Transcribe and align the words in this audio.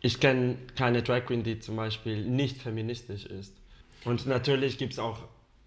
ich 0.00 0.20
kenne 0.20 0.56
keine 0.76 1.02
Drag 1.02 1.26
Queen, 1.26 1.42
die 1.42 1.58
zum 1.58 1.76
Beispiel 1.76 2.24
nicht 2.24 2.58
feministisch 2.58 3.26
ist. 3.26 3.54
Und 4.04 4.26
natürlich 4.26 4.78
gibt 4.78 4.94
es 4.94 4.98
auch 4.98 5.18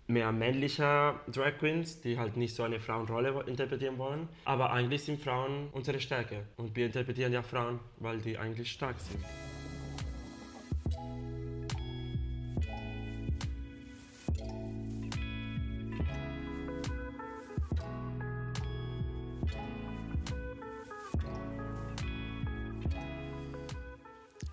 mehr 0.08 0.32
männliche 0.32 1.16
Drag 1.28 1.58
Queens, 1.60 2.02
die 2.02 2.18
halt 2.18 2.36
nicht 2.36 2.56
so 2.56 2.64
eine 2.64 2.80
Frauenrolle 2.80 3.44
interpretieren 3.48 3.98
wollen. 3.98 4.28
Aber 4.46 4.72
eigentlich 4.72 5.04
sind 5.04 5.22
Frauen 5.22 5.70
unsere 5.72 6.00
Stärke. 6.00 6.46
Und 6.58 6.76
wir 6.76 6.88
interpretieren 6.88 7.32
ja 7.32 7.44
Frauen, 7.44 7.80
weil 8.00 8.20
die 8.20 8.38
eigentlich 8.38 8.72
stark 8.72 9.00
sind. 9.00 9.24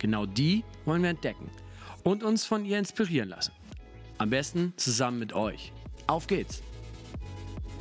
Genau 0.00 0.26
die 0.26 0.64
wollen 0.84 1.02
wir 1.02 1.10
entdecken 1.10 1.48
und 2.02 2.24
uns 2.24 2.44
von 2.44 2.64
ihr 2.64 2.78
inspirieren 2.78 3.28
lassen. 3.28 3.52
Am 4.18 4.30
besten 4.30 4.72
zusammen 4.76 5.20
mit 5.20 5.32
euch. 5.32 5.72
Auf 6.08 6.26
geht's! 6.26 6.62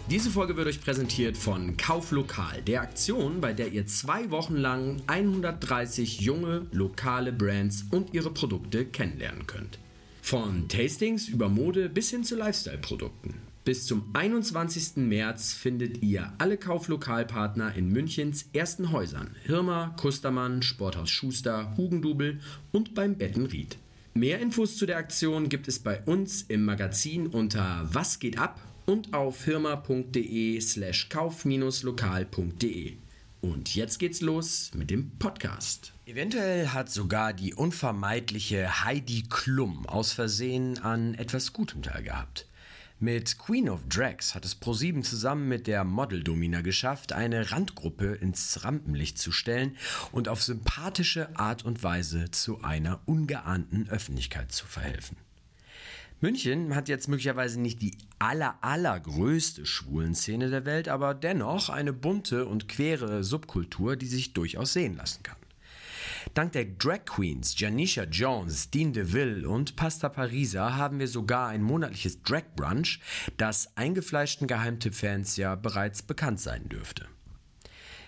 Diese 0.10 0.32
Folge 0.32 0.58
wird 0.58 0.68
euch 0.68 0.82
präsentiert 0.82 1.38
von 1.38 1.78
Kauflokal, 1.78 2.62
der 2.64 2.82
Aktion, 2.82 3.42
bei 3.42 3.54
der 3.54 3.72
ihr 3.72 3.86
zwei 3.86 4.32
Wochen 4.32 4.56
lang 4.56 5.02
130 5.08 6.22
junge 6.22 6.66
lokale 6.72 7.32
Brands 7.32 7.86
und 7.92 8.14
ihre 8.14 8.32
Produkte 8.32 8.86
kennenlernen 8.86 9.46
könnt. 9.46 9.78
Von 10.22 10.68
Tastings 10.68 11.28
über 11.28 11.48
Mode 11.48 11.90
bis 11.90 12.10
hin 12.10 12.24
zu 12.24 12.36
Lifestyle-Produkten. 12.36 13.49
Bis 13.70 13.86
zum 13.86 14.10
21. 14.14 14.96
März 14.96 15.54
findet 15.54 16.02
ihr 16.02 16.34
alle 16.40 16.58
Kauflokalpartner 16.58 17.76
in 17.76 17.90
Münchens 17.90 18.50
ersten 18.52 18.92
Häusern: 18.92 19.36
Hirmer, 19.44 19.94
Kustermann, 19.96 20.64
Sporthaus 20.64 21.12
Schuster, 21.12 21.78
Hugendubel 21.78 22.40
und 22.72 22.96
beim 22.96 23.16
Bettenried. 23.16 23.78
Mehr 24.16 24.40
Infos 24.40 24.76
zu 24.76 24.88
der 24.88 24.98
Aktion 24.98 25.50
gibt 25.50 25.68
es 25.68 25.78
bei 25.78 26.02
uns 26.06 26.42
im 26.42 26.66
Magazin 26.66 27.28
unter 27.28 27.88
Was 27.94 28.18
geht 28.18 28.40
ab 28.40 28.60
und 28.88 29.14
auf 29.14 29.38
firma.de 29.38 30.60
slash 30.62 31.10
kauf-lokal.de. 31.10 32.94
Und 33.42 33.76
jetzt 33.76 34.00
geht's 34.00 34.22
los 34.22 34.72
mit 34.74 34.90
dem 34.90 35.12
Podcast. 35.20 35.94
Eventuell 36.08 36.70
hat 36.70 36.90
sogar 36.90 37.34
die 37.34 37.54
unvermeidliche 37.54 38.84
Heidi 38.84 39.26
Klum 39.30 39.86
aus 39.86 40.12
Versehen 40.12 40.80
an 40.80 41.14
etwas 41.14 41.54
Gutem 41.54 41.84
teilgehabt. 41.84 42.49
Mit 43.02 43.40
Queen 43.40 43.70
of 43.70 43.80
Drags 43.88 44.36
hat 44.36 44.44
es 44.44 44.62
Pro7 44.62 45.04
zusammen 45.04 45.48
mit 45.48 45.68
der 45.68 45.86
Model-Domina 45.86 46.60
geschafft, 46.60 47.14
eine 47.14 47.50
Randgruppe 47.50 48.16
ins 48.16 48.66
Rampenlicht 48.66 49.18
zu 49.18 49.32
stellen 49.32 49.78
und 50.12 50.28
auf 50.28 50.44
sympathische 50.44 51.34
Art 51.38 51.64
und 51.64 51.82
Weise 51.82 52.30
zu 52.32 52.62
einer 52.62 53.00
ungeahnten 53.06 53.88
Öffentlichkeit 53.88 54.52
zu 54.52 54.66
verhelfen. 54.66 55.16
München 56.20 56.76
hat 56.76 56.90
jetzt 56.90 57.08
möglicherweise 57.08 57.62
nicht 57.62 57.82
die 57.82 57.98
aller, 58.20 58.58
allergrößte 58.60 59.66
Schwulenszene 59.66 60.50
der 60.50 60.66
Welt, 60.66 60.90
aber 60.90 61.14
dennoch 61.14 61.70
eine 61.70 61.94
bunte 61.94 62.48
und 62.48 62.68
quere 62.68 63.24
Subkultur, 63.24 63.96
die 63.96 64.08
sich 64.08 64.34
durchaus 64.34 64.74
sehen 64.74 64.98
lassen 64.98 65.24
kann. 65.24 65.39
Dank 66.34 66.54
der 66.54 66.66
Drag 66.66 67.06
Queens 67.06 67.60
Janisha 67.60 68.04
Jones, 68.04 68.70
Dean 68.70 68.94
DeVille 68.94 69.48
und 69.48 69.76
Pasta 69.76 70.10
Parisa 70.10 70.76
haben 70.76 71.00
wir 71.00 71.08
sogar 71.08 71.50
ein 71.50 71.62
monatliches 71.62 72.22
Drag 72.24 72.44
Brunch, 72.56 73.00
das 73.38 73.76
eingefleischten 73.78 74.48
Geheimtipp-Fans 74.48 75.38
ja 75.38 75.56
bereits 75.56 76.02
bekannt 76.02 76.40
sein 76.40 76.70
dürfte. 76.70 77.08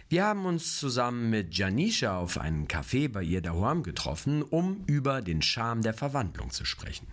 Wir 0.10 0.26
haben 0.26 0.46
uns 0.46 0.78
zusammen 0.78 1.30
mit 1.30 1.56
Janisha 1.58 2.18
auf 2.18 2.38
einen 2.38 2.68
Café 2.68 3.08
bei 3.08 3.24
ihr 3.24 3.42
daheim 3.42 3.82
getroffen, 3.82 4.44
um 4.44 4.84
über 4.86 5.22
den 5.22 5.42
Charme 5.42 5.84
der 5.84 5.94
Verwandlung 5.94 6.50
zu 6.50 6.66
sprechen. 6.66 7.08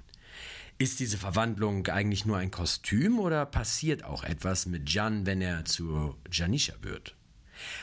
Ist 0.78 1.00
diese 1.00 1.18
Verwandlung 1.18 1.86
eigentlich 1.88 2.24
nur 2.24 2.38
ein 2.38 2.50
Kostüm 2.50 3.18
oder 3.18 3.46
passiert 3.46 4.04
auch 4.04 4.24
etwas 4.24 4.66
mit 4.66 4.90
Jan, 4.90 5.26
wenn 5.26 5.40
er 5.40 5.64
zu 5.64 6.16
Janisha 6.30 6.74
wird? 6.82 7.17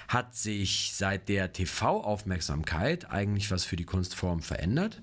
Hat 0.07 0.35
sich 0.35 0.93
seit 0.93 1.29
der 1.29 1.53
TV-Aufmerksamkeit 1.53 3.09
eigentlich 3.11 3.51
was 3.51 3.65
für 3.65 3.75
die 3.75 3.85
Kunstform 3.85 4.41
verändert? 4.41 5.01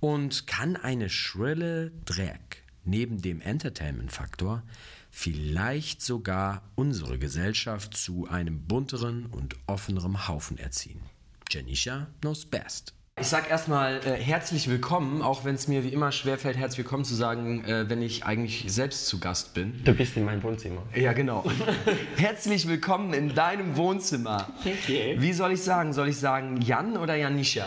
Und 0.00 0.46
kann 0.46 0.76
eine 0.76 1.08
schrille 1.08 1.92
Drag 2.04 2.40
neben 2.84 3.22
dem 3.22 3.40
Entertainment-Faktor 3.40 4.62
vielleicht 5.10 6.02
sogar 6.02 6.62
unsere 6.74 7.18
Gesellschaft 7.18 7.96
zu 7.96 8.26
einem 8.28 8.66
bunteren 8.66 9.26
und 9.26 9.56
offeneren 9.66 10.26
Haufen 10.26 10.58
erziehen? 10.58 11.00
Janisha 11.48 12.08
knows 12.20 12.46
best. 12.46 12.94
Ich 13.20 13.26
sage 13.26 13.50
erstmal 13.50 14.00
äh, 14.06 14.16
herzlich 14.16 14.68
willkommen, 14.68 15.20
auch 15.20 15.44
wenn 15.44 15.54
es 15.54 15.68
mir 15.68 15.84
wie 15.84 15.90
immer 15.90 16.12
schwerfällt, 16.12 16.56
herzlich 16.56 16.78
willkommen 16.78 17.04
zu 17.04 17.14
sagen, 17.14 17.62
äh, 17.66 17.88
wenn 17.90 18.00
ich 18.00 18.24
eigentlich 18.24 18.64
selbst 18.68 19.06
zu 19.06 19.20
Gast 19.20 19.52
bin. 19.52 19.84
Du 19.84 19.92
bist 19.92 20.16
in 20.16 20.24
meinem 20.24 20.42
Wohnzimmer. 20.42 20.82
Ja, 20.94 21.12
genau. 21.12 21.44
herzlich 22.16 22.66
willkommen 22.66 23.12
in 23.12 23.34
deinem 23.34 23.76
Wohnzimmer. 23.76 24.48
Okay. 24.60 25.16
Wie 25.18 25.34
soll 25.34 25.52
ich 25.52 25.62
sagen? 25.62 25.92
Soll 25.92 26.08
ich 26.08 26.16
sagen 26.16 26.62
Jan 26.62 26.96
oder 26.96 27.14
Janisha? 27.14 27.66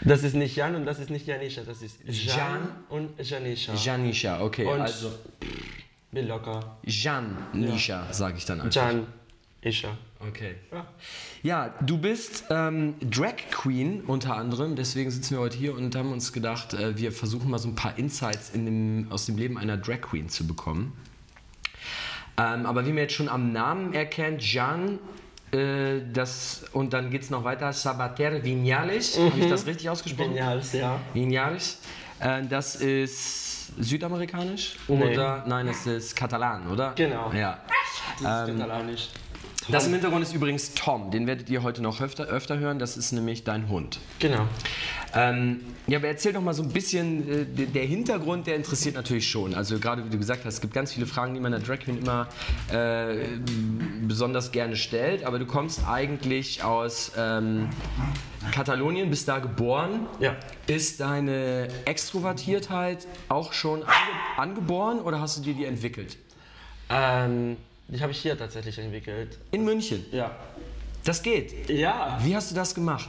Das 0.00 0.22
ist 0.22 0.34
nicht 0.34 0.56
Jan 0.56 0.74
und 0.74 0.86
das 0.86 0.98
ist 0.98 1.10
nicht 1.10 1.26
Janisha, 1.26 1.60
das 1.62 1.82
ist 1.82 1.98
Jan, 2.06 2.36
Jan? 2.36 2.68
und 2.88 3.20
Janisha. 3.22 3.74
Janisha, 3.74 4.40
okay. 4.40 4.64
Und 4.64 4.80
also 4.80 5.12
bin 6.10 6.26
locker. 6.26 6.78
Jan 6.84 7.36
Nisha, 7.52 8.10
sage 8.12 8.38
ich 8.38 8.46
dann 8.46 8.62
einfach. 8.62 8.74
Jan, 8.74 9.06
Isha. 9.62 9.96
Okay. 10.26 10.54
Ja. 10.72 10.86
Ja, 11.42 11.74
du 11.80 11.98
bist 11.98 12.44
ähm, 12.50 12.94
Drag 13.00 13.36
Queen 13.50 14.02
unter 14.02 14.36
anderem, 14.36 14.76
deswegen 14.76 15.10
sitzen 15.10 15.34
wir 15.34 15.40
heute 15.40 15.56
hier 15.56 15.74
und 15.74 15.94
haben 15.94 16.12
uns 16.12 16.32
gedacht, 16.32 16.74
äh, 16.74 16.96
wir 16.96 17.12
versuchen 17.12 17.50
mal 17.50 17.58
so 17.58 17.68
ein 17.68 17.74
paar 17.74 17.98
Insights 17.98 18.50
in 18.50 18.64
dem, 18.64 19.06
aus 19.10 19.26
dem 19.26 19.36
Leben 19.36 19.58
einer 19.58 19.76
Drag 19.76 20.00
Queen 20.00 20.28
zu 20.28 20.46
bekommen. 20.46 20.92
Ähm, 22.38 22.64
aber 22.64 22.86
wie 22.86 22.90
man 22.90 22.98
jetzt 22.98 23.14
schon 23.14 23.28
am 23.28 23.52
Namen 23.52 23.92
erkennt, 23.92 24.40
Jean, 24.40 24.98
äh, 25.52 26.00
das, 26.10 26.64
und 26.72 26.92
dann 26.92 27.10
geht 27.10 27.22
es 27.22 27.30
noch 27.30 27.44
weiter, 27.44 27.72
Sabater 27.72 28.42
Vinales, 28.42 29.18
habe 29.18 29.38
ich 29.38 29.48
das 29.48 29.66
richtig 29.66 29.90
ausgesprochen? 29.90 30.34
Genial, 30.34 30.62
ja. 30.72 31.00
Vinales. 31.12 31.80
Äh, 32.18 32.46
das 32.46 32.76
ist 32.76 33.72
südamerikanisch? 33.78 34.76
Nee. 34.88 35.12
Oder, 35.12 35.44
nein, 35.46 35.68
es 35.68 35.86
ist 35.86 36.16
Katalan, 36.16 36.66
oder? 36.68 36.92
Genau. 36.94 37.30
Ja. 37.32 37.58
Das 38.22 38.48
ist 38.48 38.56
katalanisch. 38.56 39.08
Das 39.70 39.86
im 39.86 39.92
Hintergrund 39.92 40.22
ist 40.22 40.34
übrigens 40.34 40.74
Tom, 40.74 41.10
den 41.10 41.26
werdet 41.26 41.48
ihr 41.50 41.62
heute 41.62 41.82
noch 41.82 42.00
öfter, 42.00 42.24
öfter 42.24 42.58
hören, 42.58 42.78
das 42.78 42.96
ist 42.96 43.12
nämlich 43.12 43.44
dein 43.44 43.68
Hund. 43.68 43.98
Genau. 44.18 44.46
Ähm, 45.14 45.60
ja, 45.86 45.98
aber 45.98 46.08
erzähl 46.08 46.32
doch 46.32 46.40
mal 46.40 46.54
so 46.54 46.62
ein 46.62 46.70
bisschen, 46.70 47.28
äh, 47.58 47.66
der- 47.66 47.84
Hintergrund, 47.84 48.46
der 48.46 48.54
interessiert 48.56 48.94
natürlich 48.94 49.28
schon. 49.28 49.54
Also 49.54 49.78
gerade 49.78 50.04
wie 50.04 50.10
du 50.10 50.18
gesagt 50.18 50.44
hast, 50.44 50.54
es 50.54 50.60
gibt 50.60 50.72
ganz 50.72 50.92
viele 50.92 51.06
Fragen, 51.06 51.34
die 51.34 51.40
man 51.40 51.50
der 51.52 51.60
Drag 51.60 51.80
Queen 51.80 51.98
immer 51.98 52.28
äh, 52.72 53.16
besonders 54.06 54.52
gerne 54.52 54.76
stellt, 54.76 55.24
aber 55.24 55.38
du 55.38 55.46
kommst 55.46 55.86
eigentlich 55.88 56.62
aus 56.62 57.12
ähm, 57.16 57.68
Katalonien, 58.52 59.10
bist 59.10 59.26
da 59.28 59.38
geboren. 59.40 60.06
Ja. 60.20 60.36
Ist 60.66 61.00
deine 61.00 61.68
Extrovertiertheit 61.86 63.06
auch 63.28 63.52
schon 63.52 63.82
ange 63.82 63.92
angeboren 64.36 65.00
oder 65.00 65.20
hast 65.20 65.38
du 65.38 65.42
dir 65.42 65.54
die 65.54 65.64
entwickelt? 65.64 66.16
Ähm, 66.88 67.56
die 67.90 68.00
habe 68.00 68.12
ich 68.12 68.18
hier 68.18 68.36
tatsächlich 68.38 68.78
entwickelt. 68.78 69.38
In 69.50 69.64
München. 69.64 70.04
Ja. 70.12 70.30
Das 71.04 71.22
geht. 71.22 71.68
Ja. 71.70 72.18
Wie 72.22 72.34
hast 72.36 72.50
du 72.50 72.54
das 72.54 72.74
gemacht? 72.74 73.08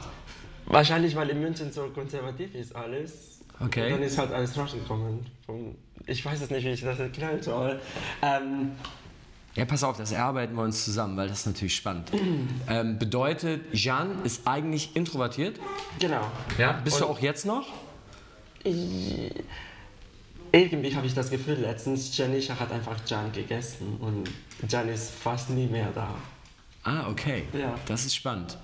Wahrscheinlich, 0.66 1.14
weil 1.16 1.28
in 1.30 1.40
München 1.40 1.70
so 1.72 1.88
konservativ 1.88 2.54
ist 2.54 2.74
alles. 2.74 3.40
Okay. 3.60 3.86
Und 3.86 3.92
dann 3.92 4.02
ist 4.02 4.18
halt 4.18 4.32
alles 4.32 4.56
rausgekommen. 4.56 5.26
Ich 6.06 6.24
weiß 6.24 6.40
es 6.40 6.50
nicht, 6.50 6.64
wie 6.64 6.70
ich 6.70 6.80
das 6.80 6.98
erklären 6.98 7.42
soll. 7.42 7.80
Ähm, 8.22 8.72
Ja, 9.54 9.64
pass 9.66 9.84
auf, 9.84 9.98
das 9.98 10.10
erarbeiten 10.12 10.54
wir 10.56 10.62
uns 10.62 10.84
zusammen, 10.84 11.16
weil 11.16 11.28
das 11.28 11.40
ist 11.40 11.46
natürlich 11.46 11.76
spannend. 11.76 12.10
ähm, 12.68 12.98
bedeutet, 12.98 13.72
Jean 13.74 14.24
ist 14.24 14.46
eigentlich 14.48 14.96
introvertiert. 14.96 15.60
genau. 15.98 16.22
Ja. 16.58 16.72
Bist 16.72 16.98
du 17.00 17.04
Und- 17.04 17.10
auch 17.10 17.18
jetzt 17.20 17.44
noch? 17.44 17.66
Irgendwie 20.52 20.94
habe 20.94 21.06
ich 21.06 21.14
das 21.14 21.30
Gefühl, 21.30 21.54
letztens 21.54 22.14
Janisha 22.16 22.58
hat 22.58 22.70
einfach 22.70 22.96
Jan 23.06 23.32
gegessen 23.32 23.96
und 24.00 24.30
Jan 24.70 24.88
ist 24.88 25.10
fast 25.10 25.48
nie 25.48 25.66
mehr 25.66 25.88
da. 25.94 26.14
Ah, 26.84 27.08
okay. 27.08 27.44
Ja. 27.52 27.74
Das 27.86 28.04
ist 28.04 28.14
spannend. 28.14 28.58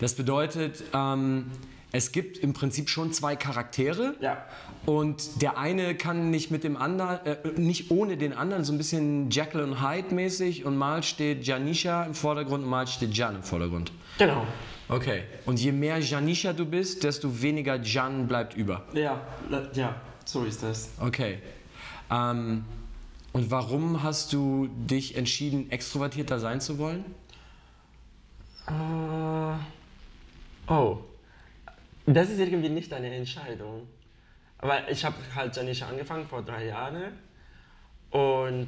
Das 0.00 0.14
bedeutet, 0.14 0.82
ähm, 0.94 1.50
es 1.92 2.12
gibt 2.12 2.38
im 2.38 2.54
Prinzip 2.54 2.88
schon 2.88 3.12
zwei 3.12 3.36
Charaktere. 3.36 4.14
Ja. 4.20 4.44
Und 4.86 5.42
der 5.42 5.58
eine 5.58 5.94
kann 5.94 6.30
nicht 6.30 6.50
mit 6.50 6.64
dem 6.64 6.76
anderen, 6.76 7.26
äh, 7.26 7.36
nicht 7.56 7.90
ohne 7.90 8.16
den 8.16 8.32
anderen, 8.32 8.64
so 8.64 8.72
ein 8.72 8.78
bisschen 8.78 9.30
Jekyll 9.30 9.60
und 9.60 9.82
Hyde 9.82 10.14
mäßig. 10.14 10.64
Und 10.64 10.76
mal 10.76 11.02
steht 11.02 11.46
Janisha 11.46 12.04
im 12.04 12.14
Vordergrund 12.14 12.64
und 12.64 12.70
mal 12.70 12.86
steht 12.86 13.14
Jan 13.14 13.36
im 13.36 13.42
Vordergrund. 13.42 13.92
Genau. 14.18 14.46
Okay. 14.88 15.24
Und 15.46 15.60
je 15.60 15.72
mehr 15.72 15.98
Janisha 15.98 16.52
du 16.52 16.64
bist, 16.64 17.04
desto 17.04 17.42
weniger 17.42 17.80
Jan 17.82 18.26
bleibt 18.28 18.56
über. 18.56 18.84
Ja, 18.92 19.20
ja, 19.74 19.94
so 20.24 20.44
ist 20.44 20.62
das. 20.62 20.90
Okay. 21.00 21.38
Ähm, 22.10 22.64
und 23.32 23.50
warum 23.50 24.02
hast 24.02 24.32
du 24.32 24.68
dich 24.68 25.16
entschieden, 25.16 25.70
extrovertierter 25.70 26.38
sein 26.38 26.60
zu 26.60 26.78
wollen? 26.78 27.04
Äh, 28.66 30.72
oh, 30.72 30.98
das 32.06 32.30
ist 32.30 32.38
irgendwie 32.38 32.68
nicht 32.68 32.92
eine 32.92 33.14
Entscheidung. 33.14 33.88
Aber 34.58 34.88
ich 34.90 35.04
habe 35.04 35.16
halt 35.34 35.56
Janisha 35.56 35.88
angefangen 35.88 36.26
vor 36.26 36.42
drei 36.42 36.66
Jahren 36.66 37.12
und 38.10 38.66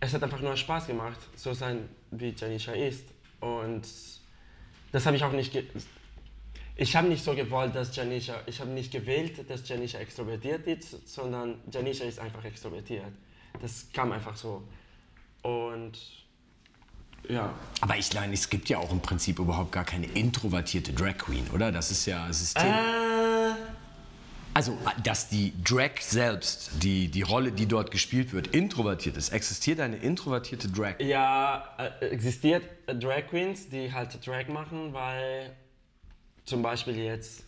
es 0.00 0.14
hat 0.14 0.22
einfach 0.22 0.40
nur 0.40 0.56
Spaß 0.56 0.86
gemacht, 0.86 1.18
so 1.36 1.52
sein, 1.52 1.88
wie 2.10 2.34
Janisha 2.36 2.72
ist. 2.72 3.04
Und 3.40 3.82
das 4.92 5.06
habe 5.06 5.16
ich 5.16 5.24
auch 5.24 5.32
nicht. 5.32 5.54
Ich 6.82 6.96
habe 6.96 7.06
nicht 7.06 7.22
so 7.22 7.32
gewollt, 7.32 7.76
dass 7.76 7.94
Janisha. 7.94 8.40
Ich 8.46 8.58
habe 8.60 8.70
nicht 8.70 8.90
gewählt, 8.90 9.48
dass 9.48 9.68
Janisha 9.68 10.00
extrovertiert 10.00 10.66
ist, 10.66 11.08
sondern 11.08 11.60
Janisha 11.70 12.04
ist 12.04 12.18
einfach 12.18 12.44
extrovertiert. 12.44 13.12
Das 13.60 13.86
kam 13.92 14.10
einfach 14.10 14.34
so. 14.34 14.64
Und 15.42 15.92
ja. 17.28 17.54
Aber 17.80 17.96
ich 17.96 18.12
meine, 18.14 18.34
es 18.34 18.50
gibt 18.50 18.68
ja 18.68 18.78
auch 18.78 18.90
im 18.90 18.98
Prinzip 18.98 19.38
überhaupt 19.38 19.70
gar 19.70 19.84
keine 19.84 20.06
introvertierte 20.06 20.92
Drag 20.92 21.18
Queen, 21.18 21.46
oder? 21.54 21.70
Das 21.70 21.92
ist 21.92 22.04
ja 22.06 22.32
System. 22.32 22.66
Äh, 22.66 23.54
Also, 24.54 24.76
dass 25.04 25.28
die 25.28 25.52
Drag 25.62 26.00
selbst, 26.00 26.82
die, 26.82 27.08
die 27.08 27.22
Rolle, 27.22 27.52
die 27.52 27.66
dort 27.66 27.92
gespielt 27.92 28.32
wird, 28.32 28.48
introvertiert 28.48 29.16
ist. 29.16 29.28
Existiert 29.28 29.78
eine 29.78 29.98
introvertierte 29.98 30.68
Drag? 30.68 30.98
Ja, 30.98 31.64
äh, 31.78 32.06
existiert 32.06 32.64
Drag 32.86 33.28
Queens, 33.30 33.68
die 33.68 33.92
halt 33.92 34.26
Drag 34.26 34.48
machen, 34.48 34.92
weil 34.92 35.52
zum 36.44 36.62
Beispiel 36.62 36.96
jetzt, 36.96 37.44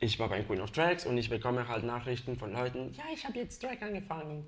ich 0.00 0.18
war 0.18 0.28
bei 0.28 0.42
Queen 0.42 0.60
of 0.60 0.70
Drags 0.70 1.06
und 1.06 1.18
ich 1.18 1.28
bekomme 1.30 1.68
halt 1.68 1.84
Nachrichten 1.84 2.36
von 2.36 2.52
Leuten, 2.52 2.92
ja, 2.94 3.04
ich 3.12 3.24
habe 3.24 3.38
jetzt 3.38 3.62
Drag 3.62 3.80
angefangen. 3.80 4.46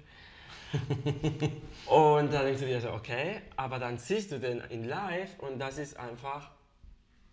und 1.86 2.32
da 2.32 2.42
denkst 2.42 2.60
du 2.60 2.66
dir 2.66 2.80
so, 2.80 2.92
okay, 2.92 3.42
aber 3.56 3.78
dann 3.78 3.98
siehst 3.98 4.32
du 4.32 4.40
den 4.40 4.60
in 4.70 4.84
live 4.84 5.38
und 5.38 5.58
das 5.58 5.78
ist 5.78 5.98
einfach 5.98 6.50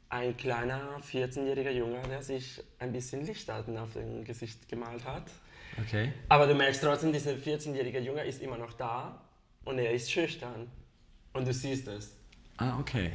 ein 0.09 0.35
kleiner 0.35 0.99
14-jähriger 0.99 1.71
Junge, 1.71 2.01
der 2.01 2.21
sich 2.21 2.61
ein 2.79 2.91
bisschen 2.91 3.25
Lichtarten 3.25 3.77
auf 3.77 3.93
dem 3.93 4.23
Gesicht 4.23 4.67
gemalt 4.67 5.05
hat. 5.05 5.23
Okay. 5.79 6.11
Aber 6.27 6.47
du 6.47 6.53
merkst 6.53 6.83
trotzdem, 6.83 7.13
dieser 7.13 7.31
14-jährige 7.31 7.99
Junge 7.99 8.23
ist 8.23 8.41
immer 8.41 8.57
noch 8.57 8.73
da 8.73 9.21
und 9.63 9.79
er 9.79 9.91
ist 9.91 10.11
schüchtern. 10.11 10.69
Und 11.33 11.47
du 11.47 11.53
siehst 11.53 11.87
es. 11.87 12.17
Ah, 12.57 12.77
okay. 12.77 13.11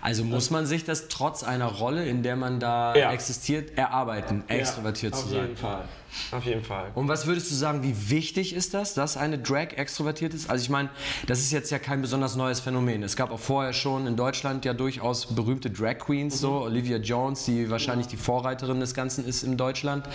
Also 0.00 0.22
muss 0.24 0.50
man 0.50 0.66
sich 0.66 0.84
das 0.84 1.08
trotz 1.08 1.42
einer 1.42 1.66
Rolle, 1.66 2.06
in 2.06 2.22
der 2.22 2.36
man 2.36 2.60
da 2.60 2.94
Ja. 2.94 3.12
existiert, 3.12 3.76
erarbeiten, 3.76 4.44
extrovertiert 4.48 5.14
ja, 5.14 5.18
zu 5.18 5.24
auf 5.26 5.30
sein? 5.32 5.40
jeden 5.42 5.56
Fall. 5.56 5.84
Auf 6.32 6.44
jeden 6.44 6.64
Fall. 6.64 6.90
Und 6.94 7.06
was 7.08 7.26
würdest 7.26 7.50
du 7.50 7.54
sagen, 7.54 7.82
wie 7.82 8.10
wichtig 8.10 8.54
ist 8.54 8.72
das, 8.74 8.94
dass 8.94 9.16
eine 9.16 9.38
Drag 9.38 9.72
extrovertiert 9.76 10.32
ist? 10.34 10.48
Also 10.48 10.62
ich 10.62 10.70
meine, 10.70 10.88
das 11.26 11.40
ist 11.40 11.52
jetzt 11.52 11.70
ja 11.70 11.78
kein 11.78 12.00
besonders 12.00 12.34
neues 12.36 12.60
Phänomen. 12.60 13.02
Es 13.02 13.14
gab 13.16 13.30
auch 13.30 13.38
vorher 13.38 13.72
schon 13.72 14.06
in 14.06 14.16
Deutschland 14.16 14.64
ja 14.64 14.72
durchaus 14.72 15.26
berühmte 15.34 15.70
Drag 15.70 15.98
Queens, 15.98 16.40
so 16.40 16.60
Olivia 16.62 16.96
Jones, 16.98 17.44
die 17.44 17.68
wahrscheinlich 17.70 18.06
die 18.06 18.16
Vorreiterin 18.16 18.80
des 18.80 18.94
Ganzen 18.94 19.26
ist 19.26 19.42
in 19.42 19.56
Deutschland. 19.56 20.06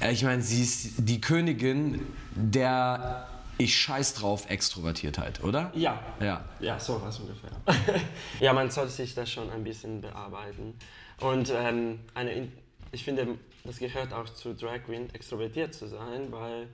Äh, 0.00 0.12
Ich 0.12 0.22
meine, 0.22 0.42
sie 0.42 0.62
ist 0.62 0.92
die 0.98 1.20
Königin 1.20 2.00
der 2.34 3.26
ich 3.58 3.76
scheiß 3.76 4.14
drauf 4.14 4.48
Extrovertiertheit, 4.50 5.42
oder? 5.42 5.70
Ja. 5.74 6.00
Ja. 6.20 6.44
Ja, 6.60 6.78
sowas 6.78 7.18
ungefähr. 7.20 7.50
ja, 8.40 8.52
man 8.52 8.70
sollte 8.70 8.92
sich 8.92 9.14
das 9.14 9.30
schon 9.30 9.50
ein 9.50 9.62
bisschen 9.64 10.00
bearbeiten. 10.00 10.78
Und 11.20 11.50
ähm, 11.54 12.00
eine, 12.14 12.32
In- 12.32 12.52
ich 12.92 13.04
finde, 13.04 13.38
das 13.64 13.78
gehört 13.78 14.12
auch 14.12 14.28
zu 14.28 14.54
Drag 14.54 14.84
Queen, 14.84 15.08
extrovertiert 15.14 15.74
zu 15.74 15.88
sein, 15.88 16.30
weil 16.30 16.68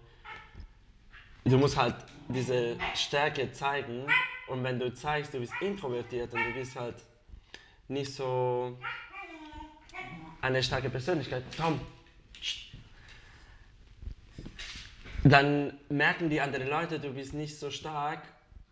du 1.44 1.56
musst 1.58 1.76
halt 1.76 1.94
diese 2.28 2.76
Stärke 2.94 3.52
zeigen. 3.52 4.06
Und 4.48 4.62
wenn 4.64 4.78
du 4.78 4.92
zeigst, 4.92 5.32
du 5.34 5.38
bist 5.40 5.52
introvertiert 5.60 6.32
und 6.34 6.40
du 6.44 6.52
bist 6.52 6.76
halt 6.76 6.96
nicht 7.88 8.12
so 8.14 8.76
eine 10.40 10.62
starke 10.62 10.90
Persönlichkeit, 10.90 11.44
komm, 11.56 11.80
dann 15.24 15.74
merken 15.88 16.30
die 16.30 16.40
anderen 16.40 16.68
Leute, 16.68 16.98
du 16.98 17.10
bist 17.10 17.34
nicht 17.34 17.58
so 17.58 17.70
stark 17.70 18.22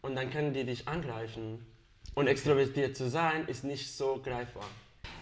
und 0.01 0.17
dann 0.17 0.31
können 0.31 0.53
die 0.53 0.65
dich 0.65 0.89
angreifen. 0.89 1.65
Und 2.15 2.27
extrovertiert 2.27 2.97
zu 2.97 3.09
sein 3.09 3.47
ist 3.47 3.65
nicht 3.65 3.93
so 3.93 4.21
greifbar. 4.23 4.65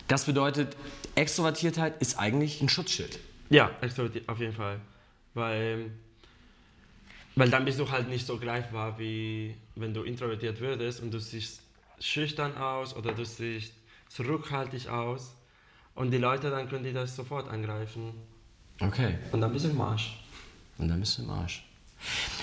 Das 0.08 0.24
bedeutet, 0.24 0.76
Extrovertiertheit 1.14 2.00
ist 2.00 2.18
eigentlich 2.18 2.62
ein 2.62 2.68
Schutzschild. 2.68 3.18
Ja, 3.50 3.70
extrovertiert 3.80 4.28
auf 4.28 4.38
jeden 4.38 4.54
Fall. 4.54 4.80
Weil, 5.34 5.90
weil 7.34 7.50
dann 7.50 7.64
bist 7.64 7.78
du 7.78 7.90
halt 7.90 8.08
nicht 8.08 8.24
so 8.24 8.38
greifbar, 8.38 8.98
wie 8.98 9.56
wenn 9.74 9.92
du 9.92 10.04
introvertiert 10.04 10.60
würdest 10.60 11.02
und 11.02 11.10
du 11.10 11.18
siehst 11.18 11.60
schüchtern 12.00 12.56
aus 12.56 12.94
oder 12.94 13.12
du 13.12 13.24
siehst 13.24 13.72
zurückhaltend 14.08 14.88
aus. 14.88 15.34
Und 15.94 16.10
die 16.10 16.18
Leute, 16.18 16.50
dann 16.50 16.68
können 16.68 16.84
die 16.84 16.92
das 16.92 17.16
sofort 17.16 17.48
angreifen. 17.48 18.14
Okay. 18.80 19.18
Und 19.32 19.40
dann 19.40 19.52
bist 19.52 19.64
du 19.64 19.70
im 19.70 19.80
Arsch. 19.80 20.18
Und 20.78 20.88
dann 20.88 21.00
bist 21.00 21.18
du 21.18 21.22
im 21.22 21.30
Arsch. 21.30 21.64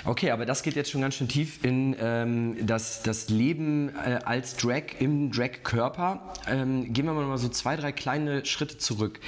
Okay, 0.03 0.31
aber 0.31 0.45
das 0.45 0.63
geht 0.63 0.75
jetzt 0.75 0.89
schon 0.89 1.01
ganz 1.01 1.15
schön 1.15 1.27
tief 1.27 1.63
in 1.63 1.95
ähm, 1.99 2.65
das, 2.65 3.03
das 3.03 3.29
Leben 3.29 3.89
äh, 3.95 4.19
als 4.25 4.55
Drag 4.57 4.99
im 4.99 5.31
Drag-Körper. 5.31 6.33
Ähm, 6.47 6.91
gehen 6.91 7.05
wir 7.05 7.13
mal 7.13 7.37
so 7.37 7.49
zwei, 7.49 7.75
drei 7.75 7.91
kleine 7.91 8.45
Schritte 8.45 8.77
zurück. 8.77 9.19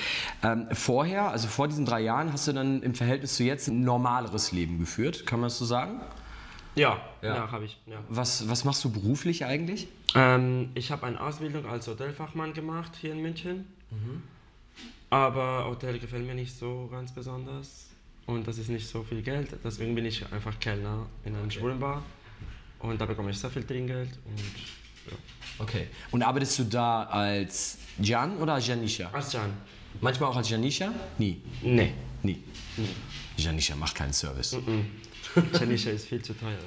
Ähm, 0.43 0.67
vorher, 0.71 1.29
also 1.29 1.47
vor 1.47 1.67
diesen 1.67 1.85
drei 1.85 2.01
Jahren, 2.01 2.33
hast 2.33 2.47
du 2.47 2.53
dann 2.53 2.81
im 2.81 2.95
Verhältnis 2.95 3.35
zu 3.35 3.43
jetzt 3.43 3.67
ein 3.67 3.83
normaleres 3.83 4.51
Leben 4.51 4.79
geführt, 4.79 5.25
kann 5.25 5.39
man 5.39 5.47
das 5.47 5.59
so 5.59 5.65
sagen? 5.65 6.01
Ja, 6.73 6.99
Ja. 7.21 7.35
ja, 7.35 7.51
habe 7.51 7.65
ich. 7.65 7.79
Ja. 7.85 7.99
Was, 8.09 8.49
was 8.49 8.65
machst 8.65 8.83
du 8.83 8.91
beruflich 8.91 9.45
eigentlich? 9.45 9.87
Ähm, 10.15 10.71
ich 10.73 10.91
habe 10.91 11.05
eine 11.05 11.21
Ausbildung 11.21 11.65
als 11.67 11.87
Hotelfachmann 11.87 12.53
gemacht 12.53 12.91
hier 12.99 13.13
in 13.13 13.21
München. 13.21 13.67
Aber 15.09 15.65
Hotel 15.67 15.99
gefällt 15.99 16.25
mir 16.25 16.35
nicht 16.35 16.57
so 16.57 16.89
ganz 16.91 17.13
besonders. 17.13 17.85
Und 18.25 18.47
das 18.47 18.57
ist 18.57 18.69
nicht 18.69 18.87
so 18.87 19.03
viel 19.03 19.21
Geld. 19.21 19.49
Deswegen 19.63 19.93
bin 19.93 20.05
ich 20.05 20.25
einfach 20.31 20.59
Kellner 20.59 21.05
in 21.25 21.35
einem 21.35 21.51
Schwulenbar. 21.51 22.03
Und 22.79 22.99
da 22.99 23.05
bekomme 23.05 23.31
ich 23.31 23.37
sehr 23.37 23.49
viel 23.49 23.63
Trinkgeld. 23.63 24.09
Und 24.25 24.39
ja. 25.11 25.17
Okay. 25.59 25.87
Und 26.11 26.23
arbeitest 26.23 26.59
du 26.59 26.63
da 26.63 27.03
als 27.03 27.77
Jan 27.99 28.37
oder 28.37 28.55
als 28.55 28.67
Janisha? 28.67 29.09
Als 29.11 29.33
Jan. 29.33 29.53
Manchmal 30.01 30.29
auch 30.29 30.35
als 30.35 30.49
Janisha? 30.49 30.91
Nie. 31.17 31.41
Nee. 31.61 31.93
Nie. 32.23 32.41
Janisha 33.37 33.75
macht 33.75 33.95
keinen 33.95 34.13
Service. 34.13 34.57
Janisha 35.53 35.91
ist 35.91 36.07
viel 36.07 36.21
zu 36.21 36.33
teuer. 36.33 36.57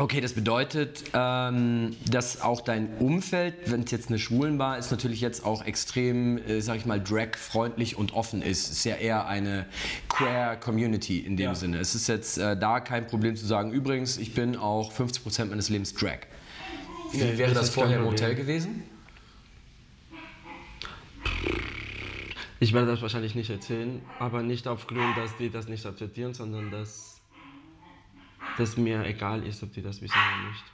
Okay, 0.00 0.20
das 0.20 0.32
bedeutet, 0.32 1.02
ähm, 1.12 1.96
dass 2.08 2.40
auch 2.40 2.60
dein 2.60 2.88
Umfeld, 2.98 3.54
wenn 3.66 3.82
es 3.82 3.90
jetzt 3.90 4.08
eine 4.10 4.20
Schwulenbar 4.20 4.78
ist, 4.78 4.92
natürlich 4.92 5.20
jetzt 5.20 5.44
auch 5.44 5.64
extrem, 5.64 6.38
äh, 6.38 6.60
sag 6.60 6.76
ich 6.76 6.86
mal, 6.86 7.02
drag-freundlich 7.02 7.96
und 7.96 8.12
offen 8.14 8.40
ist. 8.40 8.66
Es 8.70 8.78
ist 8.78 8.84
ja 8.84 8.94
eher 8.94 9.26
eine 9.26 9.66
queer 10.08 10.56
Community 10.56 11.18
in 11.18 11.36
dem 11.36 11.46
Ja. 11.46 11.54
Sinne. 11.56 11.78
Es 11.78 11.96
ist 11.96 12.06
jetzt 12.06 12.38
äh, 12.38 12.56
da 12.56 12.78
kein 12.78 13.08
Problem 13.08 13.34
zu 13.34 13.44
sagen, 13.44 13.72
übrigens, 13.72 14.18
ich 14.18 14.34
bin 14.34 14.56
auch 14.56 14.92
50% 14.92 15.46
meines 15.46 15.68
Lebens 15.68 15.94
Drag. 15.94 16.20
Wie 17.10 17.18
Nee, 17.18 17.36
wäre 17.36 17.52
das 17.54 17.70
vorher 17.70 17.98
im. 17.98 18.04
Hotel 18.04 18.36
gewesen? 18.36 18.84
Ich 22.60 22.72
werde 22.72 22.86
das 22.88 23.02
wahrscheinlich 23.02 23.34
nicht 23.34 23.50
erzählen, 23.50 24.00
aber 24.18 24.42
nicht 24.42 24.66
aufgrund, 24.68 25.16
dass 25.16 25.36
die 25.36 25.50
das 25.50 25.68
nicht 25.68 25.84
akzeptieren, 25.86 26.34
sondern 26.34 26.70
dass, 26.70 27.17
dass 28.56 28.76
mir 28.76 29.04
egal 29.04 29.46
ist, 29.46 29.62
ob 29.62 29.72
die 29.72 29.82
das 29.82 30.00
wissen 30.00 30.16
oder 30.16 30.48
nicht. 30.48 30.64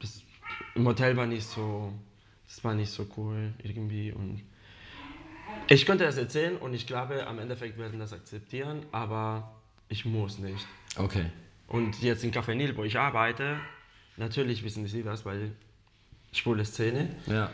Das, 0.00 0.22
Im 0.74 0.86
Hotel 0.86 1.16
war 1.16 1.26
nicht 1.26 1.44
so, 1.44 1.92
das 2.46 2.62
war 2.64 2.74
nicht 2.74 2.90
so 2.90 3.06
cool 3.16 3.52
irgendwie 3.62 4.12
und 4.12 4.42
ich 5.68 5.86
könnte 5.86 6.04
das 6.04 6.16
erzählen 6.16 6.56
und 6.56 6.74
ich 6.74 6.86
glaube, 6.86 7.26
am 7.26 7.38
Endeffekt 7.38 7.78
werden 7.78 7.98
das 7.98 8.12
akzeptieren, 8.12 8.84
aber 8.92 9.54
ich 9.88 10.04
muss 10.04 10.38
nicht. 10.38 10.66
Okay. 10.96 11.26
Und 11.68 12.02
jetzt 12.02 12.24
in 12.24 12.32
Café 12.32 12.54
Nil, 12.54 12.76
wo 12.76 12.84
ich 12.84 12.98
arbeite, 12.98 13.60
natürlich 14.16 14.64
wissen 14.64 14.86
sie 14.86 15.02
das, 15.02 15.24
weil 15.24 15.52
schwule 16.32 16.64
Szene. 16.64 17.08
Ja. 17.26 17.50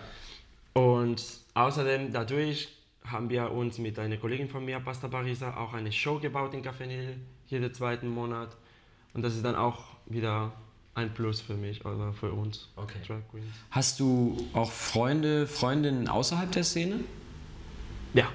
Und 0.73 1.23
außerdem 1.55 2.13
dadurch 2.13 2.69
haben 3.05 3.31
wir 3.31 3.51
uns 3.51 3.79
mit 3.79 3.99
einer 3.99 4.17
Kollegin 4.17 4.49
von 4.49 4.65
mir, 4.65 4.81
Pasta 4.81 5.09
Barisa, 5.09 5.57
auch 5.57 5.75
eine 5.75 5.93
Show 5.93 6.19
gebaut 6.19 6.55
in 6.55 6.63
Café 6.63 6.87
Nil, 6.87 7.17
jeden 7.49 7.73
zweiten 7.73 8.09
Monat. 8.09 8.57
Und 9.17 9.23
das 9.23 9.35
ist 9.35 9.47
dann 9.47 9.55
auch 9.55 9.83
wieder 10.05 10.53
ein 10.95 11.15
Plus 11.15 11.41
für 11.41 11.55
mich 11.55 11.87
oder 11.87 12.13
für 12.13 12.33
uns 12.33 12.69
Okay. 12.77 12.99
Hast 13.71 13.99
du 13.99 14.37
auch 14.53 14.71
Freunde, 14.71 15.47
Freundinnen 15.47 16.07
außerhalb 16.07 16.53
der 16.53 16.65
Szene? 16.65 17.01
Ja, 18.13 18.29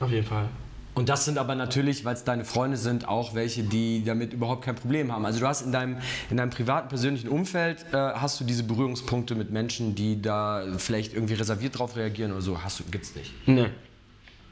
auf 0.00 0.10
jeden 0.10 0.26
Fall. 0.26 0.48
Und 0.94 1.08
das 1.08 1.24
sind 1.24 1.38
aber 1.38 1.54
natürlich, 1.54 2.04
weil 2.04 2.14
es 2.14 2.24
deine 2.24 2.44
Freunde 2.44 2.76
sind, 2.76 3.06
auch 3.06 3.34
welche, 3.36 3.62
die 3.62 4.04
damit 4.04 4.32
überhaupt 4.32 4.64
kein 4.64 4.74
Problem 4.74 5.12
haben. 5.12 5.24
Also 5.24 5.38
du 5.38 5.46
hast 5.46 5.62
in 5.62 5.70
deinem, 5.70 5.98
in 6.30 6.36
deinem 6.36 6.50
privaten, 6.50 6.88
persönlichen 6.88 7.28
Umfeld, 7.28 7.86
äh, 7.92 7.96
hast 7.96 8.40
du 8.40 8.44
diese 8.44 8.64
Berührungspunkte 8.64 9.36
mit 9.36 9.52
Menschen, 9.52 9.94
die 9.94 10.20
da 10.20 10.64
vielleicht 10.78 11.14
irgendwie 11.14 11.34
reserviert 11.34 11.78
drauf 11.78 11.94
reagieren 11.94 12.32
oder 12.32 12.42
so, 12.42 12.60
hast 12.62 12.80
du, 12.80 12.84
gibt's 12.90 13.14
nicht? 13.14 13.32
Nee. 13.46 13.68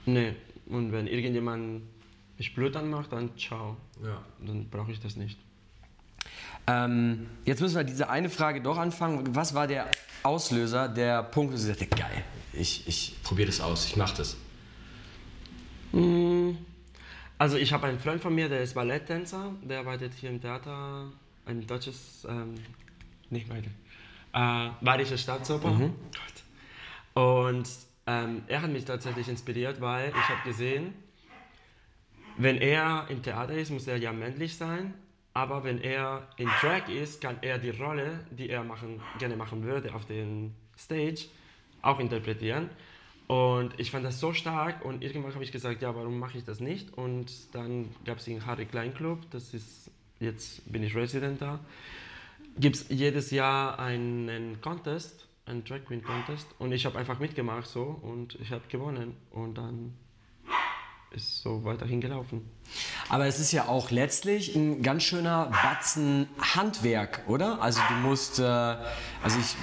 Nee. 0.07 0.35
Und 0.67 0.93
wenn 0.93 1.09
irgendjemand 1.09 1.83
mich 2.39 2.55
blöd 2.55 2.77
anmacht, 2.77 3.12
dann 3.12 3.37
ciao. 3.37 3.77
Ja. 4.05 4.23
Dann 4.45 4.69
brauche 4.69 4.93
ich 4.93 5.01
das 5.01 5.17
nicht. 5.17 5.39
Ähm, 6.66 7.26
jetzt 7.45 7.61
müssen 7.61 7.76
wir 7.76 7.85
diese 7.85 8.09
eine 8.09 8.31
Frage 8.31 8.61
doch 8.61 8.78
anfangen. 8.78 9.35
Was 9.35 9.54
war 9.54 9.66
der 9.66 9.88
Auslöser, 10.23 10.88
der 10.88 11.23
Punkt, 11.23 11.52
wo 11.52 11.57
du 11.57 11.62
sagst, 11.62 11.90
geil, 11.90 12.25
ich, 12.52 12.87
ich 12.87 13.16
probiere 13.23 13.49
das 13.49 13.61
aus, 13.61 13.87
ich 13.87 13.97
mache 13.97 14.16
das? 14.16 14.37
Also 17.38 17.57
ich 17.57 17.73
habe 17.73 17.87
einen 17.87 17.99
Freund 17.99 18.23
von 18.23 18.35
mir, 18.35 18.49
der 18.49 18.62
ist 18.62 18.75
Balletttänzer, 18.75 19.52
der 19.62 19.81
arbeitet 19.81 20.14
hier 20.14 20.31
im 20.31 20.40
Theater, 20.40 21.11
ein 21.45 21.66
deutsches, 21.66 22.26
ähm, 22.28 22.54
nicht 23.31 23.49
meine, 23.49 23.66
äh, 24.33 24.71
Bayerische 24.81 25.19
Staatsoper. 25.19 25.71
Gott. 25.71 25.92
Und 27.14 27.69
ähm, 28.07 28.42
er 28.47 28.62
hat 28.62 28.71
mich 28.71 28.85
tatsächlich 28.85 29.28
inspiriert, 29.28 29.81
weil 29.81 30.11
ich 30.11 30.28
habe 30.28 30.40
gesehen, 30.45 30.95
wenn 32.38 32.57
er 32.57 33.07
im 33.11 33.23
Theater 33.23 33.52
ist, 33.54 33.71
muss 33.71 33.87
er 33.87 33.97
ja 33.97 34.12
männlich 34.12 34.57
sein, 34.57 34.95
aber 35.35 35.65
wenn 35.65 35.81
er 35.81 36.29
in 36.37 36.49
Drag 36.61 36.89
ist, 36.89 37.21
kann 37.21 37.39
er 37.41 37.59
die 37.59 37.71
Rolle, 37.71 38.21
die 38.31 38.51
er 38.51 38.65
machen, 38.65 39.01
gerne 39.19 39.37
machen 39.37 39.62
würde 39.62 39.95
auf 39.95 40.05
den 40.05 40.55
Stage, 40.79 41.27
auch 41.81 41.99
interpretieren. 41.99 42.69
Und 43.29 43.79
ich 43.79 43.91
fand 43.91 44.05
das 44.05 44.21
so 44.21 44.35
stark 44.35 44.85
und 44.85 45.03
irgendwann 45.03 45.33
habe 45.33 45.45
ich 45.45 45.53
gesagt, 45.53 45.81
ja, 45.81 45.95
warum 45.95 46.19
mache 46.19 46.37
ich 46.37 46.45
das 46.45 46.61
nicht? 46.61 46.93
Und 46.93 47.55
dann 47.55 47.89
gab 48.05 48.19
es 48.19 48.25
den 48.25 48.45
Harry 48.45 48.67
Klein 48.67 48.93
Club, 48.93 49.21
das 49.31 49.55
ist, 49.55 49.91
jetzt 50.21 50.71
bin 50.71 50.83
ich 50.83 50.95
Resident 50.95 51.41
da, 51.41 51.61
gibt 52.59 52.77
es 52.77 52.87
jedes 52.91 53.31
Jahr 53.31 53.79
einen 53.79 54.61
Contest, 54.61 55.27
einen 55.47 55.65
Drag 55.65 55.85
Queen 55.87 56.03
Contest 56.03 56.47
und 56.59 56.73
ich 56.73 56.85
habe 56.85 56.99
einfach 56.99 57.21
mitgemacht 57.21 57.67
so 57.67 57.83
und 58.03 58.35
ich 58.35 58.51
habe 58.51 58.62
gewonnen 58.69 59.17
und 59.31 59.57
dann 59.57 59.95
ist 61.12 61.43
so 61.43 61.65
weiterhin 61.65 62.01
gelaufen. 62.01 62.49
Aber 63.09 63.26
es 63.26 63.38
ist 63.38 63.52
ja 63.52 63.69
auch 63.69 63.91
letztlich 63.91 64.55
ein 64.57 64.83
ganz 64.83 65.02
schöner 65.05 65.50
Batzen 65.62 66.29
Handwerk, 66.55 67.23
oder? 67.29 67.61
Also 67.61 67.81
du 67.88 67.95
musst, 68.09 68.38
äh, 68.38 68.43
also 68.43 69.38
ich 69.38 69.55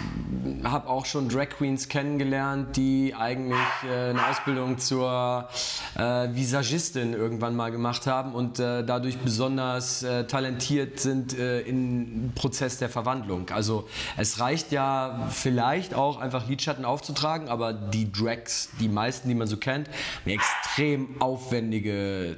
habe 0.64 0.88
auch 0.88 1.06
schon 1.06 1.30
Drag 1.30 1.50
Queens 1.50 1.90
kennengelernt, 1.90 2.78
die 2.78 3.14
eigentlich 3.18 3.58
äh, 3.84 4.12
eine 4.12 4.28
Ausbildung 4.28 4.78
zur 4.78 5.50
äh, 5.96 6.02
Visagistin 6.34 7.14
irgendwann 7.14 7.56
mal 7.56 7.72
gemacht 7.72 8.08
haben 8.08 8.34
und 8.34 8.60
äh, 8.60 8.84
dadurch 8.84 9.18
besonders 9.18 10.04
äh, 10.04 10.26
talentiert 10.26 11.00
sind 11.00 11.38
äh, 11.38 11.62
im 11.62 12.32
Prozess 12.36 12.78
der 12.78 12.90
Verwandlung. 12.90 13.50
Also 13.50 13.88
es 14.16 14.40
reicht 14.40 14.72
ja 14.72 15.28
vielleicht 15.32 15.94
auch 15.94 16.20
einfach 16.20 16.48
Lidschatten 16.48 16.86
aufzutragen, 16.86 17.50
aber 17.50 17.74
die 17.74 18.12
Drags, 18.12 18.70
die 18.80 18.88
meisten, 18.88 19.28
die 19.28 19.36
man 19.36 19.48
so 19.48 19.58
kennt, 19.58 19.90
haben 19.90 20.30
extrem 20.30 21.22
aufwendige 21.22 22.38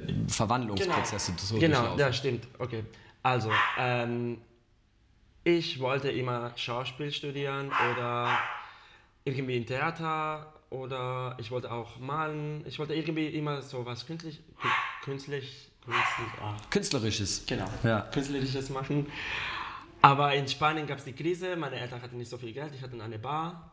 Verwandlungsprozesse. 0.68 1.32
so 1.38 1.58
Genau, 1.58 1.96
ja, 1.96 2.12
stimmt. 2.12 2.46
Okay. 2.58 2.84
Also, 3.22 3.50
ähm, 3.78 4.38
ich 5.44 5.80
wollte 5.80 6.10
immer 6.10 6.52
Schauspiel 6.56 7.10
studieren 7.12 7.70
oder 7.92 8.38
irgendwie 9.24 9.56
im 9.56 9.66
Theater 9.66 10.52
oder 10.70 11.36
ich 11.38 11.50
wollte 11.50 11.70
auch 11.70 11.98
malen. 11.98 12.64
Ich 12.66 12.78
wollte 12.78 12.94
irgendwie 12.94 13.26
immer 13.28 13.62
so 13.62 13.84
was 13.84 14.06
künstlich, 14.06 14.40
kü- 14.60 15.04
künstlich, 15.04 15.70
künstlich, 15.84 16.40
ah, 16.40 16.56
Künstlerisches. 16.70 17.44
genau, 17.46 17.68
Ja. 17.82 18.00
künstliches 18.12 18.70
machen. 18.70 19.06
Aber 20.00 20.34
in 20.34 20.48
Spanien 20.48 20.86
gab 20.86 20.98
es 20.98 21.04
die 21.04 21.12
Krise, 21.12 21.54
meine 21.56 21.76
Eltern 21.76 22.02
hatten 22.02 22.16
nicht 22.18 22.28
so 22.30 22.38
viel 22.38 22.52
Geld, 22.52 22.74
ich 22.74 22.82
hatte 22.82 23.00
eine 23.00 23.18
Bar. 23.18 23.70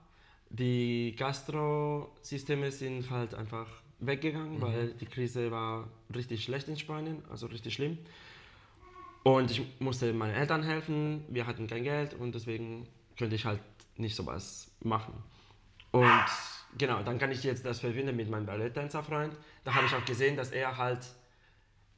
Die 0.52 1.16
Gastrosysteme 1.18 2.72
sind 2.72 3.10
halt 3.10 3.34
einfach 3.36 3.68
weggegangen, 4.00 4.62
weil 4.62 4.94
die 4.94 5.06
Krise 5.06 5.52
war 5.52 5.88
richtig 6.16 6.44
schlecht 6.44 6.68
in 6.68 6.78
Spanien, 6.78 7.24
also 7.30 7.48
richtig 7.48 7.74
schlimm. 7.74 7.98
Und 9.24 9.52
ich 9.52 9.62
musste 9.80 10.14
meinen 10.14 10.34
Eltern 10.34 10.64
helfen, 10.64 11.26
wir 11.30 11.46
hatten 11.46 11.68
kein 11.68 11.84
Geld 11.84 12.14
und 12.14 12.34
deswegen 12.34 12.88
könnte 13.18 13.36
ich 13.36 13.46
halt 13.46 13.60
nicht 13.98 14.16
sowas 14.16 14.72
machen. 14.82 15.14
Und 15.92 16.26
genau, 16.78 17.04
dann 17.04 17.20
kann 17.20 17.32
ich 17.32 17.44
jetzt 17.44 17.66
das 17.66 17.80
verbinden 17.80 18.16
mit 18.16 18.30
meinem 18.30 18.46
Balletttänzerfreund. 18.46 19.36
Da 19.64 19.76
habe 19.76 19.86
ich 19.88 19.94
auch 19.94 20.06
gesehen, 20.06 20.38
dass 20.38 20.52
er 20.52 20.78
halt, 20.78 21.06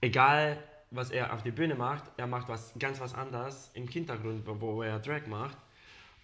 egal 0.02 0.64
was 0.90 1.12
er 1.12 1.34
auf 1.34 1.44
die 1.44 1.52
Bühne 1.52 1.76
macht, 1.76 2.04
er 2.18 2.28
macht 2.28 2.50
was 2.50 2.74
ganz 2.78 3.00
was 3.00 3.14
anderes 3.14 3.72
im 3.76 3.88
Hintergrund, 3.88 4.44
wo 4.46 4.82
er 4.82 5.00
Drag 5.00 5.28
macht. 5.28 5.58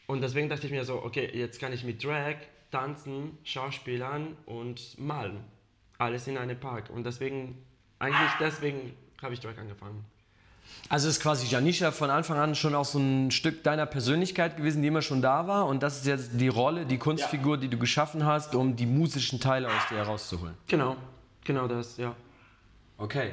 Und 0.07 0.21
deswegen 0.21 0.49
dachte 0.49 0.65
ich 0.65 0.71
mir 0.71 0.83
so, 0.83 1.03
okay, 1.03 1.29
jetzt 1.33 1.59
kann 1.59 1.73
ich 1.73 1.83
mit 1.83 2.03
Drag 2.03 2.35
tanzen, 2.71 3.37
Schauspielern 3.43 4.35
und 4.45 4.99
malen. 4.99 5.39
Alles 5.97 6.27
in 6.27 6.37
einem 6.37 6.59
Park. 6.59 6.89
Und 6.89 7.05
deswegen, 7.05 7.57
eigentlich 7.99 8.31
deswegen 8.39 8.93
habe 9.21 9.33
ich 9.33 9.39
Drag 9.39 9.57
angefangen. 9.57 10.05
Also 10.89 11.09
ist 11.09 11.21
quasi 11.21 11.47
Janisha 11.47 11.91
von 11.91 12.09
Anfang 12.09 12.37
an 12.37 12.55
schon 12.55 12.75
auch 12.75 12.85
so 12.85 12.99
ein 12.99 13.31
Stück 13.31 13.63
deiner 13.63 13.85
Persönlichkeit 13.85 14.57
gewesen, 14.57 14.81
die 14.81 14.87
immer 14.87 15.01
schon 15.01 15.21
da 15.21 15.47
war. 15.47 15.67
Und 15.67 15.83
das 15.83 15.97
ist 15.97 16.05
jetzt 16.05 16.31
die 16.33 16.47
Rolle, 16.47 16.85
die 16.85 16.97
Kunstfigur, 16.97 17.57
die 17.57 17.67
du 17.67 17.77
geschaffen 17.77 18.25
hast, 18.25 18.55
um 18.55 18.75
die 18.75 18.85
musischen 18.85 19.39
Teile 19.39 19.67
aus 19.67 19.87
dir 19.89 19.97
herauszuholen. 19.97 20.53
Genau, 20.67 20.95
genau 21.43 21.67
das, 21.67 21.97
ja. 21.97 22.15
Okay. 22.97 23.31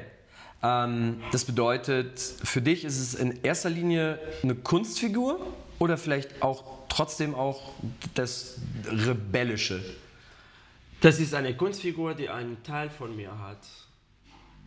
Ähm, 0.63 1.21
das 1.31 1.45
bedeutet, 1.45 2.19
für 2.19 2.61
dich 2.61 2.85
ist 2.85 2.99
es 2.99 3.15
in 3.15 3.43
erster 3.43 3.71
Linie 3.71 4.19
eine 4.43 4.55
Kunstfigur 4.55 5.39
oder 5.79 5.97
vielleicht 5.97 6.43
auch 6.43 6.65
trotzdem 6.89 7.35
auch 7.35 7.73
das 8.15 8.57
Rebellische? 8.87 9.81
Das 11.05 11.21
ist 11.21 11.35
eine 11.35 11.55
Kunstfigur, 11.55 12.15
die 12.15 12.31
einen 12.31 12.63
Teil 12.63 12.89
von 12.89 13.15
mir 13.15 13.39
hat. 13.39 13.59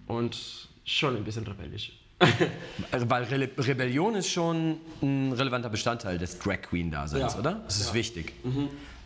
Und 0.06 0.70
schon 0.86 1.18
ein 1.18 1.24
bisschen 1.24 1.48
rebellisch. 1.48 1.94
Weil 2.92 3.24
Re 3.24 3.50
Rebellion 3.58 4.14
ist 4.14 4.30
schon 4.30 4.78
ein 5.02 5.34
relevanter 5.34 5.70
Bestandteil 5.70 6.20
des 6.20 6.38
Drag 6.38 6.62
Queen-Daseins, 6.62 7.34
Ja. 7.34 7.40
oder? 7.40 7.54
Das 7.66 7.80
ist 7.80 7.88
Ja. 7.88 7.94
wichtig. 7.96 8.34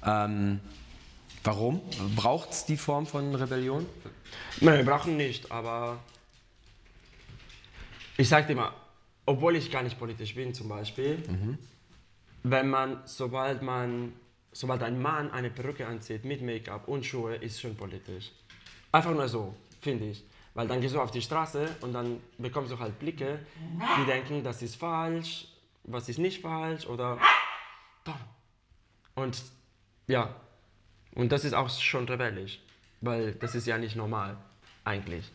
Ähm, 0.06 0.60
warum? 1.46 1.80
Braucht 2.18 2.52
es 2.52 2.66
die 2.66 2.76
Form 2.76 3.06
von 3.08 3.34
Rebellion? 3.34 3.86
Nein, 4.60 4.80
wir 4.80 4.86
brauchen 4.86 5.16
nicht, 5.16 5.50
aber 5.54 6.00
ich 8.18 8.28
sage 8.28 8.48
dir 8.48 8.56
mal, 8.56 8.74
obwohl 9.26 9.56
ich 9.56 9.72
gar 9.72 9.84
nicht 9.84 9.98
politisch 9.98 10.36
bin 10.36 10.54
zum 10.54 10.68
Beispiel, 10.68 11.24
wenn 12.44 12.70
man, 12.70 13.00
sobald 13.06 13.62
man, 13.62 14.12
sobald 14.52 14.84
ein 14.84 15.02
Mann 15.02 15.32
eine 15.32 15.50
Perücke 15.50 15.88
anzieht 15.88 16.26
mit 16.26 16.42
Make-up 16.42 16.88
und 16.88 17.06
Schuhe, 17.06 17.36
ist 17.36 17.62
schon 17.62 17.76
politisch. 17.76 18.32
Einfach 18.92 19.12
nur 19.14 19.28
so, 19.28 19.56
finde 19.82 20.06
ich. 20.06 20.24
Weil 20.54 20.68
dann 20.68 20.82
gehst 20.82 20.96
du 20.96 21.02
auf 21.02 21.12
die 21.12 21.22
Straße 21.22 21.78
und 21.82 21.94
dann 21.94 22.22
bekommst 22.38 22.72
du 22.72 22.80
halt 22.80 23.00
Blicke, 23.00 23.40
die 24.00 24.06
denken, 24.06 24.44
das 24.44 24.62
ist 24.62 24.76
falsch, 24.76 25.48
was 25.84 26.10
ist 26.10 26.20
nicht 26.20 26.42
falsch 26.42 26.86
oder 26.86 27.18
und 29.16 29.42
ja, 30.08 30.36
und 31.16 31.32
das 31.32 31.46
ist 31.46 31.54
auch 31.54 31.70
schon 31.70 32.08
rebellisch, 32.08 32.60
weil 33.02 33.34
das 33.34 33.56
ist 33.56 33.68
ja 33.68 33.78
nicht 33.78 33.96
normal, 33.96 34.38
eigentlich. 34.84 35.32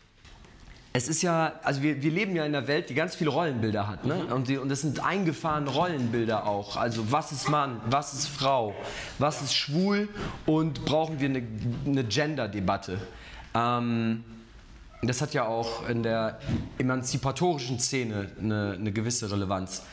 Es 0.93 1.07
ist 1.07 1.21
ja, 1.21 1.53
also 1.63 1.83
wir, 1.83 2.01
wir 2.01 2.11
leben 2.11 2.35
ja 2.35 2.45
in 2.45 2.55
einer 2.55 2.67
Welt, 2.67 2.89
die 2.89 2.95
ganz 2.95 3.15
viele 3.15 3.29
Rollenbilder 3.29 3.87
hat. 3.87 4.05
Ne? 4.05 4.25
Und, 4.33 4.47
die, 4.47 4.57
und 4.57 4.69
das 4.69 4.81
sind 4.81 5.03
eingefahrene 5.03 5.69
Rollenbilder 5.69 6.47
auch. 6.47 6.75
Also 6.77 7.11
was 7.11 7.31
ist 7.31 7.49
Mann, 7.49 7.79
was 7.89 8.13
ist 8.13 8.27
Frau, 8.27 8.75
was 9.19 9.41
ist 9.41 9.53
schwul 9.53 10.09
und 10.45 10.85
brauchen 10.85 11.19
wir 11.19 11.29
eine, 11.29 11.43
eine 11.85 12.03
Gender-Debatte. 12.03 12.99
Ähm, 13.53 14.23
das 15.03 15.21
hat 15.21 15.33
ja 15.33 15.45
auch 15.45 15.87
in 15.87 16.01
der 16.01 16.39
emanzipatorischen 16.79 17.79
Szene 17.79 18.31
eine, 18.39 18.77
eine 18.79 18.91
gewisse 18.91 19.31
Relevanz. 19.31 19.83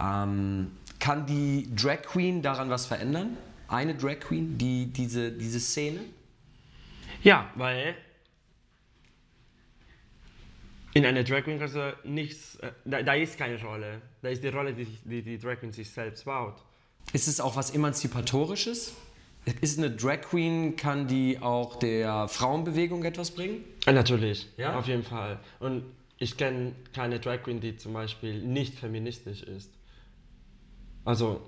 Ähm, 0.00 0.72
kann 0.98 1.26
die 1.26 1.68
Drag 1.74 2.02
Queen 2.02 2.42
daran 2.42 2.70
was 2.70 2.86
verändern? 2.86 3.36
Eine 3.68 3.94
Drag 3.94 4.20
Queen, 4.20 4.58
die, 4.58 4.86
diese, 4.86 5.30
diese 5.30 5.60
Szene? 5.60 6.00
Ja, 7.22 7.46
weil 7.54 7.94
in 10.94 11.04
einer 11.06 11.22
Drag 11.24 11.44
Queen 11.44 11.58
du 11.58 11.94
nichts, 12.04 12.56
äh, 12.56 12.72
da, 12.84 13.02
da 13.02 13.14
ist 13.14 13.38
keine 13.38 13.60
Rolle. 13.62 14.00
Da 14.22 14.28
ist 14.28 14.42
die 14.42 14.48
Rolle, 14.48 14.72
die 14.74 14.84
die, 15.04 15.22
die 15.22 15.38
Drag 15.38 15.58
Queen 15.60 15.72
sich 15.72 15.90
selbst 15.90 16.24
baut. 16.24 16.56
Ist 17.12 17.28
es 17.28 17.40
auch 17.40 17.56
was 17.56 17.70
Emanzipatorisches? 17.70 18.94
Ist 19.62 19.78
eine 19.78 19.90
Drag 19.90 20.20
Queen, 20.22 20.76
kann 20.76 21.06
die 21.08 21.38
auch 21.40 21.76
der 21.76 22.28
Frauenbewegung 22.28 23.04
etwas 23.04 23.30
bringen? 23.30 23.64
Äh, 23.86 23.92
Natürlich, 23.92 24.48
Ja? 24.58 24.78
auf 24.78 24.86
jeden 24.88 25.04
Fall. 25.04 25.38
Und 25.60 25.84
ich 26.18 26.36
kenne 26.36 26.72
keine 26.92 27.18
Drag 27.20 27.42
Queen, 27.44 27.60
die 27.60 27.76
zum 27.76 27.92
Beispiel 27.94 28.42
nicht 28.42 28.74
feministisch 28.74 29.42
ist. 29.42 29.70
Also, 31.04 31.40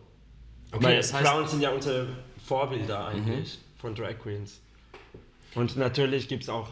Okay, 0.72 0.84
weil 0.84 0.96
das 0.96 1.12
heißt- 1.12 1.22
Frauen 1.26 1.48
sind 1.48 1.60
ja 1.60 1.70
unsere 1.72 2.06
Vorbilder 2.46 3.08
eigentlich 3.08 3.58
von 3.78 3.94
Drag 3.94 4.18
Queens. 4.22 4.60
Und 5.54 5.76
natürlich 5.76 6.28
gibt 6.28 6.44
es 6.44 6.48
auch 6.48 6.68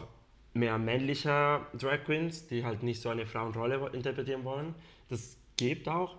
mehr 0.59 0.77
männliche 0.77 1.61
Drag 1.73 2.03
Queens, 2.05 2.47
die 2.47 2.65
halt 2.65 2.83
nicht 2.83 3.01
so 3.01 3.09
eine 3.09 3.25
Frauenrolle 3.25 3.89
interpretieren 3.93 4.43
wollen. 4.43 4.75
Das 5.09 5.37
gibt 5.57 5.87
auch. 5.87 6.15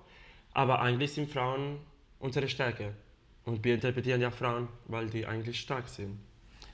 Aber 0.52 0.80
eigentlich 0.80 1.12
sind 1.12 1.30
Frauen 1.30 1.78
unsere 2.18 2.48
Stärke. 2.48 2.92
Und 3.44 3.64
wir 3.64 3.74
interpretieren 3.74 4.20
ja 4.20 4.30
Frauen, 4.30 4.68
weil 4.86 5.08
die 5.08 5.26
eigentlich 5.26 5.60
stark 5.60 5.88
sind. 5.88 6.18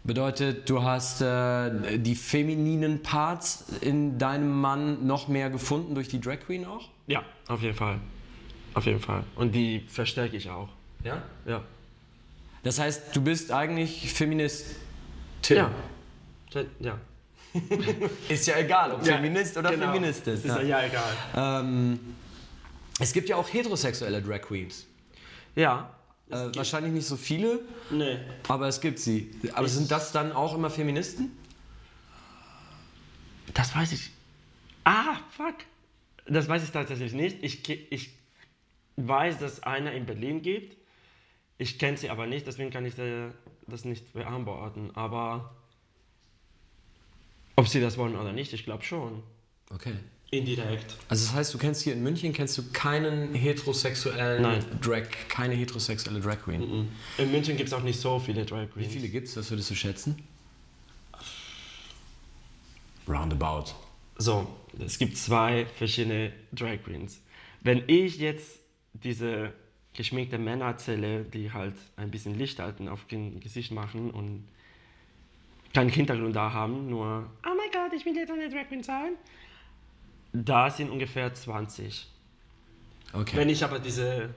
Bedeutet, 0.04 0.70
du 0.70 0.82
hast 0.82 1.20
äh, 1.20 1.99
die 1.99 2.14
femininen 2.14 3.02
Parts 3.02 3.64
in 3.80 4.18
deinem 4.18 4.61
Mann 4.61 5.06
noch 5.06 5.26
mehr 5.26 5.50
gefunden 5.50 5.94
durch 5.94 6.08
die 6.08 6.20
Drag 6.20 6.38
Queen 6.40 6.64
auch? 6.64 6.88
Ja, 7.08 7.25
auf 7.49 7.61
jeden 7.62 7.75
Fall. 7.75 7.99
Auf 8.75 8.87
jeden 8.87 9.00
Fall. 9.00 9.25
Und 9.35 9.54
die 9.54 9.80
verstärke 9.88 10.37
ich 10.37 10.49
auch. 10.49 10.68
Ja? 11.02 11.23
Ja. 11.44 11.62
Das 12.62 12.78
heißt, 12.78 13.14
du 13.16 13.23
bist 13.23 13.52
eigentlich 13.52 14.12
Feminist. 14.12 14.76
Ja. 15.49 15.70
Ja. 16.80 16.99
Ist 18.29 18.47
ja 18.47 18.59
egal, 18.59 18.93
ob 18.93 19.05
Ja, 19.07 19.17
Feminist 19.17 19.57
oder 19.57 19.71
genau. 19.71 19.93
Feminist 19.93 20.27
ist. 20.27 20.45
Ja, 20.45 20.61
ja 20.63 20.83
egal. 20.85 21.13
Ähm, 21.63 22.01
es 22.99 23.13
gibt 23.13 23.29
ja 23.29 23.37
auch 23.37 23.53
heterosexuelle 23.53 24.23
Drag 24.23 24.41
Queens. 24.43 24.87
Ja. 25.55 25.91
Äh, 26.31 26.55
wahrscheinlich 26.57 26.93
nicht 26.93 27.07
so 27.07 27.17
viele, 27.17 27.61
Nee. 27.91 28.19
aber 28.49 28.67
es 28.69 28.81
gibt 28.81 28.99
sie. 28.99 29.31
Aber 29.55 29.69
sind 29.69 29.91
das 29.91 30.11
dann 30.13 30.33
auch 30.33 30.55
immer 30.55 30.71
Feministen? 30.71 31.31
Das 33.55 33.75
weiß 33.75 33.93
ich. 33.93 34.11
Ah, 34.85 35.17
fuck. 35.31 35.55
Das 36.27 36.49
weiß 36.49 36.65
ich 36.65 36.71
tatsächlich 36.71 37.13
nicht. 37.13 37.39
Ich, 37.43 37.69
ich 37.93 38.11
weiß, 38.97 39.39
dass 39.39 39.55
es 39.55 39.63
eine 39.63 39.95
in 39.95 40.05
Berlin 40.07 40.43
gibt. 40.43 40.77
Ich 41.59 41.79
kenne 41.79 41.97
sie 41.97 42.11
aber 42.11 42.27
nicht, 42.27 42.47
deswegen 42.47 42.71
kann 42.71 42.85
ich 42.85 42.99
äh, 42.99 43.29
das 43.67 43.85
nicht 43.85 44.13
beantworten. 44.13 44.91
Aber 44.95 45.55
ob 47.57 47.69
sie 47.69 47.81
das 47.81 47.99
wollen 47.99 48.17
oder 48.17 48.33
nicht, 48.33 48.53
ich 48.53 48.65
glaube 48.65 48.85
schon. 48.85 49.23
Okay. 49.71 49.95
Indirekt. 50.31 50.97
Also 51.09 51.27
das 51.27 51.35
heißt, 51.35 51.55
du 51.55 51.59
kennst 51.59 51.83
hier 51.83 51.93
in 51.93 52.03
München 52.03 52.33
kennst 52.33 52.59
du 52.59 52.71
keinen 52.73 53.35
heterosexuellen 53.35 54.43
Nein. 54.43 54.65
Drag, 54.81 55.05
keine 55.29 55.55
heterosexuelle 55.55 56.21
Drag 56.21 56.43
Queen. 56.43 56.89
In 57.17 57.31
München 57.31 57.57
gibt 57.57 57.69
es 57.69 57.73
auch 57.73 57.83
nicht 57.83 57.99
so 58.01 58.19
viele 58.19 58.45
Drag 58.45 58.67
Wie 58.75 58.81
Queens. 58.81 58.93
viele 58.93 59.09
gibt's? 59.09 59.37
Was 59.37 59.51
würdest 59.51 59.71
du 59.71 59.75
schätzen? 59.75 60.17
Roundabout. 63.09 63.73
So, 64.19 64.49
es 64.85 64.99
gibt 64.99 65.17
zwei 65.17 65.67
verschiedene 65.77 66.33
Drag 66.53 66.83
Queens. 66.85 67.21
Wenn 67.63 67.85
ich 67.87 68.19
jetzt 68.19 68.59
diese 68.95 69.53
geschminkte 69.95 70.39
Männer 70.39 70.67
erzähle, 70.67 71.23
die 71.25 71.53
halt 71.53 71.75
ein 71.97 72.11
bisschen 72.11 72.37
Licht 72.37 72.59
halten 72.59 72.89
auf 72.89 73.05
dem 73.07 73.41
Gesicht 73.41 73.71
machen 73.71 74.11
und 74.11 74.49
keinen 75.76 75.90
Hintergrund 75.90 76.35
da 76.35 76.54
haben, 76.54 76.88
nur, 76.88 77.30
oh 77.45 77.54
mein 77.54 77.71
Gott, 77.71 77.92
ich 77.95 78.06
will 78.06 78.16
jetzt 78.16 78.30
eine 78.30 78.49
Drag 78.49 78.66
Queen 78.66 78.83
sein, 78.83 79.12
da 80.33 80.71
sind 80.71 80.88
ungefähr 80.88 81.35
20. 81.35 82.06
Okay. 83.12 83.37
Wenn 83.37 83.50
ich 83.50 83.62
aber 83.62 83.78
diese, 83.78 84.30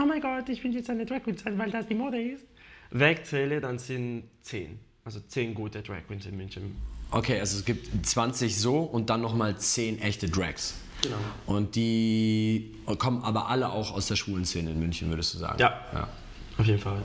oh 0.00 0.06
mein 0.06 0.20
Gott, 0.20 0.48
ich 0.50 0.62
will 0.62 0.72
jetzt 0.72 0.88
eine 0.88 1.04
Drag 1.04 1.24
Queen 1.24 1.36
sein, 1.36 1.58
weil 1.58 1.72
das 1.72 1.88
die 1.88 1.96
Mode 1.96 2.22
ist, 2.22 2.46
wegzähle, 2.92 3.60
dann 3.60 3.80
sind 3.80 4.22
10. 4.42 4.78
Also 5.04 5.18
10 5.18 5.52
gute 5.54 5.82
Drag 5.82 6.06
Queens 6.06 6.26
in 6.26 6.36
München. 6.36 6.76
Okay, 7.10 7.40
also 7.40 7.58
es 7.58 7.64
gibt 7.64 8.06
20 8.06 8.56
so 8.56 8.78
und 8.78 9.10
dann 9.10 9.20
nochmal 9.20 9.58
10 9.58 10.00
echte 10.00 10.28
Drags. 10.28 10.74
Genau. 11.02 11.16
Und 11.46 11.74
die 11.74 12.72
kommen 12.98 13.24
aber 13.24 13.48
alle 13.48 13.70
auch 13.70 13.90
aus 13.92 14.06
der 14.06 14.14
schwulen 14.14 14.44
Szene 14.44 14.70
in 14.70 14.78
München, 14.78 15.08
würdest 15.08 15.34
du 15.34 15.38
sagen? 15.38 15.58
Ja. 15.58 15.80
ja. 15.92 16.08
Auf 16.56 16.66
jeden 16.66 16.78
Fall. 16.78 17.02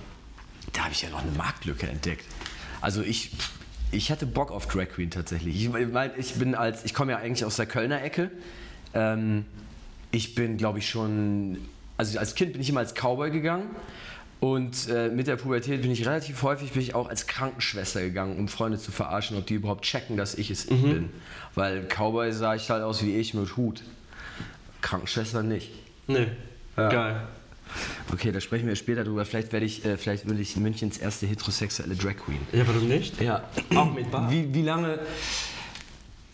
Da 0.74 0.84
habe 0.84 0.94
ich 0.94 1.02
ja 1.02 1.10
noch 1.10 1.24
eine 1.24 1.32
Marktlücke 1.32 1.88
entdeckt. 1.88 2.26
Also 2.84 3.02
ich, 3.02 3.32
ich 3.92 4.12
hatte 4.12 4.26
Bock 4.26 4.52
auf 4.52 4.68
Drag 4.68 4.90
Queen 4.90 5.10
tatsächlich. 5.10 5.56
Ich, 5.56 5.74
ich 6.18 6.34
bin 6.34 6.54
als, 6.54 6.84
ich 6.84 6.94
komme 6.94 7.14
ja 7.14 7.18
eigentlich 7.18 7.46
aus 7.46 7.56
der 7.56 7.66
Kölner 7.66 8.04
Ecke. 8.04 8.30
Ähm, 8.94 9.46
ich 10.12 10.36
bin, 10.36 10.58
glaube 10.58 10.80
ich, 10.80 10.90
schon, 10.90 11.60
also 11.96 12.20
als 12.20 12.36
Kind 12.36 12.52
bin 12.52 12.62
ich 12.62 12.70
immer 12.70 12.82
als 12.82 12.94
Cowboy 12.94 13.32
gegangen. 13.32 13.70
Und 14.42 14.90
äh, 14.90 15.08
mit 15.08 15.28
der 15.28 15.38
Pubertät 15.38 15.82
bin 15.82 15.92
ich 15.92 16.06
relativ 16.06 16.44
häufig 16.44 16.74
bin 16.74 16.82
ich 16.82 16.94
auch 16.94 17.08
als 17.08 17.26
Krankenschwester 17.26 18.02
gegangen, 18.02 18.38
um 18.38 18.50
Freunde 18.50 18.78
zu 18.78 18.92
verarschen, 18.92 19.38
ob 19.38 19.48
die 19.48 19.54
überhaupt 19.54 19.86
checken, 19.86 20.18
dass 20.18 20.36
ich 20.36 20.52
es 20.52 20.68
bin. 20.68 21.10
Weil 21.56 21.88
Cowboy 21.88 22.34
sah 22.34 22.54
ich 22.54 22.70
halt 22.70 22.84
aus 22.84 23.02
wie 23.02 23.16
ich 23.16 23.34
mit 23.34 23.56
Hut. 23.56 23.82
Krankenschwester 24.82 25.42
nicht. 25.42 25.72
Nee. 26.08 26.28
Ja. 26.76 26.90
Geil. 26.90 27.28
Okay, 28.12 28.32
da 28.32 28.40
sprechen 28.42 28.68
wir 28.68 28.76
später 28.76 29.04
drüber. 29.04 29.26
Vielleicht 29.26 29.52
werde 29.54 29.66
ich, 29.66 29.84
äh, 29.86 29.98
vielleicht 29.98 30.28
würde 30.28 30.42
ich 30.42 30.56
Münchens 30.58 30.98
erste 30.98 31.26
heterosexuelle 31.28 31.96
Drag 31.96 32.16
Queen. 32.18 32.40
Ja, 32.52 32.68
warum 32.68 32.88
nicht? 32.88 33.20
Ja. 33.22 33.44
Auch 33.76 33.94
mit 33.94 34.10
Bar. 34.12 34.30
Wie, 34.32 34.54
wie 34.54 34.62
lange? 34.62 35.00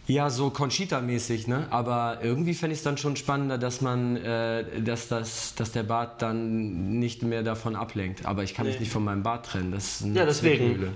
Ja, 0.08 0.32
so 0.32 0.49
Conchita-mäßig, 0.49 1.47
ne? 1.47 1.67
Aber 1.69 2.17
irgendwie 2.23 2.56
fände 2.56 2.73
ich 2.73 2.80
es 2.80 2.84
dann 2.84 2.97
schon 2.97 3.15
spannender, 3.15 3.60
dass 3.60 3.82
man, 3.82 4.17
äh, 4.17 4.82
dass, 4.82 5.08
das, 5.08 5.54
dass 5.54 5.71
der 5.71 5.84
Bart 5.84 6.21
dann 6.23 6.97
nicht 6.99 7.21
mehr 7.21 7.43
davon 7.43 7.75
ablenkt. 7.75 8.25
Aber 8.25 8.43
ich 8.43 8.56
kann 8.56 8.65
mich 8.65 8.75
Nee. 8.75 8.80
nicht 8.82 8.91
von 8.91 9.04
meinem 9.04 9.21
Bart 9.21 9.45
trennen. 9.45 9.71
Das 9.71 9.86
ist 10.02 10.04
eine 10.06 10.15
Ja, 10.19 10.25
deswegen. 10.25 10.95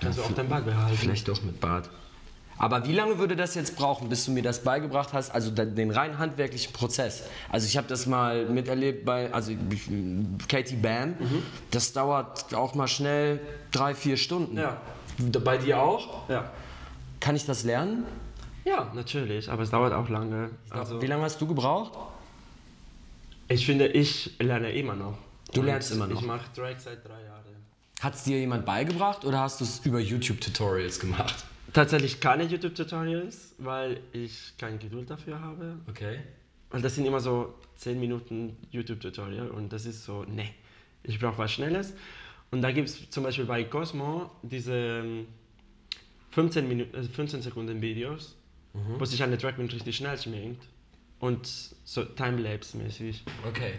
Kannst 0.00 0.18
du 0.18 0.22
auch 0.22 0.32
dein 0.32 0.48
Bart 0.50 0.66
behalten. 0.66 0.96
Vielleicht 0.98 1.26
doch 1.28 1.42
mit 1.42 1.58
Bart. 1.58 1.88
Aber 2.58 2.86
wie 2.86 2.92
lange 2.92 3.18
würde 3.18 3.36
das 3.36 3.54
jetzt 3.54 3.76
brauchen, 3.76 4.08
bis 4.08 4.24
du 4.24 4.30
mir 4.30 4.42
das 4.42 4.62
beigebracht 4.62 5.12
hast, 5.12 5.30
also 5.30 5.50
den 5.50 5.90
rein 5.90 6.18
handwerklichen 6.18 6.72
Prozess? 6.72 7.24
Also 7.50 7.66
ich 7.66 7.76
habe 7.76 7.86
das 7.86 8.06
mal 8.06 8.46
miterlebt 8.46 9.04
bei, 9.04 9.32
also 9.32 9.52
Katie 10.48 10.76
Bam, 10.76 11.14
das 11.70 11.92
dauert 11.92 12.54
auch 12.54 12.74
mal 12.74 12.88
schnell 12.88 13.40
drei, 13.72 13.94
vier 13.94 14.16
Stunden. 14.16 14.56
Ja. 14.56 14.80
Bei 15.44 15.58
dir 15.58 15.80
auch? 15.80 16.28
Ja. 16.28 16.50
Kann 17.20 17.36
ich 17.36 17.44
das 17.44 17.64
lernen? 17.64 18.04
Ja, 18.64 18.90
natürlich, 18.94 19.50
aber 19.50 19.62
es 19.62 19.70
dauert 19.70 19.92
auch 19.92 20.08
lange. 20.08 20.50
Also, 20.70 21.00
Wie 21.00 21.06
lange 21.06 21.22
hast 21.22 21.40
du 21.40 21.46
gebraucht? 21.46 21.92
ich 23.48 23.64
finde, 23.64 23.86
ich 23.86 24.34
lerne 24.40 24.72
immer 24.72 24.96
noch. 24.96 25.16
Du 25.52 25.60
Und 25.60 25.66
lernst 25.66 25.92
immer 25.92 26.06
noch. 26.06 26.20
Ich 26.20 26.26
mache 26.26 26.46
Drag 26.54 26.78
seit 26.78 27.04
drei 27.06 27.22
Jahren. 27.22 27.44
Hat 28.00 28.14
es 28.14 28.24
dir 28.24 28.38
jemand 28.38 28.66
beigebracht 28.66 29.24
oder 29.24 29.40
hast 29.40 29.60
du 29.60 29.64
es 29.64 29.80
über 29.84 30.00
YouTube-Tutorials 30.00 31.00
gemacht? 31.00 31.44
Tatsächlich 31.76 32.20
keine 32.20 32.44
YouTube-Tutorials, 32.44 33.54
weil 33.58 34.00
ich 34.14 34.54
keine 34.56 34.78
Geduld 34.78 35.10
dafür 35.10 35.38
habe. 35.42 35.76
Okay. 35.86 36.20
Weil 36.70 36.80
das 36.80 36.94
sind 36.94 37.04
immer 37.04 37.20
so 37.20 37.52
10 37.74 38.00
Minuten 38.00 38.56
YouTube-Tutorial 38.70 39.50
und 39.50 39.70
das 39.70 39.84
ist 39.84 40.02
so, 40.02 40.24
ne, 40.24 40.48
ich 41.02 41.20
brauche 41.20 41.36
was 41.36 41.52
Schnelles. 41.52 41.92
Und 42.50 42.62
da 42.62 42.72
gibt 42.72 42.88
es 42.88 43.10
zum 43.10 43.24
Beispiel 43.24 43.44
bei 43.44 43.62
Cosmo 43.64 44.30
diese 44.42 44.72
ähm, 44.72 45.26
15, 46.30 46.66
Minuten, 46.66 46.96
äh, 46.96 47.02
15 47.02 47.42
Sekunden 47.42 47.82
Videos, 47.82 48.36
wo 48.72 49.04
sich 49.04 49.22
eine 49.22 49.36
Queen 49.36 49.68
richtig 49.68 49.98
schnell 49.98 50.16
schminkt 50.16 50.66
und 51.20 51.46
so 51.46 52.00
Timelapse-mäßig. 52.00 53.20
Okay. 53.46 53.74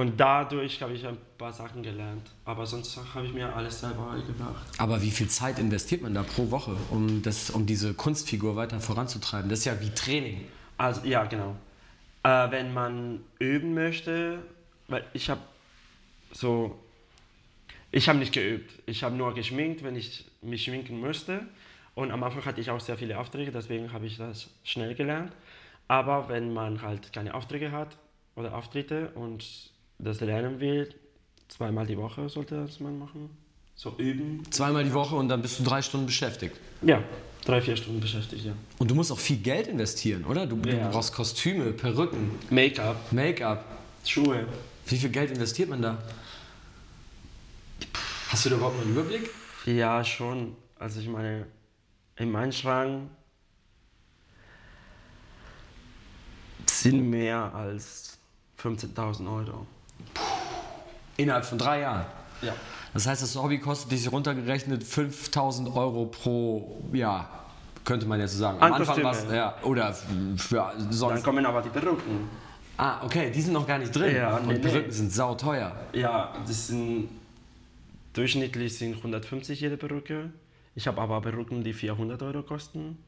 Und 0.00 0.18
dadurch 0.18 0.80
habe 0.80 0.94
ich 0.94 1.06
ein 1.06 1.18
paar 1.36 1.52
Sachen 1.52 1.82
gelernt. 1.82 2.30
Aber 2.46 2.64
sonst 2.64 2.98
habe 3.14 3.26
ich 3.26 3.34
mir 3.34 3.54
alles 3.54 3.80
selber 3.80 4.06
beigebracht. 4.06 4.66
Aber 4.78 5.02
wie 5.02 5.10
viel 5.10 5.28
Zeit 5.28 5.58
investiert 5.58 6.00
man 6.00 6.14
da 6.14 6.22
pro 6.22 6.50
Woche, 6.50 6.74
um, 6.90 7.20
das, 7.20 7.50
um 7.50 7.66
diese 7.66 7.92
Kunstfigur 7.92 8.56
weiter 8.56 8.80
voranzutreiben? 8.80 9.50
Das 9.50 9.58
ist 9.58 9.64
ja 9.66 9.78
wie 9.78 9.90
Training. 9.90 10.46
Also, 10.78 11.04
ja, 11.04 11.24
genau. 11.26 11.54
Äh, 12.22 12.50
wenn 12.50 12.72
man 12.72 13.20
üben 13.38 13.74
möchte, 13.74 14.38
weil 14.88 15.04
ich 15.12 15.28
habe 15.28 15.42
so, 16.32 16.78
ich 17.90 18.08
habe 18.08 18.20
nicht 18.20 18.32
geübt. 18.32 18.72
Ich 18.86 19.02
habe 19.02 19.14
nur 19.14 19.34
geschminkt, 19.34 19.82
wenn 19.82 19.96
ich 19.96 20.24
mich 20.40 20.64
schminken 20.64 20.98
müsste. 20.98 21.42
Und 21.94 22.10
am 22.10 22.22
Anfang 22.22 22.46
hatte 22.46 22.62
ich 22.62 22.70
auch 22.70 22.80
sehr 22.80 22.96
viele 22.96 23.18
Aufträge, 23.18 23.52
deswegen 23.52 23.92
habe 23.92 24.06
ich 24.06 24.16
das 24.16 24.48
schnell 24.64 24.94
gelernt. 24.94 25.32
Aber 25.88 26.30
wenn 26.30 26.54
man 26.54 26.80
halt 26.80 27.12
keine 27.12 27.34
Aufträge 27.34 27.70
hat 27.70 27.98
oder 28.34 28.54
Auftritte 28.54 29.10
und 29.10 29.69
das 30.02 30.20
lernen 30.20 30.60
will, 30.60 30.94
zweimal 31.48 31.86
die 31.86 31.96
Woche 31.96 32.28
sollte 32.28 32.56
das 32.56 32.80
man 32.80 32.98
machen. 32.98 33.30
So 33.74 33.94
üben. 33.98 34.42
Zweimal 34.50 34.84
die 34.84 34.92
Woche 34.92 35.16
und 35.16 35.28
dann 35.28 35.40
bist 35.42 35.58
du 35.58 35.64
drei 35.64 35.80
Stunden 35.82 36.06
beschäftigt. 36.06 36.56
Ja, 36.82 37.02
drei, 37.44 37.60
vier 37.62 37.76
Stunden 37.76 38.00
beschäftigt, 38.00 38.44
ja. 38.44 38.52
Und 38.78 38.90
du 38.90 38.94
musst 38.94 39.10
auch 39.10 39.18
viel 39.18 39.38
Geld 39.38 39.66
investieren, 39.68 40.24
oder? 40.24 40.46
Du, 40.46 40.56
Ja. 40.68 40.84
du 40.86 40.90
brauchst 40.92 41.14
Kostüme, 41.14 41.72
Perücken, 41.72 42.30
Make-up, 42.50 43.12
Make-up. 43.12 43.64
Schuhe. 44.04 44.46
Wie 44.86 44.96
viel 44.96 45.10
Geld 45.10 45.30
investiert 45.30 45.68
man 45.70 45.80
da? 45.82 45.98
Hast 48.28 48.44
du 48.44 48.50
da 48.50 48.56
überhaupt 48.56 48.80
einen 48.80 48.90
Überblick? 48.92 49.30
Ja, 49.66 50.04
schon. 50.04 50.56
Also 50.78 51.00
ich 51.00 51.08
meine, 51.08 51.46
in 52.16 52.30
meinem 52.30 52.52
Schrank 52.52 53.10
sind 56.66 57.08
mehr 57.10 57.54
als 57.54 58.18
15.000 58.62 59.26
Euro. 59.34 59.66
Innerhalb 61.22 61.44
von 61.44 61.58
drei 61.58 61.80
Jahren. 61.80 62.06
Ja. 62.42 62.52
Das 62.94 63.06
heißt, 63.06 63.22
das 63.22 63.36
Hobby 63.36 63.58
kostet 63.58 63.92
dich 63.92 64.10
runtergerechnet 64.10 64.82
5000 64.82 65.68
Euro 65.76 66.06
pro 66.06 66.82
Jahr. 66.92 67.46
Könnte 67.84 68.06
man 68.06 68.18
jetzt 68.20 68.32
so 68.32 68.38
sagen. 68.38 68.60
An 68.60 68.72
war's- 68.72 68.88
Kostüme. 68.88 69.36
ja, 69.36 69.54
oder 69.62 69.92
für 69.94 70.56
Dann 70.76 70.92
sonst. 70.92 71.22
kommen 71.22 71.44
aber 71.46 71.62
die 71.62 71.68
Perücken. 71.70 72.28
Ah, 72.76 73.04
okay, 73.04 73.30
die 73.30 73.40
sind 73.42 73.52
noch 73.52 73.66
gar 73.66 73.78
nicht 73.78 73.94
drin. 73.94 74.14
Ja, 74.16 74.36
Und 74.38 74.46
nee, 74.48 74.54
nee. 74.54 74.58
Perücken 74.60 74.90
sind 74.90 75.12
sauteuer. 75.12 75.72
Ja, 75.92 76.34
das 76.46 76.68
sind 76.68 77.08
durchschnittlich 78.12 78.76
sind 78.76 78.96
150 78.96 79.60
jede 79.60 79.76
Perücke. 79.76 80.30
Ich 80.74 80.86
habe 80.86 81.00
aber 81.00 81.20
Perücken, 81.20 81.62
die 81.62 81.72
400 81.74 82.22
Euro 82.22 82.42
kosten. 82.42 82.98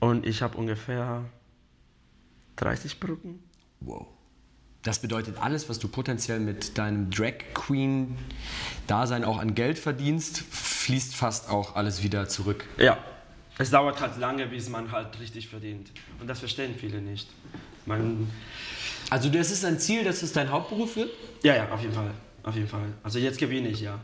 Und 0.00 0.26
ich 0.26 0.42
habe 0.42 0.56
ungefähr 0.56 1.24
30 2.56 3.00
Perücken. 3.00 3.42
Wow. 3.80 4.06
Das 4.86 5.00
bedeutet, 5.00 5.38
alles, 5.40 5.68
was 5.68 5.80
du 5.80 5.88
potenziell 5.88 6.38
mit 6.38 6.78
deinem 6.78 7.10
Drag 7.10 7.34
Queen 7.54 8.16
Dasein 8.86 9.24
auch 9.24 9.38
an 9.38 9.56
Geld 9.56 9.80
verdienst, 9.80 10.38
fließt 10.38 11.16
fast 11.16 11.50
auch 11.50 11.74
alles 11.74 12.04
wieder 12.04 12.28
zurück. 12.28 12.64
Ja, 12.78 12.96
es 13.58 13.70
dauert 13.70 14.00
halt 14.00 14.16
lange, 14.18 14.46
bis 14.46 14.68
man 14.68 14.92
halt 14.92 15.18
richtig 15.18 15.48
verdient. 15.48 15.90
Und 16.20 16.28
das 16.28 16.38
verstehen 16.38 16.76
viele 16.78 17.00
nicht. 17.00 17.28
Man, 17.84 18.30
Also 19.10 19.28
das 19.28 19.50
ist 19.50 19.64
ein 19.64 19.80
Ziel, 19.80 20.04
dass 20.04 20.22
es 20.22 20.32
dein 20.32 20.52
Hauptberuf 20.52 20.94
wird? 20.94 21.10
ja, 21.42 21.56
ja, 21.56 21.68
auf 21.68 21.82
jeden 21.82 21.94
Fall. 21.94 22.12
Auf 22.44 22.54
jeden 22.54 22.68
Fall. 22.68 22.92
Also 23.02 23.18
jetzt 23.18 23.40
gewinne 23.40 23.70
ich 23.70 23.80
ja. 23.80 23.98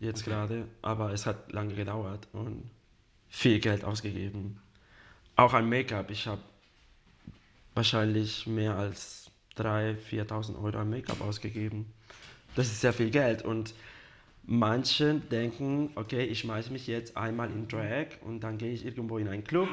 Jetzt 0.00 0.26
gerade. 0.26 0.66
Aber 0.82 1.14
es 1.14 1.24
hat 1.24 1.50
lange 1.50 1.72
gedauert 1.72 2.28
und 2.34 2.68
viel 3.30 3.58
Geld 3.58 3.84
ausgegeben. 3.84 4.60
Auch 5.36 5.54
an 5.54 5.66
Make-up. 5.66 6.10
Ich 6.10 6.26
habe 6.26 6.42
wahrscheinlich 7.74 8.46
mehr 8.46 8.76
als 8.76 9.19
3.000, 9.56 9.96
4.000 10.10 10.62
Euro 10.62 10.78
an 10.78 10.90
Make-up 10.90 11.20
ausgegeben. 11.20 11.86
Das 12.56 12.66
ist 12.68 12.80
sehr 12.80 12.92
viel 12.92 13.10
Geld. 13.10 13.42
Und 13.44 13.74
manche 14.44 15.14
denken, 15.30 15.90
okay, 15.94 16.24
ich 16.24 16.40
schmeiße 16.40 16.72
mich 16.72 16.86
jetzt 16.86 17.16
einmal 17.16 17.50
in 17.50 17.68
Drag 17.68 18.06
und 18.24 18.40
dann 18.40 18.58
gehe 18.58 18.72
ich 18.72 18.84
irgendwo 18.84 19.18
in 19.18 19.28
einen 19.28 19.44
Club, 19.44 19.68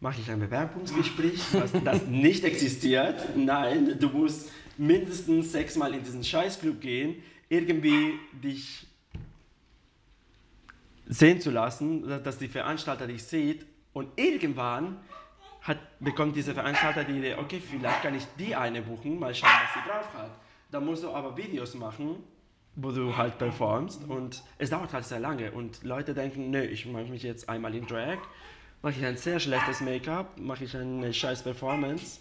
mache 0.00 0.20
ich 0.20 0.30
ein 0.30 0.40
Bewerbungsgespräch, 0.40 1.40
was 1.52 1.72
das 1.84 2.06
nicht 2.06 2.44
existiert. 2.44 3.36
Nein, 3.36 3.96
du 3.98 4.08
musst 4.10 4.50
mindestens 4.76 5.52
sechsmal 5.52 5.94
in 5.94 6.02
diesen 6.02 6.22
Scheißclub 6.24 6.80
gehen, 6.80 7.16
irgendwie 7.48 8.18
dich 8.42 8.86
sehen 11.06 11.40
zu 11.40 11.50
lassen, 11.50 12.06
dass- 12.08 12.22
dass 12.22 12.38
die 12.38 12.48
Veranstalter 12.48 13.06
dich 13.06 13.22
sieht 13.24 13.66
und 13.92 14.08
irgendwann 14.16 14.96
hat, 15.64 15.78
bekommt 15.98 16.36
dieser 16.36 16.54
Veranstalter 16.54 17.04
die 17.04 17.18
Idee, 17.18 17.34
okay, 17.36 17.60
vielleicht 17.60 18.02
kann 18.02 18.14
ich 18.14 18.24
die 18.38 18.54
eine 18.54 18.82
buchen, 18.82 19.18
mal 19.18 19.34
schauen, 19.34 19.50
was 19.50 19.82
sie 19.82 19.88
drauf 19.88 20.14
hat. 20.14 20.30
Dann 20.70 20.84
musst 20.84 21.02
du 21.02 21.10
aber 21.10 21.36
Videos 21.36 21.74
machen, 21.74 22.16
wo 22.76 22.90
du 22.90 23.16
halt 23.16 23.38
performst 23.38 24.04
und 24.08 24.42
es 24.58 24.70
dauert 24.70 24.92
halt 24.92 25.04
sehr 25.04 25.20
lange 25.20 25.52
und 25.52 25.82
Leute 25.82 26.12
denken, 26.12 26.50
nö, 26.50 26.62
ich 26.62 26.86
mache 26.86 27.04
mich 27.04 27.22
jetzt 27.22 27.48
einmal 27.48 27.74
in 27.74 27.86
Drag, 27.86 28.18
mache 28.82 28.94
ich 28.98 29.06
ein 29.06 29.16
sehr 29.16 29.40
schlechtes 29.40 29.80
Make-up, 29.80 30.38
mache 30.38 30.64
ich 30.64 30.76
eine 30.76 31.14
scheiß 31.14 31.42
Performance, 31.42 32.18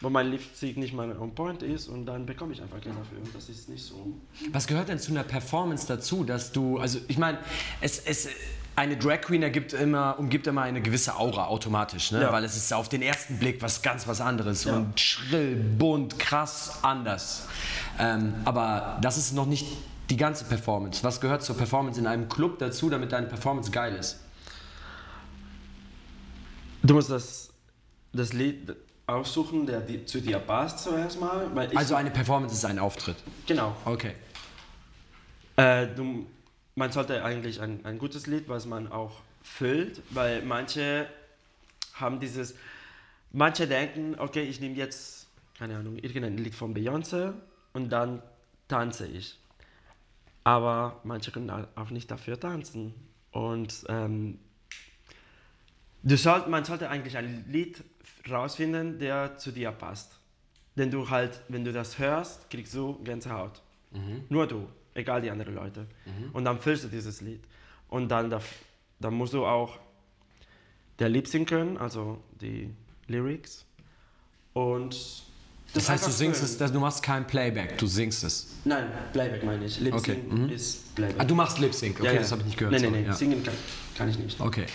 wo 0.00 0.08
mein 0.08 0.30
Lipstick 0.30 0.76
nicht 0.76 0.94
mal 0.94 1.14
on 1.18 1.34
point 1.34 1.62
ist 1.62 1.88
und 1.88 2.06
dann 2.06 2.24
bekomme 2.24 2.52
ich 2.52 2.62
einfach 2.62 2.80
Geld 2.80 2.96
dafür 2.96 3.18
und 3.18 3.34
das 3.34 3.48
ist 3.48 3.68
nicht 3.68 3.84
so. 3.84 4.16
Was 4.52 4.66
gehört 4.66 4.88
denn 4.88 4.98
zu 4.98 5.10
einer 5.10 5.24
Performance 5.24 5.86
dazu, 5.86 6.24
dass 6.24 6.52
du, 6.52 6.78
also 6.78 7.00
ich 7.08 7.18
meine, 7.18 7.38
es, 7.80 7.98
es, 7.98 8.28
eine 8.78 8.96
Drag 8.96 9.20
Queen 9.22 9.42
ergibt 9.42 9.72
immer, 9.72 10.18
umgibt 10.18 10.46
immer 10.46 10.62
eine 10.62 10.80
gewisse 10.80 11.16
Aura 11.16 11.46
automatisch, 11.46 12.12
ne? 12.12 12.22
Ja. 12.22 12.32
weil 12.32 12.44
es 12.44 12.56
ist 12.56 12.72
auf 12.72 12.88
den 12.88 13.02
ersten 13.02 13.38
Blick 13.38 13.60
was 13.60 13.82
ganz 13.82 14.06
was 14.06 14.20
anderes 14.20 14.64
Ja. 14.64 14.76
und 14.76 14.98
schrill, 14.98 15.56
bunt, 15.56 16.18
krass, 16.18 16.78
anders. 16.82 17.46
Ähm, 17.98 18.34
aber 18.44 18.98
das 19.02 19.18
ist 19.18 19.32
noch 19.34 19.46
nicht 19.46 19.66
die 20.10 20.16
ganze 20.16 20.44
Performance. 20.44 21.02
Was 21.04 21.20
gehört 21.20 21.42
zur 21.42 21.56
Performance 21.56 22.00
in 22.00 22.06
einem 22.06 22.28
Club 22.28 22.58
dazu, 22.58 22.88
damit 22.88 23.12
deine 23.12 23.26
Performance 23.26 23.70
geil 23.70 23.94
ist? 23.96 24.20
Du 26.82 26.94
musst 26.94 27.10
das, 27.10 27.50
das 28.12 28.32
Lied 28.32 28.74
aussuchen, 29.06 29.66
der 29.66 29.82
zu 30.06 30.20
dir 30.20 30.38
passt 30.38 30.80
zuerst 30.80 31.20
mal. 31.20 31.50
Weil 31.54 31.72
ich, 31.72 31.76
Also 31.78 31.94
eine 31.94 32.10
Performance 32.10 32.54
ist 32.54 32.64
ein 32.64 32.78
Auftritt. 32.78 33.16
genau. 33.46 33.74
Okay. 33.84 34.12
Äh, 35.56 35.88
du, 35.88 36.26
man 36.78 36.92
sollte 36.92 37.24
eigentlich 37.24 37.60
ein, 37.60 37.84
ein 37.84 37.98
gutes 37.98 38.26
Lied, 38.28 38.48
was 38.48 38.64
man 38.64 38.90
auch 38.90 39.20
füllt, 39.42 40.00
weil 40.10 40.42
manche 40.42 41.08
haben 41.94 42.20
dieses, 42.20 42.54
manche 43.32 43.66
denken, 43.66 44.14
okay, 44.18 44.42
ich 44.42 44.60
nehme 44.60 44.76
jetzt, 44.76 45.26
keine 45.58 45.76
Ahnung, 45.76 45.96
irgendein 45.98 46.38
Lied 46.38 46.54
von 46.54 46.74
Beyoncé 46.74 47.34
und 47.72 47.90
dann 47.90 48.22
tanze 48.68 49.08
ich. 49.08 49.38
Aber 50.44 51.00
manche 51.02 51.32
können 51.32 51.50
auch 51.50 51.90
nicht 51.90 52.10
dafür 52.10 52.38
tanzen. 52.38 52.94
Und 53.32 53.84
ähm, 53.88 54.38
du 56.04 56.16
sollt, 56.16 56.48
man 56.48 56.64
sollte 56.64 56.88
eigentlich 56.88 57.16
ein 57.16 57.44
Lied 57.48 57.82
rausfinden, 58.30 59.00
der 59.00 59.36
zu 59.36 59.50
dir 59.50 59.72
passt. 59.72 60.18
Denn 60.76 60.92
du 60.92 61.10
halt, 61.10 61.40
wenn 61.48 61.64
du 61.64 61.72
das 61.72 61.98
hörst, 61.98 62.48
kriegst 62.50 62.72
du 62.72 63.02
Gänsehaut. 63.02 63.60
Nur 64.28 64.46
du, 64.46 64.68
egal 64.98 65.22
die 65.22 65.30
anderen 65.30 65.54
Leute. 65.54 65.86
Und 66.32 66.44
dann 66.44 66.58
fühlst 66.58 66.84
du 66.84 66.88
dieses 66.88 67.20
Lied. 67.20 67.40
Und 67.88 68.08
dann, 68.08 68.28
darf, 68.30 68.44
dann 69.00 69.14
musst 69.14 69.32
du 69.32 69.46
auch 69.46 69.78
der 70.98 71.08
Lip 71.08 71.26
Sync 71.28 71.48
können, 71.48 71.78
also 71.78 72.18
die 72.40 72.70
Lyrics. 73.06 73.64
Und 74.52 74.96
Das 75.74 75.88
heißt, 75.88 76.06
du 76.06 76.10
singst 76.10 76.40
füllen. 76.40 76.64
es, 76.64 76.72
du 76.72 76.80
machst 76.80 77.02
kein 77.02 77.26
Playback, 77.26 77.78
du 77.78 77.86
singst 77.86 78.24
es. 78.24 78.48
Nein, 78.64 78.86
Playback 79.12 79.44
meine 79.44 79.64
ich. 79.64 79.78
Lip 79.80 79.94
Okay, 79.94 80.16
mhm. 80.28 80.50
ist 80.50 80.94
Playback. 80.94 81.16
Ah, 81.20 81.24
du 81.24 81.34
machst 81.34 81.58
Lip 81.58 81.72
Sync, 81.74 81.96
okay, 81.98 82.06
Ja, 82.06 82.12
ja. 82.12 82.18
das 82.20 82.32
habe 82.32 82.40
ich 82.42 82.46
nicht 82.48 82.58
gehört. 82.58 82.72
Nein, 82.72 82.82
nein, 82.82 82.92
nein, 82.92 83.04
ja. 83.06 83.12
singen 83.12 83.42
kann, 83.42 83.54
kann 83.96 84.08
ich 84.08 84.18
nicht. 84.18 84.40
Okay. 84.40 84.66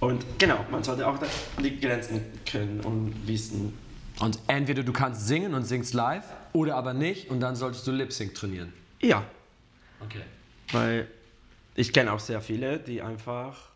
Und 0.00 0.24
genau, 0.38 0.64
man 0.70 0.82
sollte 0.82 1.06
auch 1.06 1.18
da- 1.18 1.26
die 1.62 1.78
Grenzen 1.80 2.20
können 2.50 2.80
und 2.80 3.14
wissen. 3.26 3.72
Und 4.20 4.38
entweder 4.46 4.82
du 4.82 4.92
kannst 4.92 5.26
singen 5.26 5.52
und 5.54 5.64
singst 5.64 5.92
live 5.94 6.24
oder 6.52 6.76
aber 6.76 6.94
nicht 6.94 7.28
und 7.30 7.40
dann 7.40 7.54
solltest 7.56 7.86
du 7.86 7.92
Lip 7.92 8.12
Sync 8.12 8.34
trainieren. 8.34 8.72
Ja, 9.02 9.24
Okay. 10.00 10.22
weil 10.72 11.08
ich 11.74 11.92
kenne 11.92 12.12
auch 12.12 12.20
sehr 12.20 12.40
viele, 12.40 12.78
die 12.78 13.02
einfach 13.02 13.70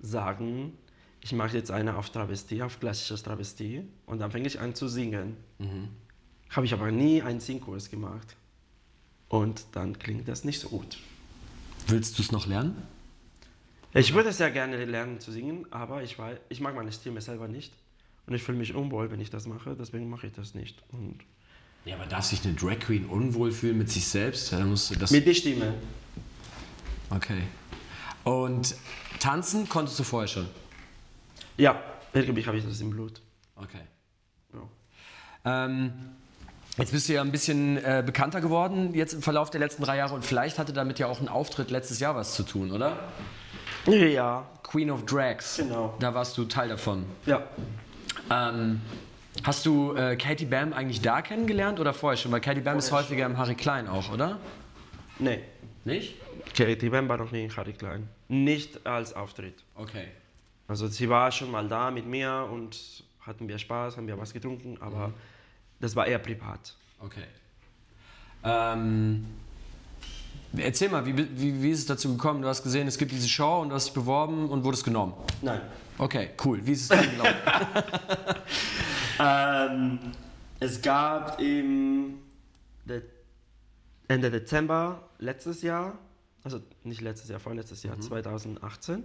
sagen, 0.00 0.76
ich 1.20 1.32
mache 1.32 1.56
jetzt 1.56 1.70
eine 1.70 1.96
auf 1.96 2.10
Travestie, 2.10 2.62
auf 2.62 2.78
klassisches 2.78 3.22
Travestie 3.22 3.84
und 4.06 4.20
dann 4.20 4.30
fange 4.30 4.46
ich 4.46 4.60
an 4.60 4.74
zu 4.74 4.88
singen. 4.88 5.36
Habe 6.50 6.66
ich 6.66 6.72
aber 6.72 6.90
nie 6.90 7.22
einen 7.22 7.40
Singkurs 7.40 7.90
gemacht. 7.90 8.36
Und 9.28 9.66
dann 9.72 9.98
klingt 9.98 10.28
das 10.28 10.44
nicht 10.44 10.60
so 10.60 10.68
gut. 10.68 10.98
Willst 11.88 12.18
du 12.18 12.22
es 12.22 12.30
noch 12.30 12.46
lernen? 12.46 12.80
Ich 13.92 14.14
würde 14.14 14.32
sehr 14.32 14.50
gerne 14.50 14.84
lernen 14.84 15.20
zu 15.20 15.32
singen, 15.32 15.66
aber 15.72 16.02
ich, 16.02 16.18
weiß, 16.18 16.38
ich 16.48 16.60
mag 16.60 16.74
meine 16.74 16.92
Stimme 16.92 17.20
selber 17.20 17.48
nicht. 17.48 17.72
Und 18.26 18.34
ich 18.34 18.42
fühle 18.42 18.58
mich 18.58 18.74
unwohl, 18.74 19.10
wenn 19.10 19.20
ich 19.20 19.30
das 19.30 19.46
mache, 19.46 19.74
deswegen 19.78 20.08
mache 20.10 20.26
ich 20.26 20.32
das 20.32 20.54
nicht. 20.54 20.82
Und 20.92 21.18
Ja, 21.86 21.94
aber 21.94 22.06
darf 22.06 22.24
sich 22.24 22.44
eine 22.44 22.54
Drag 22.54 22.80
Queen 22.80 23.06
unwohl 23.06 23.52
fühlen 23.52 23.78
mit 23.78 23.88
sich 23.88 24.08
selbst? 24.08 24.52
Dann 24.52 24.68
musst 24.70 24.90
du 24.90 24.96
das. 24.96 25.12
mit 25.12 25.24
der 25.24 25.34
Stimme. 25.34 25.74
Okay. 27.10 27.42
Und 28.24 28.74
tanzen 29.20 29.68
konntest 29.68 29.96
du 29.96 30.02
vorher 30.02 30.26
schon? 30.26 30.48
Ja, 31.56 31.80
irgendwie 32.12 32.44
habe 32.44 32.58
ich 32.58 32.64
das 32.64 32.80
im 32.80 32.90
Blut. 32.90 33.20
Okay. 33.54 33.78
Ja. 34.52 35.64
Ähm, 35.64 35.92
jetzt 36.76 36.90
bist 36.90 37.08
du 37.08 37.12
ja 37.12 37.22
ein 37.22 37.30
bisschen 37.30 37.76
äh, 37.76 38.02
bekannter 38.04 38.40
geworden, 38.40 38.92
jetzt 38.92 39.12
im 39.12 39.22
Verlauf 39.22 39.50
der 39.50 39.60
letzten 39.60 39.84
drei 39.84 39.96
Jahre 39.96 40.14
und 40.14 40.24
vielleicht 40.24 40.58
hatte 40.58 40.72
damit 40.72 40.98
ja 40.98 41.06
auch 41.06 41.20
ein 41.20 41.28
Auftritt 41.28 41.70
letztes 41.70 42.00
Jahr 42.00 42.16
was 42.16 42.34
zu 42.34 42.42
tun, 42.42 42.72
oder? 42.72 42.98
Ja, 43.86 44.44
Queen 44.64 44.90
of 44.90 45.04
Drags. 45.06 45.58
Genau. 45.58 45.94
Da 46.00 46.12
warst 46.12 46.36
du 46.36 46.46
Teil 46.46 46.68
davon. 46.68 47.06
ja. 47.26 47.44
Ähm, 48.28 48.80
hast 49.42 49.66
du 49.66 49.94
äh, 49.94 50.16
Katie 50.16 50.46
Bam 50.46 50.72
eigentlich 50.72 51.00
da 51.00 51.22
kennengelernt 51.22 51.80
oder 51.80 51.92
vorher 51.94 52.16
schon? 52.16 52.32
Weil 52.32 52.40
Katie 52.40 52.60
Bam 52.60 52.78
ist 52.78 52.88
Vorher 52.88 53.06
häufiger 53.06 53.26
im 53.26 53.36
Harry 53.36 53.54
Klein 53.54 53.88
auch, 53.88 54.12
oder? 54.12 54.38
Nee, 55.18 55.40
Nicht? 55.84 56.16
Katie 56.56 56.88
Bam 56.88 57.08
war 57.08 57.16
noch 57.18 57.32
nie 57.32 57.44
in 57.44 57.56
Harry 57.56 57.72
Klein. 57.72 58.08
Nicht 58.28 58.86
als 58.86 59.14
Auftritt. 59.14 59.62
Okay. 59.74 60.06
Also 60.68 60.88
sie 60.88 61.08
war 61.08 61.30
schon 61.30 61.50
mal 61.50 61.68
da 61.68 61.90
mit 61.90 62.06
mir 62.06 62.48
und 62.50 63.04
hatten 63.20 63.48
wir 63.48 63.58
Spaß, 63.58 63.96
haben 63.96 64.06
wir 64.06 64.18
was 64.18 64.32
getrunken, 64.32 64.78
aber 64.80 65.12
das 65.80 65.94
war 65.94 66.06
eher 66.06 66.18
privat. 66.18 66.74
Okay. 67.00 67.24
Ähm, 68.44 69.26
erzähl 70.56 70.88
mal, 70.88 71.04
wie, 71.06 71.16
wie, 71.16 71.62
wie 71.62 71.70
ist 71.70 71.80
es 71.80 71.86
dazu 71.86 72.12
gekommen? 72.12 72.42
Du 72.42 72.48
hast 72.48 72.62
gesehen, 72.62 72.86
es 72.86 72.98
gibt 72.98 73.12
diese 73.12 73.28
Show 73.28 73.60
und 73.60 73.70
du 73.70 73.74
hast 73.74 73.86
dich 73.86 73.94
beworben 73.94 74.48
und 74.48 74.64
wurdest 74.64 74.84
genommen. 74.84 75.14
Nein. 75.42 75.60
Okay, 75.98 76.30
cool. 76.44 76.60
Wie 76.64 76.72
ist 76.72 76.82
es 76.82 76.88
dann 76.88 77.10
gelaufen? 77.10 77.34
Ähm, 79.18 79.98
es 80.60 80.82
gab 80.82 81.40
im 81.40 82.18
De 82.84 83.02
Ende 84.08 84.30
Dezember 84.30 85.08
letztes 85.18 85.62
Jahr, 85.62 85.98
also 86.44 86.60
nicht 86.84 87.00
letztes 87.00 87.28
Jahr, 87.28 87.40
vorletztes 87.40 87.82
Jahr, 87.82 87.98
2018, 87.98 89.02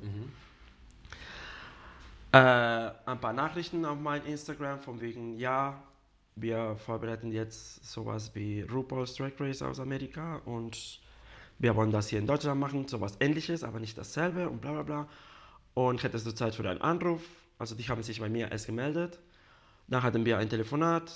äh, 2.33 2.37
ein 2.37 3.19
paar 3.19 3.33
Nachrichten 3.33 3.83
auf 3.85 3.99
mein 3.99 4.23
Instagram 4.25 4.79
von 4.79 5.01
wegen, 5.01 5.37
ja, 5.39 5.81
wir 6.35 6.75
vorbereiten 6.75 7.31
jetzt 7.31 7.83
sowas 7.83 8.35
wie 8.35 8.61
RuPaul's 8.61 9.15
Drag 9.15 9.31
Race 9.39 9.61
aus 9.61 9.79
Amerika 9.79 10.37
und 10.45 11.01
wir 11.57 11.75
wollen 11.75 11.91
das 11.91 12.09
hier 12.09 12.19
in 12.19 12.27
Deutschland 12.27 12.59
machen, 12.59 12.87
sowas 12.87 13.17
ähnliches, 13.19 13.63
aber 13.63 13.79
nicht 13.79 13.97
dasselbe 13.97 14.49
und 14.49 14.61
bla 14.61 14.71
bla 14.71 14.83
bla. 14.83 15.07
Und 15.73 16.03
hättest 16.03 16.25
du 16.27 16.31
Zeit 16.31 16.55
für 16.55 16.69
einen 16.69 16.81
Anruf? 16.81 17.21
Also 17.57 17.75
die 17.75 17.87
haben 17.87 18.03
sich 18.03 18.19
bei 18.19 18.29
mir 18.29 18.51
erst 18.51 18.65
gemeldet. 18.65 19.19
Dann 19.91 20.03
hatten 20.03 20.25
wir 20.25 20.37
ein 20.37 20.49
Telefonat, 20.49 21.11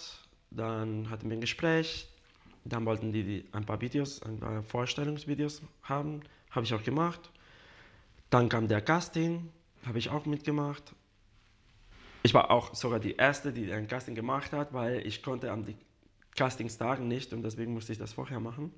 dann 0.52 1.10
hatten 1.10 1.30
wir 1.30 1.38
ein 1.38 1.42
Gespräch 1.42 2.10
Dann 2.66 2.86
wollten 2.86 3.14
die, 3.14 3.46
ein 3.54 3.66
paar 3.66 3.80
Videos, 3.80 4.22
ein 4.22 4.40
paar 4.40 4.64
Vorstellungsvideos 4.64 5.62
haben. 5.84 6.22
Habe 6.52 6.66
ich 6.66 6.74
auch 6.74 6.84
gemacht. 6.84 7.32
Dann 8.30 8.50
kam 8.50 8.68
der 8.68 8.82
Casting, 8.82 9.50
habe 9.86 9.98
ich 9.98 10.10
auch 10.10 10.26
mitgemacht. 10.26 10.84
Ich 12.24 12.34
war 12.34 12.52
auch 12.52 12.76
sogar 12.76 13.00
die 13.00 13.16
Erste, 13.16 13.54
die 13.54 13.72
ein 13.72 13.88
Casting 13.88 14.14
gemacht 14.14 14.52
hat, 14.52 14.74
weil 14.74 15.08
ich 15.08 15.24
konnte 15.24 15.54
an 15.54 15.64
die 15.64 15.78
Castingstagen 16.36 17.08
nicht 17.08 17.32
und 17.32 17.44
deswegen 17.44 17.74
musste 17.74 17.94
ich 17.94 17.98
das 17.98 18.12
vorher 18.12 18.42
machen. 18.42 18.74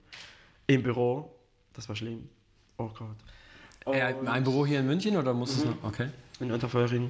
Im 0.68 0.84
Büro, 0.84 1.34
das 1.74 1.90
war 1.90 1.96
schlimm. 1.96 2.30
Oh 2.78 2.90
Gott. 2.90 3.96
Äh, 3.96 4.14
ein 4.28 4.44
Büro 4.44 4.64
hier 4.64 4.82
in 4.82 4.86
München 4.86 5.18
oder 5.18 5.34
muss 5.34 5.58
es 5.58 5.66
noch? 5.66 5.84
Okay. 5.84 6.10
in 6.40 6.52
Unterföhring. 6.52 7.10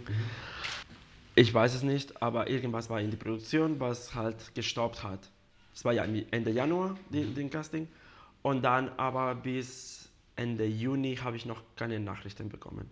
Ich 1.37 1.53
weiß 1.53 1.75
es 1.75 1.83
nicht, 1.83 2.19
aber 2.19 2.49
irgendwas 2.49 2.89
war 2.89 2.99
in 2.99 3.11
die 3.11 3.15
Produktion, 3.15 3.79
was 3.79 4.15
halt 4.15 4.55
gestoppt 4.55 5.03
hat. 5.03 5.29
Es 5.71 5.85
war 5.85 5.93
ja 5.93 6.03
Ende 6.03 6.49
Januar, 6.49 6.97
die, 7.11 7.31
den 7.31 7.51
Casting. 7.51 7.87
Und 8.41 8.63
dann 8.63 8.89
aber 8.97 9.35
bis 9.35 10.09
Ende 10.35 10.65
Juni 10.65 11.15
habe 11.17 11.35
ich 11.37 11.45
noch 11.45 11.61
keine 11.75 11.99
Nachrichten 11.99 12.49
bekommen. 12.49 12.89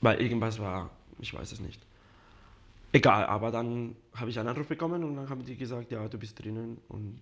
Weil 0.00 0.18
irgendwas 0.22 0.58
war, 0.58 0.88
ich 1.18 1.34
weiß 1.34 1.52
es 1.52 1.60
nicht. 1.60 1.84
Egal, 2.92 3.26
aber 3.26 3.50
dann 3.50 3.96
habe 4.14 4.30
ich 4.30 4.38
einen 4.38 4.48
Anruf 4.48 4.68
bekommen 4.68 5.04
und 5.04 5.16
dann 5.16 5.28
haben 5.28 5.44
die 5.44 5.58
gesagt, 5.58 5.90
ja, 5.90 6.08
du 6.08 6.16
bist 6.16 6.42
drinnen 6.42 6.78
und 6.88 7.20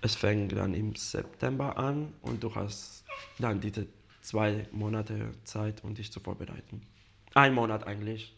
es 0.00 0.14
fängt 0.14 0.52
dann 0.52 0.72
im 0.72 0.96
September 0.96 1.76
an 1.76 2.14
und 2.22 2.42
du 2.42 2.54
hast 2.54 3.04
dann 3.38 3.60
diese 3.60 3.86
zwei 4.22 4.66
Monate 4.72 5.32
Zeit, 5.44 5.84
um 5.84 5.94
dich 5.94 6.10
zu 6.10 6.20
vorbereiten. 6.20 6.80
Ein 7.34 7.52
Monat 7.52 7.86
eigentlich, 7.86 8.34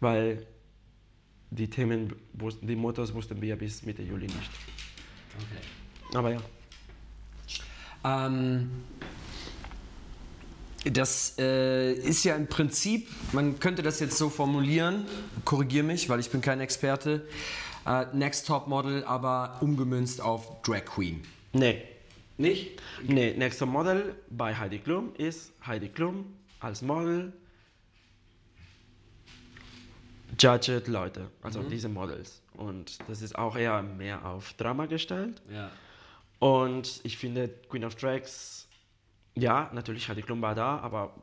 weil 0.00 0.46
die 1.50 1.68
Themen, 1.68 2.14
die 2.62 2.76
Mottos 2.76 3.12
wussten 3.14 3.40
wir 3.40 3.56
bis 3.56 3.82
Mitte 3.84 4.02
Juli 4.02 4.26
nicht. 4.26 4.50
Aber 6.14 6.32
ja. 6.32 6.40
Ähm, 8.04 8.70
das 10.84 11.34
äh, 11.38 11.92
ist 11.92 12.24
ja 12.24 12.36
im 12.36 12.46
Prinzip, 12.46 13.08
man 13.32 13.60
könnte 13.60 13.82
das 13.82 14.00
jetzt 14.00 14.16
so 14.16 14.30
formulieren, 14.30 15.04
korrigier 15.44 15.82
mich, 15.82 16.08
weil 16.08 16.20
ich 16.20 16.30
bin 16.30 16.40
kein 16.40 16.60
Experte, 16.60 17.26
äh, 17.86 18.06
Next 18.14 18.46
Top 18.46 18.66
Model, 18.66 19.04
aber 19.04 19.58
umgemünzt 19.60 20.20
auf 20.20 20.62
Drag 20.62 20.84
Queen. 20.86 21.22
Nee, 21.52 21.82
Nicht? 22.38 22.80
Nee, 23.06 23.34
nächster 23.36 23.66
Model 23.66 24.14
bei 24.30 24.54
Heidi 24.56 24.78
Klum 24.78 25.14
ist 25.18 25.52
Heidi 25.66 25.88
Klum 25.88 26.24
als 26.60 26.80
Model 26.80 27.34
judged 30.38 30.88
Leute, 30.88 31.30
also 31.42 31.62
diese 31.62 31.88
Models. 31.88 32.42
Und 32.54 32.98
das 33.08 33.22
ist 33.22 33.36
auch 33.36 33.56
eher 33.56 33.82
mehr 33.82 34.24
auf 34.24 34.52
Drama 34.54 34.86
gestellt. 34.86 35.42
Ja. 35.50 35.70
Und 36.38 37.00
ich 37.04 37.18
finde 37.18 37.48
Queen 37.68 37.84
of 37.84 37.94
Drags, 37.94 38.68
ja, 39.34 39.70
natürlich 39.72 40.08
Heidi 40.08 40.22
Klum 40.22 40.42
war 40.42 40.54
da, 40.54 40.78
aber 40.78 41.14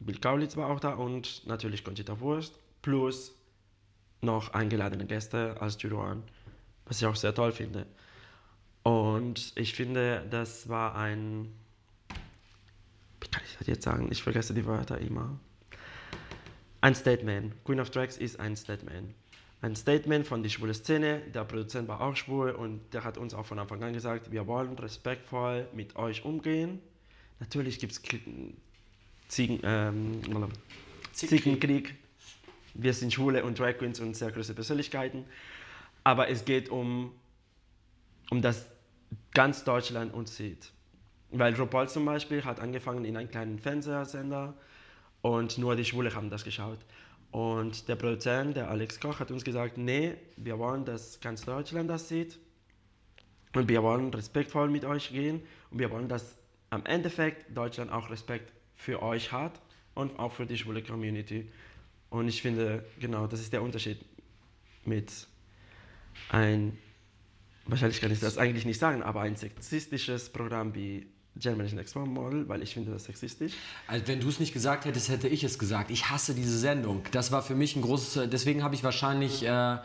Bill 0.00 0.18
Kaulitz 0.18 0.56
war 0.56 0.68
auch 0.68 0.80
da 0.80 0.94
und 0.94 1.46
natürlich 1.46 1.84
Conchita 1.84 2.20
Wurst 2.20 2.58
plus 2.82 3.32
noch 4.20 4.52
eingeladene 4.52 5.06
Gäste 5.06 5.56
als 5.60 5.80
Juroren, 5.82 6.22
was 6.86 7.00
ich 7.00 7.06
auch 7.06 7.16
sehr 7.16 7.34
toll 7.34 7.52
finde. 7.52 7.86
Und 8.82 9.52
ich 9.56 9.74
finde, 9.74 10.24
das 10.30 10.68
war 10.68 10.94
ein, 10.96 11.52
wie 13.20 13.28
kann 13.28 13.42
ich 13.44 13.56
das 13.58 13.66
jetzt 13.66 13.84
sagen? 13.84 14.08
Ich 14.10 14.22
vergesse 14.22 14.54
die 14.54 14.66
Wörter 14.66 14.98
immer. 14.98 15.38
Ein 16.80 16.94
Statement. 16.94 17.52
Queen 17.64 17.80
of 17.80 17.90
Drags 17.90 18.16
ist 18.16 18.38
ein 18.38 18.56
Statement. 18.56 19.14
Ein 19.60 19.74
Statement 19.74 20.24
von 20.26 20.42
der 20.42 20.50
schwule 20.50 20.72
Szene. 20.72 21.20
Der 21.34 21.44
Produzent 21.44 21.88
war 21.88 22.00
auch 22.00 22.14
schwul 22.14 22.50
und 22.52 22.80
der 22.92 23.02
hat 23.02 23.18
uns 23.18 23.34
auch 23.34 23.46
von 23.46 23.58
Anfang 23.58 23.82
an 23.82 23.92
gesagt, 23.92 24.30
wir 24.30 24.46
wollen 24.46 24.78
respektvoll 24.78 25.66
mit 25.74 25.96
euch 25.96 26.24
umgehen. 26.24 26.80
Natürlich 27.40 27.80
gibt 27.80 27.92
es 27.92 28.02
Ziegen, 29.26 29.60
ähm, 29.64 30.20
Zickenkrieg. 31.12 31.96
Wir 32.74 32.94
sind 32.94 33.12
Schwule 33.12 33.44
und 33.44 33.58
Drag 33.58 33.76
Queens 33.78 33.98
und 33.98 34.14
sehr 34.14 34.30
große 34.30 34.54
Persönlichkeiten. 34.54 35.24
Aber 36.04 36.28
es 36.28 36.44
geht 36.44 36.68
um, 36.68 37.12
um 38.30 38.40
das 38.40 38.66
ganz 39.34 39.64
Deutschland 39.64 40.14
uns 40.14 40.36
sieht. 40.36 40.70
Weil 41.30 41.54
RuPaul 41.54 41.88
zum 41.88 42.04
Beispiel 42.04 42.44
hat 42.44 42.60
angefangen 42.60 43.04
in 43.04 43.16
einem 43.16 43.28
kleinen 43.28 43.58
Fernsehsender 43.58 44.54
und 45.28 45.58
nur 45.58 45.76
die 45.76 45.84
Schwule 45.84 46.14
haben 46.14 46.30
das 46.30 46.42
geschaut. 46.42 46.78
Und 47.30 47.86
der 47.88 47.96
Produzent, 47.96 48.56
der 48.56 48.70
Alex 48.70 48.98
Koch, 48.98 49.20
hat 49.20 49.30
uns 49.30 49.44
gesagt, 49.44 49.76
nee, 49.76 50.14
wir 50.38 50.58
wollen, 50.58 50.86
dass 50.86 51.20
ganz 51.20 51.44
Deutschland 51.44 51.90
das 51.90 52.08
sieht 52.08 52.38
und 53.54 53.68
wir 53.68 53.82
wollen 53.82 54.12
respektvoll 54.14 54.70
mit 54.70 54.86
euch 54.86 55.10
gehen 55.10 55.42
und 55.70 55.78
wir 55.78 55.90
wollen, 55.90 56.08
dass 56.08 56.36
am 56.70 56.86
Endeffekt 56.86 57.54
Deutschland 57.54 57.92
auch 57.92 58.08
Respekt 58.08 58.52
für 58.74 59.02
euch 59.02 59.30
hat 59.30 59.60
und 59.94 60.18
auch 60.18 60.32
für 60.32 60.46
die 60.46 60.56
schwule 60.56 60.82
Community. 60.82 61.50
Und 62.08 62.28
ich 62.28 62.40
finde, 62.40 62.86
genau, 62.98 63.26
das 63.26 63.40
ist 63.40 63.52
der 63.52 63.62
Unterschied 63.62 63.98
mit 64.86 65.12
ein, 66.30 66.78
wahrscheinlich 67.66 68.00
kann 68.00 68.12
ich 68.12 68.20
das 68.20 68.38
eigentlich 68.38 68.64
nicht 68.64 68.80
sagen, 68.80 69.02
aber 69.02 69.20
ein 69.20 69.36
sexistisches 69.36 70.30
Programm 70.30 70.74
wie 70.74 71.06
Germany's 71.38 71.72
Next 71.72 71.94
Top 71.94 72.06
Model, 72.06 72.48
weil 72.48 72.62
ich 72.62 72.74
finde 72.74 72.92
das 72.92 73.04
sexistisch. 73.04 73.52
Also 73.86 74.06
wenn 74.08 74.20
du 74.20 74.28
es 74.28 74.40
nicht 74.40 74.52
gesagt 74.52 74.84
hättest, 74.84 75.08
hätte 75.08 75.28
ich 75.28 75.44
es 75.44 75.58
gesagt. 75.58 75.90
Ich 75.90 76.10
hasse 76.10 76.34
diese 76.34 76.58
Sendung. 76.58 77.02
Das 77.12 77.32
war 77.32 77.42
für 77.42 77.54
mich 77.54 77.76
ein 77.76 77.82
großes. 77.82 78.28
Deswegen 78.30 78.62
habe 78.62 78.74
ich 78.74 78.82
wahrscheinlich 78.82 79.44
äh, 79.44 79.76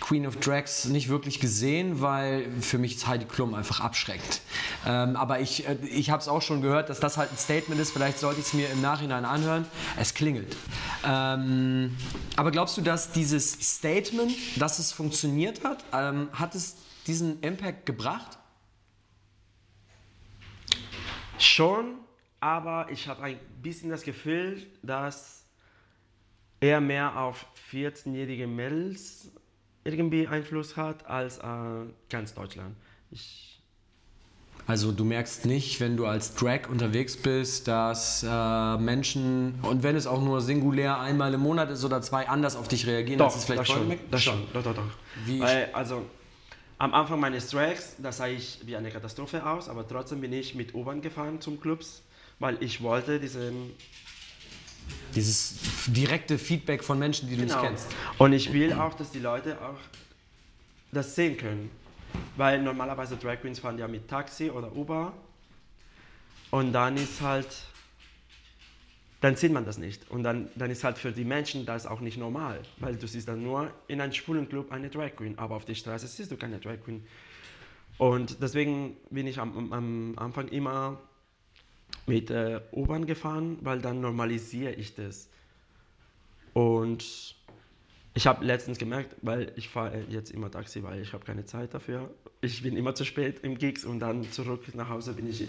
Queen 0.00 0.26
of 0.26 0.36
Drags 0.36 0.84
nicht 0.86 1.08
wirklich 1.08 1.40
gesehen, 1.40 2.00
weil 2.00 2.50
für 2.60 2.78
mich 2.78 2.96
ist 2.96 3.06
Heidi 3.06 3.24
Klum 3.24 3.54
einfach 3.54 3.80
abschreckend. 3.80 4.40
Ähm, 4.86 5.16
aber 5.16 5.40
ich, 5.40 5.66
äh, 5.66 5.76
ich 5.90 6.10
habe 6.10 6.20
es 6.20 6.28
auch 6.28 6.42
schon 6.42 6.62
gehört, 6.62 6.88
dass 6.90 7.00
das 7.00 7.16
halt 7.16 7.30
ein 7.32 7.38
Statement 7.38 7.80
ist. 7.80 7.90
Vielleicht 7.90 8.18
sollte 8.18 8.40
ich 8.40 8.46
es 8.46 8.52
mir 8.52 8.70
im 8.70 8.80
Nachhinein 8.80 9.24
anhören. 9.24 9.66
Es 9.98 10.14
klingelt. 10.14 10.56
Ähm, 11.04 11.96
aber 12.36 12.50
glaubst 12.50 12.76
du, 12.76 12.82
dass 12.82 13.12
dieses 13.12 13.52
Statement, 13.52 14.32
dass 14.56 14.78
es 14.78 14.92
funktioniert 14.92 15.64
hat, 15.64 15.84
ähm, 15.92 16.28
hat 16.32 16.54
es 16.54 16.76
diesen 17.06 17.40
Impact 17.40 17.86
gebracht? 17.86 18.38
Schon, 21.38 21.96
aber 22.40 22.88
ich 22.90 23.08
habe 23.08 23.22
ein 23.22 23.38
bisschen 23.62 23.90
das 23.90 24.02
Gefühl, 24.02 24.62
dass 24.82 25.46
er 26.60 26.80
mehr 26.80 27.18
auf 27.18 27.46
14-jährige 27.72 28.46
Mädels 28.46 29.30
irgendwie 29.84 30.26
Einfluss 30.26 30.76
hat 30.76 31.06
als 31.06 31.38
äh, 31.38 31.42
ganz 32.08 32.34
Deutschland. 32.34 32.74
Ich, 33.10 33.60
Also 34.66 34.92
du 34.92 35.04
merkst 35.04 35.44
nicht, 35.44 35.80
wenn 35.80 35.96
du 35.96 36.06
als 36.06 36.34
Drag 36.34 36.68
unterwegs 36.70 37.16
bist, 37.16 37.68
dass 37.68 38.22
äh, 38.26 38.76
Menschen, 38.78 39.58
und 39.62 39.82
wenn 39.82 39.94
es 39.94 40.06
auch 40.06 40.22
nur 40.22 40.40
singulär 40.40 40.98
einmal 40.98 41.34
im 41.34 41.40
Monat 41.40 41.70
ist 41.70 41.84
oder 41.84 42.00
zwei, 42.00 42.28
anders 42.28 42.56
auf 42.56 42.68
dich 42.68 42.86
reagieren, 42.86 43.20
als 43.20 43.36
es 43.36 43.44
vielleicht 43.44 43.60
das 43.60 43.68
schon, 43.68 43.98
das 44.10 44.22
schon, 44.22 44.42
doch, 44.54 44.62
doch, 44.62 44.74
doch. 44.74 44.88
Weil, 45.26 45.68
also, 45.74 46.06
am 46.78 46.92
Anfang 46.94 47.20
meines 47.20 47.48
Tracks, 47.48 47.96
da 47.98 48.10
sah 48.12 48.26
ich 48.26 48.58
wie 48.64 48.76
eine 48.76 48.90
Katastrophe 48.90 49.44
aus, 49.46 49.68
aber 49.68 49.86
trotzdem 49.86 50.20
bin 50.20 50.32
ich 50.32 50.54
mit 50.54 50.74
U-Bahn 50.74 51.00
gefahren 51.02 51.40
zum 51.40 51.60
Clubs, 51.60 52.02
weil 52.38 52.62
ich 52.62 52.82
wollte 52.82 53.20
diesen 53.20 53.72
Dieses 55.14 55.54
direkte 55.86 56.36
Feedback 56.38 56.84
von 56.84 56.98
Menschen, 56.98 57.28
die 57.28 57.36
du 57.36 57.42
Genau. 57.42 57.54
nicht 57.54 57.68
kennst. 57.68 57.86
Und 58.18 58.32
ich 58.34 58.52
will 58.52 58.72
auch, 58.74 58.94
dass 58.94 59.10
die 59.10 59.18
Leute 59.20 59.56
auch 59.62 59.78
das 60.92 61.14
sehen 61.14 61.36
können. 61.38 61.70
Weil 62.36 62.60
normalerweise 62.62 63.16
Drag 63.16 63.40
Queens 63.40 63.60
fahren 63.60 63.78
ja 63.78 63.88
mit 63.88 64.08
Taxi 64.08 64.50
oder 64.50 64.74
Uber. 64.74 65.12
Und 66.50 66.72
dann 66.72 66.96
ist 66.96 67.20
halt, 67.20 67.46
dann 69.24 69.36
sieht 69.36 69.52
man 69.52 69.64
das 69.64 69.78
nicht. 69.78 70.10
Und 70.10 70.22
dann, 70.22 70.50
dann 70.54 70.70
ist 70.70 70.84
halt 70.84 70.98
für 70.98 71.10
die 71.10 71.24
Menschen 71.24 71.64
das 71.64 71.86
auch 71.86 72.00
nicht 72.00 72.18
normal. 72.18 72.60
Weil 72.76 72.96
du 72.96 73.08
siehst 73.08 73.26
dann 73.26 73.42
nur 73.42 73.70
in 73.88 74.02
einem 74.02 74.12
schwulen 74.12 74.46
Club 74.50 74.70
eine 74.70 74.90
Drag 74.90 75.16
Queen, 75.16 75.38
aber 75.38 75.56
auf 75.56 75.64
der 75.64 75.74
Straße 75.74 76.06
siehst 76.06 76.30
du 76.30 76.36
keine 76.36 76.58
Drag 76.58 76.76
Queen. 76.84 77.02
Und 77.96 78.42
deswegen 78.42 78.98
bin 79.08 79.26
ich 79.26 79.38
am, 79.38 79.72
am 79.72 80.12
Anfang 80.18 80.48
immer 80.48 81.00
mit 82.04 82.30
äh, 82.30 82.60
U-Bahn 82.70 83.06
gefahren, 83.06 83.56
weil 83.62 83.80
dann 83.80 84.02
normalisiere 84.02 84.72
ich 84.72 84.94
das. 84.94 85.30
Und 86.52 87.34
ich 88.12 88.26
habe 88.26 88.44
letztens 88.44 88.76
gemerkt, 88.76 89.16
weil 89.22 89.52
ich 89.56 89.70
fahre 89.70 90.04
jetzt 90.10 90.32
immer 90.32 90.50
Taxi, 90.50 90.82
weil 90.82 91.00
ich 91.00 91.14
habe 91.14 91.24
keine 91.24 91.46
Zeit 91.46 91.72
dafür. 91.72 92.10
Ich 92.42 92.62
bin 92.62 92.76
immer 92.76 92.94
zu 92.94 93.06
spät 93.06 93.40
im 93.42 93.56
Gigs 93.56 93.86
und 93.86 94.00
dann 94.00 94.30
zurück 94.30 94.74
nach 94.74 94.90
Hause 94.90 95.14
bin 95.14 95.30
ich 95.30 95.48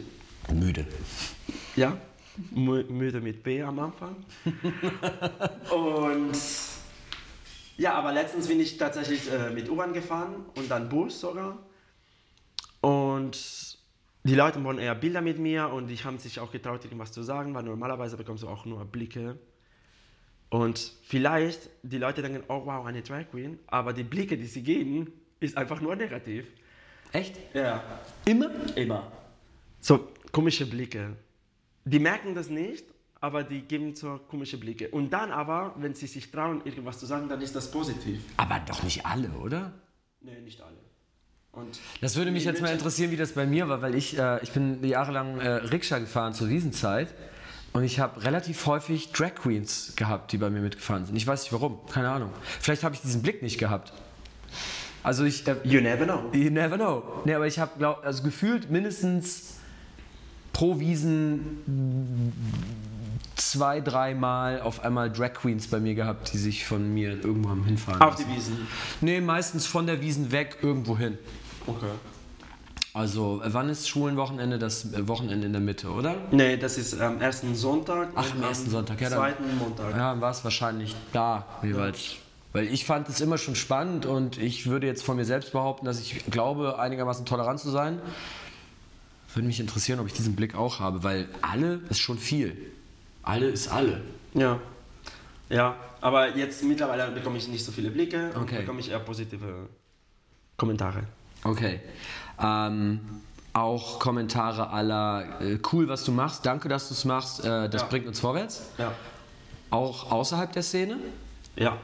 Müde. 0.50 0.88
ja 1.76 1.98
müde 2.52 3.22
mit 3.22 3.44
B 3.44 3.62
am 3.62 3.80
Anfang. 3.80 4.16
und 5.72 6.38
ja, 7.78 7.94
aber 7.94 8.14
letztens 8.14 8.48
bin 8.48 8.60
ich 8.60 8.78
tatsächlich 8.78 9.32
äh, 9.32 9.50
mit 9.50 9.70
U-Bahn 9.70 9.94
gefahren 9.94 10.46
und 10.56 10.70
dann 10.70 10.88
Bus 10.88 11.20
sogar. 11.20 11.60
Und 12.82 13.78
die 14.24 14.36
Leute 14.36 14.64
wollen 14.64 14.80
eher 14.80 14.96
Bilder 14.96 15.22
mit 15.22 15.40
mir 15.40 15.70
und 15.70 15.88
die 15.88 15.98
haben 15.98 16.18
sich 16.18 16.40
auch 16.40 16.52
getraut, 16.52 16.84
irgendwas 16.86 17.12
zu 17.12 17.22
sagen, 17.22 17.54
weil 17.54 17.64
normalerweise 17.64 18.18
bekommst 18.18 18.44
du 18.44 18.48
auch 18.48 18.66
nur 18.66 18.86
Blicke. 18.86 19.38
Und 20.50 20.94
vielleicht 21.04 21.70
die 21.84 21.98
Leute 21.98 22.22
denken, 22.22 22.44
oh 22.48 22.62
wow, 22.66 22.86
eine 22.86 23.02
Drag 23.02 23.30
Queen, 23.30 23.60
aber 23.68 23.92
die 23.92 24.04
Blicke, 24.04 24.38
die 24.38 24.46
sie 24.46 24.64
geben, 24.64 25.12
ist 25.40 25.58
einfach 25.58 25.82
nur 25.82 25.96
negativ. 25.96 26.46
Echt? 27.12 27.36
Ja. 27.54 27.84
Immer? 28.26 28.52
Immer. 28.76 29.12
So 29.80 30.08
komische 30.32 30.66
Blicke. 30.66 31.16
Die 31.86 32.00
merken 32.00 32.34
das 32.34 32.50
nicht, 32.50 32.84
aber 33.22 33.44
die 33.44 33.62
geben 33.62 33.96
so 33.96 34.20
komische 34.28 34.58
Blicke. 34.58 34.90
Und 34.90 35.12
dann 35.12 35.32
aber, 35.32 35.76
wenn 35.78 35.94
sie 35.94 36.08
sich 36.08 36.32
trauen, 36.32 36.62
irgendwas 36.66 37.00
zu 37.00 37.06
sagen, 37.06 37.30
dann 37.30 37.42
ist 37.42 37.56
das 37.56 37.70
positiv. 37.70 38.22
Aber 38.38 38.60
doch 38.68 38.82
nicht 38.84 39.06
alle, 39.06 39.30
oder? 39.30 39.72
Nee, 40.22 40.42
nicht 40.44 40.62
alle. 40.62 40.78
Und 41.52 41.80
Das 42.02 42.16
würde 42.18 42.32
mich 42.32 42.44
jetzt 42.44 42.62
mal 42.62 42.72
interessieren, 42.74 43.12
wie 43.12 43.18
das 43.18 43.34
bei 43.34 43.46
mir 43.46 43.70
war, 43.70 43.82
weil 43.82 43.96
ich, 43.96 44.18
äh, 44.18 44.44
ich 44.44 44.52
bin 44.52 44.84
jahrelang 44.84 45.40
äh, 45.40 45.48
Rikscha 45.50 46.00
gefahren 46.00 46.34
zur 46.34 46.50
Wiesenzeit 46.50 47.14
und 47.72 47.84
ich 47.84 48.00
habe 48.00 48.24
relativ 48.24 48.66
häufig 48.66 49.12
Drag 49.12 49.36
Queens 49.36 49.94
gehabt, 49.96 50.32
die 50.32 50.38
bei 50.38 50.50
mir 50.50 50.60
mitgefahren 50.62 51.06
sind. 51.06 51.16
Ich 51.16 51.26
weiß 51.28 51.44
nicht 51.44 51.54
warum, 51.54 51.86
keine 51.86 52.10
Ahnung. 52.10 52.32
Vielleicht 52.60 52.84
habe 52.84 52.96
ich 52.96 53.02
diesen 53.02 53.22
Blick 53.22 53.42
nicht 53.42 53.58
gehabt. 53.58 53.94
Also 55.04 55.24
ich, 55.24 55.48
äh, 55.48 55.56
You 55.64 55.82
never 55.82 56.04
know. 56.06 56.32
you 56.34 56.50
never 56.50 56.76
know. 56.78 57.22
Nee, 57.26 57.36
aber 57.36 57.48
ich 57.48 57.60
habe, 57.60 57.98
also 58.04 58.24
gefühlt 58.24 58.70
mindestens 58.72 59.60
pro 60.56 60.80
Wiesen 60.80 62.32
zwei, 63.36 63.82
dreimal 63.82 64.62
auf 64.62 64.86
einmal 64.86 65.12
Drag 65.12 65.34
Queens 65.34 65.68
bei 65.68 65.82
mir 65.82 65.96
gehabt, 65.96 66.32
die 66.32 66.38
sich 66.38 66.66
von 66.66 66.94
mir 66.94 67.12
irgendwo 67.12 67.50
haben 67.50 67.66
hinfahren 67.66 68.02
Auf 68.02 68.12
lassen. 68.14 68.26
die 68.30 68.36
Wiesen. 68.38 68.68
Nee, 69.02 69.20
meistens 69.20 69.68
von 69.68 69.86
der 69.86 70.00
Wiesen 70.02 70.32
weg 70.32 70.60
irgendwo 70.62 70.98
hin. 70.98 71.18
Okay. 71.68 71.88
Also, 72.94 73.42
äh, 73.44 73.54
wann 73.54 73.68
ist 73.68 73.90
Schulenwochenende? 73.90 74.58
Das 74.58 74.94
äh, 74.94 75.06
Wochenende 75.10 75.46
in 75.46 75.52
der 75.52 75.62
Mitte, 75.62 75.90
oder? 75.90 76.16
Nee, 76.32 76.56
das 76.56 76.78
ist 76.78 77.02
am 77.02 77.20
ersten 77.20 77.54
Sonntag. 77.54 78.08
Ach, 78.16 78.32
am 78.32 78.42
ersten 78.42 78.70
Sonntag, 78.70 79.02
ja, 79.02 79.10
dann- 79.10 79.20
zweiten 79.20 79.58
Montag. 79.58 79.92
Ja, 79.98 80.22
war 80.22 80.32
es 80.32 80.42
wahrscheinlich 80.46 80.96
da 81.12 81.46
jeweils. 81.64 82.16
Weil 82.54 82.68
ich 82.68 82.86
fand 82.86 83.10
es 83.10 83.20
immer 83.20 83.38
schon 83.38 83.56
spannend 83.56 84.06
und 84.06 84.38
ich 84.38 84.68
würde 84.68 84.88
jetzt 84.88 85.04
von 85.04 85.18
mir 85.18 85.26
selbst 85.26 85.52
behaupten, 85.52 85.86
dass 85.86 86.00
ich 86.00 86.24
glaube, 86.32 86.80
einigermaßen 86.80 87.26
tolerant 87.26 87.60
zu 87.60 87.70
sein. 87.70 88.00
Würde 89.36 89.48
mich 89.48 89.60
interessieren, 89.60 90.00
ob 90.00 90.08
ich 90.08 90.14
diesen 90.14 90.36
Blick 90.36 90.56
auch 90.56 90.80
habe, 90.80 91.04
weil 91.04 91.28
alle 91.42 91.82
ist 91.90 92.00
schon 92.00 92.18
viel. 92.18 92.56
Alle 93.22 93.48
ist 93.48 93.68
alle. 93.68 94.02
Ja. 94.34 94.60
Ja, 95.50 95.76
aber 96.02 96.36
jetzt 96.38 96.64
mittlerweile 96.64 97.12
bekomme 97.12 97.38
ich 97.38 97.48
nicht 97.48 97.64
so 97.66 97.72
viele 97.72 97.92
Blicke 97.92 98.32
und 98.34 98.44
Okay. 98.44 98.60
bekomme 98.62 98.80
ich 98.80 98.90
eher 98.92 99.00
positive 99.00 99.68
Kommentare. 100.58 101.04
Okay. 101.44 101.82
Ähm, 102.42 103.00
auch 103.54 104.00
Kommentare 104.00 104.70
aller 104.70 105.40
äh, 105.42 105.60
cool, 105.72 105.88
was 105.88 106.04
du 106.06 106.12
machst, 106.12 106.46
danke, 106.46 106.68
dass 106.70 106.88
du 106.88 106.94
es 106.94 107.06
machst, 107.06 107.44
äh, 107.44 107.70
das 107.70 107.82
Ja. 107.84 107.88
bringt 107.88 108.08
uns 108.08 108.20
vorwärts. 108.20 108.70
Ja. 108.78 108.94
Auch 109.70 110.12
außerhalb 110.12 110.52
der 110.54 110.64
Szene. 110.64 110.98
Ja. 111.58 111.78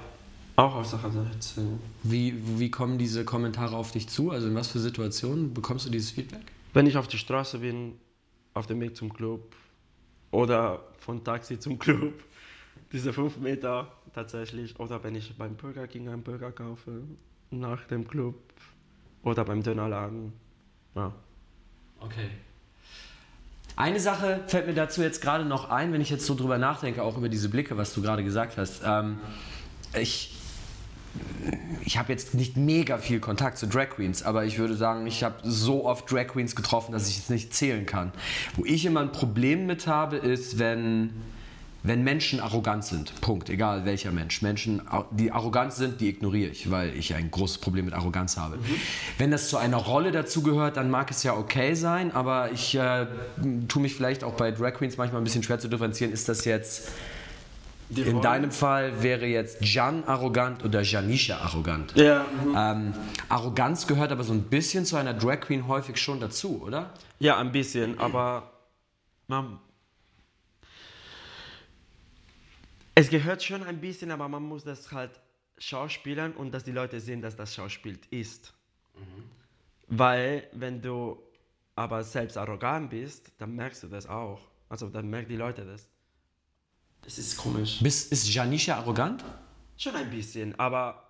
Auch 0.56 0.76
außerhalb 0.76 1.12
der 1.14 1.42
Szene. 1.42 1.80
Wie, 2.04 2.36
wie 2.60 2.72
kommen 2.72 2.98
diese 2.98 3.26
Kommentare 3.26 3.76
auf 3.76 3.92
dich 3.92 4.08
zu? 4.10 4.32
Also 4.32 4.48
in 4.48 4.56
was 4.56 4.68
für 4.68 4.80
Situationen 4.80 5.54
bekommst 5.54 5.86
du 5.86 5.90
dieses 5.90 6.12
Feedback? 6.12 6.42
Wenn 6.74 6.88
ich 6.88 6.98
auf 6.98 7.08
der 7.08 7.18
Straße 7.18 7.60
bin, 7.60 8.00
auf 8.54 8.68
dem 8.68 8.80
Weg 8.80 8.96
zum 8.96 9.14
Club 9.14 9.56
oder 10.32 10.84
von 11.00 11.24
Taxi 11.24 11.60
zum 11.60 11.78
Club, 11.80 12.14
diese 12.92 13.14
fünf 13.14 13.38
Meter 13.38 13.92
tatsächlich, 14.14 14.80
oder 14.80 15.04
wenn 15.04 15.16
ich 15.16 15.38
beim 15.38 15.56
Burger 15.56 15.88
King 15.88 16.10
einen 16.10 16.24
Burger 16.24 16.52
kaufe, 16.52 17.04
nach 17.50 17.84
dem 17.86 18.08
Club 18.08 18.36
oder 19.24 19.44
beim 19.44 19.62
Dönerladen. 19.62 20.34
Ja. 20.96 21.14
Okay. 22.00 22.30
Eine 23.76 24.00
Sache 24.00 24.44
fällt 24.48 24.68
mir 24.68 24.74
dazu 24.74 25.02
jetzt 25.02 25.22
gerade 25.22 25.46
noch 25.46 25.70
ein, 25.70 25.94
wenn 25.94 26.02
ich 26.02 26.10
jetzt 26.10 26.26
so 26.26 26.36
drüber 26.36 26.58
nachdenke, 26.58 27.04
auch 27.04 27.18
über 27.18 27.30
diese 27.30 27.50
Blicke, 27.50 27.78
was 27.78 27.94
du 27.94 28.02
gerade 28.02 28.24
gesagt 28.24 28.58
hast. 28.58 28.82
Ähm, 28.86 29.20
ich 30.00 30.38
ich 31.84 31.98
habe 31.98 32.12
jetzt 32.12 32.34
nicht 32.34 32.58
mega 32.58 32.98
viel 32.98 33.20
Kontakt 33.20 33.58
zu 33.58 33.68
Drag 33.68 33.90
Queens, 33.90 34.24
aber 34.24 34.46
ich 34.46 34.58
würde 34.58 34.76
sagen, 34.76 35.06
ich 35.08 35.24
habe 35.24 35.36
so 35.44 35.86
oft 35.86 36.10
Drag 36.12 36.28
Queens 36.28 36.56
getroffen, 36.56 36.92
dass 36.92 37.10
ich 37.10 37.18
es 37.18 37.30
nicht 37.30 37.54
zählen 37.54 37.86
kann. 37.86 38.12
Wo 38.56 38.66
ich 38.66 38.86
immer 38.86 39.02
ein 39.02 39.12
Problem 39.12 39.66
mit 39.66 39.88
habe, 39.88 40.18
ist, 40.18 40.60
wenn, 40.60 41.12
wenn 41.84 42.04
Menschen 42.04 42.40
arrogant 42.40 42.86
sind. 42.86 43.20
Punkt. 43.22 43.50
Egal 43.50 43.86
welcher 43.86 44.12
Mensch. 44.12 44.42
Menschen, 44.42 44.82
die 45.12 45.32
arrogant 45.32 45.74
sind, 45.74 46.00
die 46.00 46.10
ignoriere 46.10 46.52
ich, 46.52 46.70
weil 46.70 46.96
ich 46.96 47.14
ein 47.16 47.32
großes 47.32 47.58
Problem 47.58 47.86
mit 47.86 47.94
Arroganz 47.94 48.38
habe. 48.38 48.60
Wenn 49.18 49.32
das 49.32 49.50
zu 49.50 49.58
einer 49.58 49.78
Rolle 49.78 50.12
dazu 50.12 50.44
gehört, 50.44 50.78
dann 50.78 50.90
mag 50.90 51.10
es 51.12 51.24
ja 51.24 51.36
okay 51.36 51.74
sein, 51.74 52.12
aber 52.12 52.52
ich 52.52 52.76
äh, 52.76 53.08
tue 53.68 53.82
mich 53.82 53.96
vielleicht 53.96 54.24
auch 54.24 54.34
bei 54.34 54.52
Drag 54.52 54.76
Queens 54.76 54.98
manchmal 54.98 55.22
ein 55.22 55.26
bisschen 55.26 55.44
schwer 55.44 55.60
zu 55.60 55.68
differenzieren. 55.68 56.14
Ist 56.14 56.30
das 56.30 56.46
jetzt 56.46 56.90
Die 57.92 58.02
in 58.02 58.08
Rollen- 58.12 58.22
deinem 58.22 58.52
Fall 58.52 59.04
wäre 59.04 59.26
jetzt 59.26 59.64
Jan 59.66 60.04
arrogant 60.06 60.64
oder 60.64 60.82
Janisha 60.82 61.38
arrogant. 61.38 61.94
Ja, 61.96 62.26
mhm. 62.46 62.56
Ähm, 62.58 62.94
Arroganz 63.30 63.86
gehört 63.86 64.12
aber 64.12 64.24
so 64.24 64.34
ein 64.34 64.44
bisschen 64.44 64.86
zu 64.86 64.96
einer 64.96 65.14
Drag 65.14 65.42
Queen 65.42 65.68
häufig 65.68 65.98
schon 65.98 66.20
dazu, 66.20 66.62
oder? 66.64 66.94
ja, 67.20 67.38
ein 67.38 67.52
bisschen, 67.52 68.00
aber 68.00 68.52
man, 69.28 69.60
es 72.96 73.10
gehört 73.10 73.44
schon 73.44 73.64
ein 73.64 73.80
bisschen, 73.80 74.12
aber 74.12 74.28
man 74.28 74.44
muss 74.44 74.64
das 74.64 74.92
halt 74.92 75.12
schauspielern 75.58 76.32
und 76.34 76.52
dass 76.54 76.64
die 76.64 76.72
Leute 76.72 77.00
sehen, 77.00 77.22
dass 77.22 77.36
das 77.36 77.54
Schauspiel 77.56 78.00
ist. 78.10 78.54
Weil 79.88 80.48
wenn 80.54 80.82
du 80.82 81.22
aber 81.76 82.04
selbst 82.04 82.38
arrogant 82.38 82.90
bist, 82.90 83.32
dann 83.38 83.56
merkst 83.56 83.84
du 83.84 83.88
das 83.88 84.08
auch. 84.08 84.40
Also 84.70 84.90
dann 84.90 85.10
merken 85.10 85.30
die 85.30 85.36
Leute 85.36 85.66
das. 85.66 85.88
Das 87.04 87.18
ist 87.18 87.38
komisch. 87.38 87.80
Bist, 87.82 88.12
ist 88.12 88.34
Janisha 88.34 88.78
arrogant? 88.78 89.24
Schon 89.78 89.96
ein 89.96 90.10
bisschen, 90.10 90.58
aber 90.60 91.10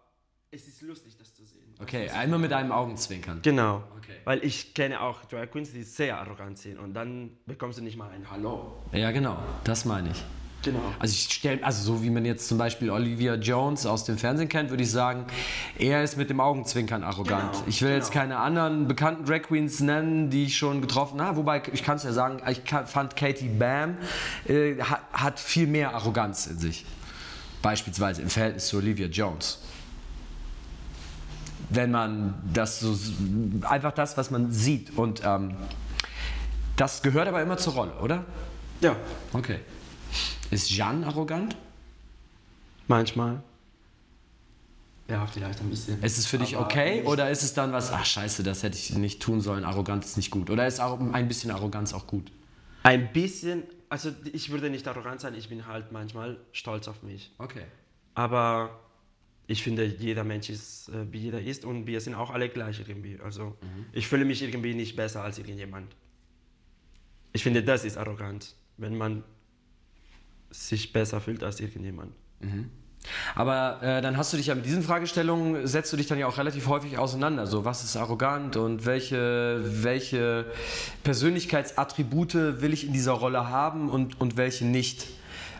es 0.51 0.67
ist 0.67 0.81
lustig, 0.81 1.17
das 1.17 1.33
zu 1.33 1.45
sehen. 1.45 1.75
Okay, 1.81 2.09
einmal 2.09 2.39
mit 2.39 2.53
einem 2.53 2.71
Augenzwinkern. 2.71 3.41
Genau. 3.41 3.83
Okay. 3.97 4.17
Weil 4.23 4.43
ich 4.43 4.73
kenne 4.73 5.01
auch 5.01 5.25
Drag 5.25 5.49
Queens, 5.49 5.71
die 5.71 5.83
sehr 5.83 6.17
arrogant 6.17 6.57
sind 6.57 6.77
und 6.77 6.93
dann 6.93 7.37
bekommst 7.45 7.79
du 7.79 7.83
nicht 7.83 7.97
mal 7.97 8.09
ein 8.11 8.29
Hallo. 8.29 8.73
Ja, 8.91 9.11
genau, 9.11 9.37
das 9.63 9.85
meine 9.85 10.11
ich. 10.11 10.23
Genau. 10.63 10.79
Also 10.99 11.13
ich 11.13 11.33
stelle, 11.33 11.63
also 11.63 11.83
so 11.83 12.03
wie 12.03 12.09
man 12.09 12.23
jetzt 12.23 12.47
zum 12.47 12.57
Beispiel 12.57 12.91
Olivia 12.91 13.35
Jones 13.35 13.85
aus 13.85 14.03
dem 14.03 14.17
Fernsehen 14.17 14.47
kennt, 14.47 14.69
würde 14.69 14.83
ich 14.83 14.91
sagen, 14.91 15.25
er 15.77 16.03
ist 16.03 16.17
mit 16.17 16.29
dem 16.29 16.39
Augenzwinkern 16.39 17.03
arrogant. 17.03 17.53
Genau, 17.53 17.63
ich 17.67 17.81
will 17.81 17.91
jetzt 17.91 18.11
genau. 18.11 18.23
keine 18.23 18.37
anderen 18.37 18.87
bekannten 18.87 19.25
Drag 19.25 19.41
Queens 19.43 19.79
nennen, 19.79 20.29
die 20.29 20.45
ich 20.45 20.57
schon 20.57 20.81
getroffen 20.81 21.21
habe. 21.21 21.37
Wobei, 21.37 21.63
ich 21.73 21.83
kann 21.83 21.97
es 21.97 22.03
ja 22.03 22.13
sagen, 22.13 22.41
ich 22.49 22.61
fand 22.85 23.15
Katie 23.15 23.49
Bam 23.49 23.97
äh, 24.47 24.75
hat, 24.79 25.01
hat 25.13 25.39
viel 25.39 25.67
mehr 25.67 25.95
Arroganz 25.95 26.47
in 26.47 26.59
sich. 26.59 26.85
Beispielsweise 27.61 28.21
im 28.21 28.29
Verhältnis 28.29 28.67
zu 28.67 28.77
Olivia 28.77 29.07
Jones. 29.07 29.59
Wenn 31.69 31.91
man 31.91 32.33
das 32.53 32.81
so, 32.81 32.95
einfach 33.67 33.93
das, 33.93 34.17
was 34.17 34.29
man 34.29 34.51
sieht. 34.51 34.97
Und 34.97 35.21
ähm, 35.23 35.55
das 36.75 37.01
gehört 37.01 37.27
aber 37.27 37.41
immer 37.41 37.57
zur 37.57 37.73
Rolle, 37.73 37.93
oder? 38.01 38.25
Ja, 38.81 38.95
Okay. 39.33 39.59
Ist 40.49 40.71
Jan 40.71 41.03
arrogant? 41.03 41.55
manchmal. 42.91 43.41
Ja, 45.07 45.25
vielleicht 45.25 45.59
ein 45.59 45.69
bisschen. 45.69 46.01
Ist 46.03 46.17
es 46.19 46.25
für 46.27 46.37
dich 46.37 46.55
Aber 46.55 46.65
okay 46.65 47.03
oder 47.03 47.29
ist 47.31 47.43
es 47.43 47.53
dann 47.53 47.73
was, 47.73 47.91
ach 47.91 48.05
scheiße, 48.05 48.43
das 48.43 48.63
hätte 48.63 48.77
ich 48.77 48.93
nicht 48.95 49.21
tun 49.21 49.41
sollen, 49.41 49.65
Arroganz 49.65 50.05
ist 50.05 50.17
nicht 50.17 50.31
gut? 50.31 50.49
Oder 50.49 50.67
ist 50.67 50.79
auch 50.79 50.99
ein 50.99 51.27
bisschen 51.27 51.51
Arroganz 51.51 51.93
auch 51.93 52.07
gut? 52.07 52.31
Ein 52.83 53.11
bisschen, 53.11 53.63
also 53.89 54.11
ich 54.31 54.51
würde 54.51 54.69
nicht 54.69 54.87
arrogant 54.87 55.19
sein, 55.19 55.33
ich 55.35 55.49
bin 55.49 55.67
halt 55.67 55.91
manchmal 55.91 56.37
stolz 56.53 56.87
auf 56.87 57.03
mich. 57.03 57.31
Okay. 57.39 57.65
Aber 58.13 58.79
ich 59.47 59.63
finde, 59.63 59.85
jeder 59.85 60.23
Mensch 60.23 60.49
ist, 60.49 60.89
äh, 60.89 61.11
wie 61.11 61.19
jeder 61.19 61.41
ist 61.41 61.65
und 61.65 61.87
wir 61.87 61.99
sind 61.99 62.15
auch 62.15 62.29
alle 62.29 62.47
gleich 62.47 62.79
irgendwie. 62.79 63.19
Also 63.21 63.57
ich 63.91 64.07
fühle 64.07 64.23
mich 64.23 64.41
irgendwie 64.41 64.73
nicht 64.73 64.95
besser 64.95 65.23
als 65.23 65.39
irgendjemand. 65.39 65.93
Ich 67.33 67.43
finde, 67.43 67.63
das 67.63 67.83
ist 67.83 67.97
arrogant, 67.97 68.55
wenn 68.77 68.97
man 68.97 69.23
sich 70.51 70.93
besser 70.93 71.21
fühlt 71.21 71.43
als 71.43 71.59
irgendjemand. 71.59 72.11
Aber 73.35 73.81
äh, 73.81 74.01
dann 74.01 74.17
hast 74.17 74.33
du 74.33 74.37
dich 74.37 74.47
ja 74.47 74.55
mit 74.55 74.65
diesen 74.65 74.83
Fragestellungen, 74.83 75.65
setzt 75.67 75.91
du 75.91 75.97
dich 75.97 76.07
dann 76.07 76.19
ja 76.19 76.27
auch 76.27 76.37
relativ 76.37 76.67
häufig 76.67 76.97
auseinander. 76.97 77.47
So, 77.47 77.65
was 77.65 77.83
ist 77.83 77.95
arrogant 77.97 78.57
und 78.57 78.85
welche, 78.85 79.61
welche 79.83 80.45
Persönlichkeitsattribute 81.03 82.61
will 82.61 82.73
ich 82.73 82.85
in 82.85 82.93
dieser 82.93 83.13
Rolle 83.13 83.49
haben 83.49 83.89
und, 83.89 84.19
und 84.21 84.37
welche 84.37 84.65
nicht? 84.65 85.07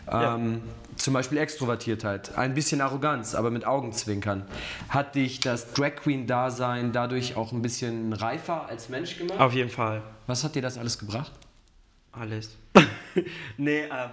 Ja. 0.06 0.34
Ähm, 0.34 0.62
Zum 0.96 1.14
Beispiel 1.14 1.38
Extrovertiertheit, 1.38 2.36
ein 2.36 2.54
bisschen 2.54 2.80
Arroganz, 2.80 3.34
aber 3.34 3.50
mit 3.50 3.64
Augenzwinkern. 3.64 4.44
Hat 4.88 5.14
dich 5.14 5.40
das 5.40 5.72
Drag 5.72 5.96
Queen-Dasein 5.96 6.92
dadurch 6.92 7.36
auch 7.36 7.52
ein 7.52 7.62
bisschen 7.62 8.12
reifer 8.12 8.66
als 8.66 8.88
Mensch 8.88 9.16
gemacht? 9.16 9.38
Auf 9.40 9.54
jeden 9.54 9.70
Fall. 9.70 10.02
Was 10.26 10.44
hat 10.44 10.54
dir 10.54 10.62
das 10.62 10.76
alles 10.78 10.98
gebracht? 10.98 11.32
Alles. 12.10 12.50
nee, 13.56 13.82
ähm, 13.84 14.10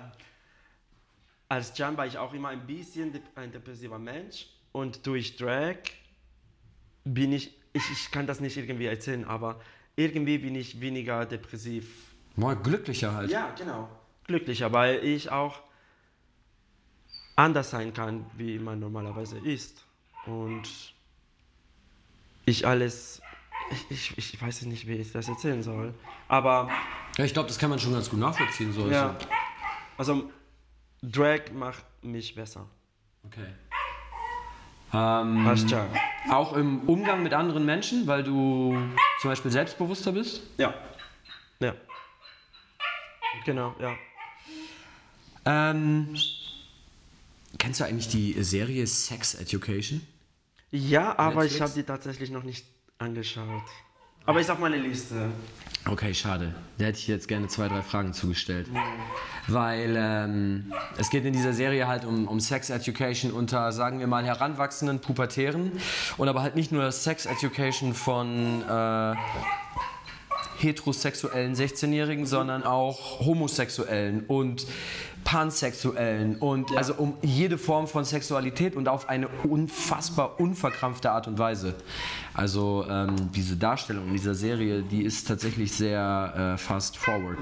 als 1.50 1.78
Jan 1.78 1.98
war 1.98 2.06
ich 2.06 2.18
auch 2.18 2.34
immer 2.34 2.50
ein 2.50 2.66
bisschen 2.66 3.20
ein 3.36 3.52
depressiver 3.52 3.98
Mensch 3.98 4.48
und 4.72 5.06
durch 5.06 5.36
Drag 5.36 5.78
bin 7.04 7.34
ich, 7.34 7.54
ich, 7.74 7.84
ich 7.92 8.12
kann 8.12 8.28
das 8.28 8.40
nicht 8.40 8.56
irgendwie 8.56 8.86
erzählen, 8.86 9.26
aber 9.26 9.60
irgendwie 9.96 10.38
bin 10.38 10.56
ich 10.56 10.80
weniger 10.80 11.26
depressiv. 11.26 12.14
Mal 12.36 12.56
glücklicher 12.56 13.14
halt. 13.14 13.32
Ja, 13.32 13.54
genau. 13.58 13.90
Glücklicher, 14.26 14.72
weil 14.72 15.04
ich 15.04 15.32
auch 15.32 15.62
anders 17.36 17.72
sein 17.72 17.94
kann, 17.94 18.26
wie 18.38 18.60
man 18.60 18.80
normalerweise 18.80 19.40
ist. 19.40 19.84
Und 20.28 20.94
ich 22.46 22.68
alles 22.68 23.22
ich, 23.90 24.18
ich, 24.18 24.34
ich 24.34 24.42
weiß 24.42 24.64
nicht, 24.64 24.88
wie 24.88 24.96
ich 24.96 25.12
das 25.12 25.28
erzählen 25.28 25.64
soll. 25.64 25.94
Aber 26.28 26.70
Ja, 27.18 27.26
ich 27.26 27.34
glaube, 27.34 27.48
das 27.48 27.58
kann 27.58 27.70
man 27.70 27.80
schon 27.80 27.94
ganz 27.94 28.10
gut 28.10 28.20
nachvollziehen. 28.20 28.72
So 28.72 28.88
ja, 28.90 29.18
also 29.98 30.30
Drag 31.02 31.52
macht 31.54 31.84
mich 32.02 32.36
besser. 32.36 32.66
Okay. 33.26 33.46
Ähm, 34.92 35.44
Passt 35.44 35.70
ja. 35.70 35.88
auch 36.32 36.54
im 36.54 36.82
Umgang 36.90 37.24
mit 37.24 37.34
anderen 37.34 37.66
Menschen, 37.66 38.08
weil 38.08 38.24
du 38.24 38.76
zum 39.22 39.30
Beispiel 39.30 39.52
selbstbewusster 39.52 40.12
bist? 40.12 40.42
Ja. 40.58 40.74
Ja. 41.60 41.76
Genau, 43.46 43.76
ja. 43.80 43.96
Ähm, 45.46 46.16
kennst 47.58 47.80
du 47.80 47.86
eigentlich 47.86 48.08
die 48.08 48.34
Serie 48.44 48.86
Sex 48.88 49.36
Education? 49.36 50.06
Ja, 50.72 51.18
aber 51.18 51.46
ich 51.46 51.54
Netflix? 51.54 51.62
habe 51.62 51.74
die 51.74 51.84
tatsächlich 51.84 52.30
noch 52.32 52.44
nicht 52.44 52.66
angeschaut. 52.98 53.64
Aber 54.26 54.40
ist 54.40 54.50
auf 54.52 54.60
meiner 54.60 54.78
Liste. 54.78 55.32
Okay, 55.86 56.14
schade. 56.14 56.54
Da 56.78 56.86
hätte 56.86 57.00
ich 57.00 57.08
jetzt 57.08 57.28
gerne 57.28 57.48
zwei, 57.48 57.68
drei 57.68 57.82
Fragen 57.82 58.14
zugestellt. 58.14 58.68
Weil 59.48 59.96
ähm, 59.98 60.72
es 60.98 61.10
geht 61.10 61.26
in 61.26 61.34
dieser 61.34 61.54
Serie 61.54 61.88
halt 61.88 62.06
um, 62.06 62.28
um 62.28 62.40
Sex 62.40 62.70
Education 62.70 63.32
unter, 63.32 63.72
sagen 63.72 64.00
wir 64.00 64.08
mal, 64.08 64.24
heranwachsenden 64.26 65.00
Pubertären. 65.00 65.72
Und 66.18 66.28
aber 66.28 66.42
halt 66.42 66.56
nicht 66.56 66.72
nur 66.72 66.92
Sex 66.92 67.26
Education 67.26 67.94
von 67.94 68.62
äh, 68.62 69.16
heterosexuellen 70.62 71.56
16-Jährigen, 71.56 72.26
sondern 72.26 72.64
auch 72.64 73.20
homosexuellen 73.22 74.26
und 74.28 74.66
pansexuellen 75.24 76.38
und 76.38 76.76
also 76.76 76.94
um 76.94 77.14
jede 77.22 77.58
Form 77.58 77.88
von 77.88 78.06
Sexualität 78.06 78.76
und 78.76 78.88
auf 78.88 79.10
eine 79.10 79.28
unfassbar 79.44 80.40
unverkrampfte 80.40 81.12
Art 81.12 81.28
und 81.28 81.38
Weise. 81.38 81.76
Also 82.34 82.86
ähm, 82.90 83.32
diese 83.36 83.58
Darstellung 83.58 84.08
in 84.08 84.14
dieser 84.14 84.34
Serie, 84.34 84.82
die 84.82 85.04
ist 85.04 85.28
tatsächlich 85.28 85.74
sehr 85.74 86.54
äh, 86.56 86.58
fast 86.58 86.98
forward. 86.98 87.38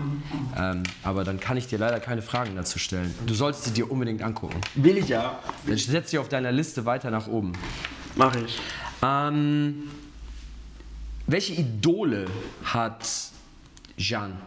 Ähm, 0.58 0.84
aber 1.04 1.24
dann 1.24 1.40
kann 1.40 1.58
ich 1.58 1.68
dir 1.68 1.78
leider 1.78 2.00
keine 2.00 2.22
Fragen 2.22 2.56
dazu 2.56 2.80
stellen. 2.80 3.14
Du 3.26 3.34
solltest 3.34 3.66
sie 3.66 3.72
dir 3.72 3.92
unbedingt 3.92 4.22
angucken. 4.22 4.60
Will 4.76 4.98
ich 4.98 5.10
ja. 5.10 5.40
Dann 5.66 5.78
setz 5.78 6.12
sie 6.12 6.18
auf 6.18 6.30
deiner 6.30 6.52
Liste 6.52 6.86
weiter 6.86 7.12
nach 7.12 7.28
oben. 7.28 7.54
Mach 8.16 8.36
ich. 8.36 8.60
Ähm, 9.04 9.84
welche 11.28 11.54
Idole 11.54 12.26
hat 12.64 13.08
Jean 13.98 14.38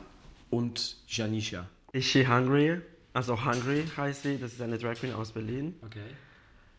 und 0.50 0.96
Janisha? 1.06 1.66
Is 1.92 2.04
she 2.06 2.26
hungry? 2.26 2.80
Also 3.12 3.44
Hungry 3.44 3.84
heißt 3.96 4.22
sie. 4.22 4.38
Das 4.38 4.52
ist 4.52 4.62
eine 4.62 4.78
Drag 4.78 4.94
Queen 4.94 5.12
aus 5.12 5.32
Berlin. 5.32 5.74
Okay. 5.84 6.00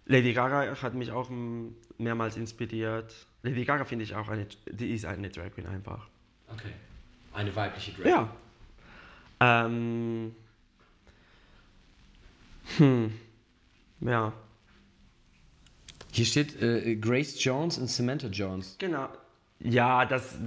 Lady 0.06 0.34
Gaga 0.34 0.76
hat 0.82 0.93
mich 0.93 1.12
auch 1.12 1.30
mehrmals 1.97 2.38
inspiriert. 2.38 3.14
Lady 3.43 3.66
Gaga 3.66 3.86
finde 3.86 4.04
ich 4.04 4.16
auch 4.16 4.28
eine, 4.30 4.47
die 4.70 4.93
ist 4.93 5.06
eine 5.06 5.30
Drag 5.30 5.52
Queen 5.54 5.68
einfach. 5.68 6.08
Okay. 6.47 6.74
Eine 7.34 7.56
weibliche 7.56 7.91
Drag. 7.93 8.06
Ja. 8.06 8.36
Ähm. 9.39 10.36
Hm. 12.78 13.14
Ja. 14.02 14.34
Hier 16.12 16.26
steht 16.26 16.62
äh, 16.62 16.95
Grace 16.95 17.41
Jones 17.43 17.78
und 17.78 17.88
Samantha 17.88 18.28
Jones. 18.28 18.76
Genau. 18.80 19.10
Ja, 19.64 20.05
das, 20.05 20.38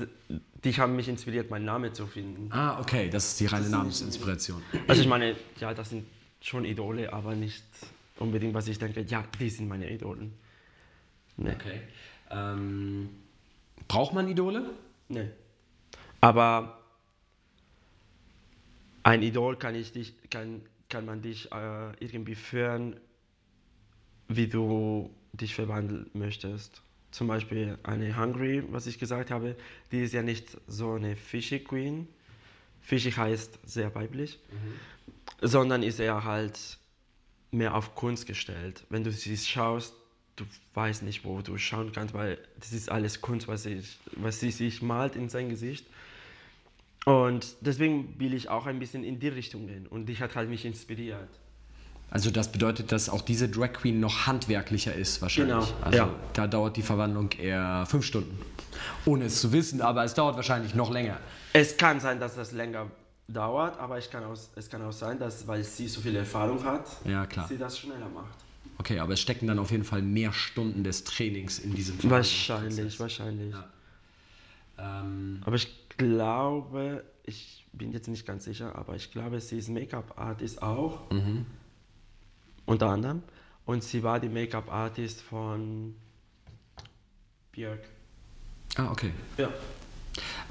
die 0.64 0.72
haben 0.72 0.96
mich 0.96 1.08
inspiriert, 1.08 1.50
meinen 1.50 1.64
Namen 1.64 1.94
zu 1.94 2.06
finden. 2.06 2.50
Ah, 2.52 2.80
okay, 2.80 3.08
das 3.08 3.28
ist 3.28 3.40
die 3.40 3.46
reine 3.46 3.68
Namensinspiration. 3.68 4.62
Also 4.88 5.02
ich 5.02 5.08
meine, 5.08 5.36
ja, 5.60 5.72
das 5.72 5.90
sind 5.90 6.04
schon 6.40 6.64
Idole, 6.64 7.12
aber 7.12 7.34
nicht 7.34 7.64
unbedingt, 8.18 8.54
was 8.54 8.68
ich 8.68 8.78
denke, 8.78 9.02
ja, 9.02 9.24
die 9.38 9.50
sind 9.50 9.68
meine 9.68 9.90
Idolen. 9.90 10.32
Nee. 11.36 11.52
Okay. 11.52 11.80
Ähm, 12.30 13.10
braucht 13.88 14.14
man 14.14 14.28
Idole? 14.28 14.70
Nee. 15.08 15.30
Aber 16.20 16.78
ein 19.02 19.22
Idol 19.22 19.56
kann, 19.56 19.74
ich 19.74 19.92
dich, 19.92 20.14
kann, 20.30 20.62
kann 20.88 21.04
man 21.04 21.22
dich 21.22 21.52
äh, 21.52 21.92
irgendwie 22.00 22.34
führen, 22.34 22.96
wie 24.28 24.48
du 24.48 25.10
dich 25.32 25.54
verwandeln 25.54 26.10
möchtest. 26.14 26.83
Zum 27.14 27.28
Beispiel 27.28 27.78
eine 27.84 28.18
Hungry, 28.18 28.64
was 28.72 28.88
ich 28.88 28.98
gesagt 28.98 29.30
habe, 29.30 29.54
die 29.92 30.02
ist 30.02 30.12
ja 30.12 30.22
nicht 30.22 30.56
so 30.66 30.94
eine 30.94 31.14
Fishy 31.14 31.60
Queen. 31.60 32.08
Fishy 32.80 33.12
heißt 33.12 33.60
sehr 33.64 33.94
weiblich, 33.94 34.40
sondern 35.40 35.84
ist 35.84 36.00
eher 36.00 36.24
halt 36.24 36.58
mehr 37.52 37.76
auf 37.76 37.94
Kunst 37.94 38.26
gestellt. 38.26 38.84
Wenn 38.90 39.04
du 39.04 39.12
sie 39.12 39.36
schaust, 39.36 39.94
du 40.34 40.44
weißt 40.74 41.04
nicht, 41.04 41.24
wo 41.24 41.40
du 41.40 41.56
schauen 41.56 41.92
kannst, 41.92 42.14
weil 42.14 42.36
das 42.58 42.72
ist 42.72 42.90
alles 42.90 43.20
Kunst, 43.20 43.46
was, 43.46 43.64
ich, 43.64 43.96
was 44.16 44.40
sie 44.40 44.50
sich 44.50 44.82
malt 44.82 45.14
in 45.14 45.28
sein 45.28 45.48
Gesicht. 45.50 45.86
Und 47.04 47.54
deswegen 47.60 48.18
will 48.18 48.34
ich 48.34 48.48
auch 48.48 48.66
ein 48.66 48.80
bisschen 48.80 49.04
in 49.04 49.20
die 49.20 49.28
Richtung 49.28 49.68
gehen. 49.68 49.86
Und 49.86 50.06
die 50.06 50.18
hat 50.18 50.34
halt 50.34 50.50
mich 50.50 50.64
inspiriert. 50.64 51.28
Also 52.10 52.30
das 52.30 52.52
bedeutet, 52.52 52.92
dass 52.92 53.08
auch 53.08 53.22
diese 53.22 53.48
Drag 53.48 53.72
Queen 53.72 53.98
noch 53.98 54.26
handwerklicher 54.26 54.94
ist 54.94 55.20
wahrscheinlich. 55.20 55.54
Genau, 55.66 55.84
Also 55.84 55.98
ja. 55.98 56.10
da 56.32 56.46
dauert 56.46 56.76
die 56.76 56.82
Verwandlung 56.82 57.30
eher 57.32 57.84
fünf 57.86 58.04
Stunden. 58.04 58.38
Ohne 59.04 59.24
es 59.24 59.40
zu 59.40 59.52
wissen, 59.52 59.80
aber 59.80 60.04
es 60.04 60.14
dauert 60.14 60.36
wahrscheinlich 60.36 60.74
noch 60.74 60.90
länger. 60.92 61.18
Es 61.52 61.76
kann 61.76 61.98
sein, 62.00 62.20
dass 62.20 62.36
das 62.36 62.52
länger 62.52 62.86
dauert, 63.28 63.78
aber 63.78 63.98
ich 63.98 64.10
kann 64.10 64.22
auch, 64.24 64.36
es 64.54 64.68
kann 64.70 64.82
auch 64.82 64.92
sein, 64.92 65.18
dass, 65.18 65.46
weil 65.46 65.64
sie 65.64 65.88
so 65.88 66.00
viel 66.00 66.14
Erfahrung 66.14 66.62
hat, 66.64 66.86
Ja, 67.04 67.26
sie 67.48 67.58
das 67.58 67.78
schneller 67.78 68.08
macht. 68.14 68.34
Okay, 68.78 68.98
aber 68.98 69.14
es 69.14 69.20
stecken 69.20 69.46
dann 69.46 69.58
auf 69.58 69.70
jeden 69.70 69.84
Fall 69.84 70.02
mehr 70.02 70.32
Stunden 70.32 70.84
des 70.84 71.04
Trainings 71.04 71.58
in 71.58 71.74
diesem 71.74 71.96
Wahrscheinlich, 72.10 72.98
wahrscheinlich. 73.00 73.54
Ja. 73.54 73.64
Ähm, 74.78 75.40
Aber 75.44 75.56
ich 75.56 75.88
glaube, 75.96 77.04
ich 77.24 77.64
bin 77.72 77.92
jetzt 77.92 78.08
nicht 78.08 78.26
ganz 78.26 78.44
sicher, 78.44 78.76
aber 78.76 78.96
ich 78.96 79.10
glaube, 79.12 79.40
sie 79.40 79.58
ist 79.58 79.68
Make-up-Artist 79.68 80.62
auch. 80.62 81.02
Unter 82.66 82.88
anderem. 82.88 83.22
Und 83.66 83.82
sie 83.82 84.02
war 84.02 84.20
die 84.20 84.28
Make-up-Artist 84.28 85.22
von 85.22 85.94
Björk. 87.52 87.80
ah, 88.76 88.90
okay. 88.90 89.12
Ja. 89.38 89.48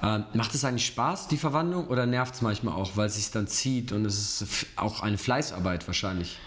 Ähm, 0.02 0.26
macht 0.34 0.54
es 0.54 0.66
eigentlich 0.66 0.86
Spaß, 0.88 1.28
die 1.28 1.38
Verwandlung, 1.38 1.88
oder 1.88 2.06
nervt 2.06 2.36
es 2.36 2.42
manchmal 2.42 2.74
auch, 2.74 2.98
weil 2.98 3.08
es 3.08 3.16
sich 3.16 3.32
dann 3.32 3.48
zieht 3.48 3.92
und 3.92 4.06
es 4.06 4.42
ist 4.42 4.66
auch 4.76 5.02
eine 5.02 5.18
Fleißarbeit 5.18 5.88
wahrscheinlich? 5.88 6.38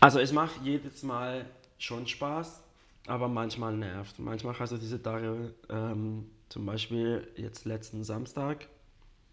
Also 0.00 0.20
es 0.20 0.32
macht 0.32 0.60
jedes 0.62 1.02
Mal 1.02 1.44
schon 1.78 2.06
Spaß, 2.06 2.60
aber 3.06 3.28
manchmal 3.28 3.74
nervt. 3.76 4.18
Manchmal 4.18 4.56
hast 4.58 4.70
du 4.70 4.76
diese 4.76 5.02
Tage, 5.02 5.54
ähm, 5.68 6.26
zum 6.48 6.66
Beispiel 6.66 7.26
jetzt 7.36 7.64
letzten 7.64 8.04
Samstag. 8.04 8.68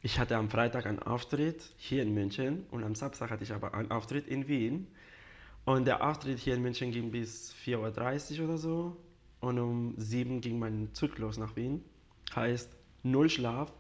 Ich 0.02 0.20
hatte 0.20 0.38
am 0.38 0.50
Freitag 0.50 0.86
einen 0.86 1.00
Auftritt 1.00 1.62
hier 1.78 2.02
in 2.02 2.14
München 2.14 2.66
und 2.72 2.84
am 2.84 2.96
Samstag 2.96 3.30
hatte 3.30 3.44
ich 3.44 3.54
aber 3.54 3.74
einen 3.74 3.92
Auftritt 3.92 4.28
in 4.28 4.48
Wien. 4.48 4.88
Und 5.66 5.86
der 5.86 6.08
Auftritt 6.08 6.40
hier 6.40 6.56
in 6.56 6.62
München 6.62 6.92
ging 6.92 7.12
bis 7.12 7.54
4.30 7.54 8.40
Uhr 8.40 8.46
oder 8.46 8.58
so. 8.58 8.98
Und 9.40 9.60
um 9.60 9.94
7 9.98 10.42
ging 10.42 10.60
mein 10.60 10.94
Zug 10.94 11.18
los 11.18 11.38
nach 11.38 11.56
Wien. 11.56 11.84
Heißt, 12.36 12.76
null 13.04 13.30
Schlaf, 13.30 13.74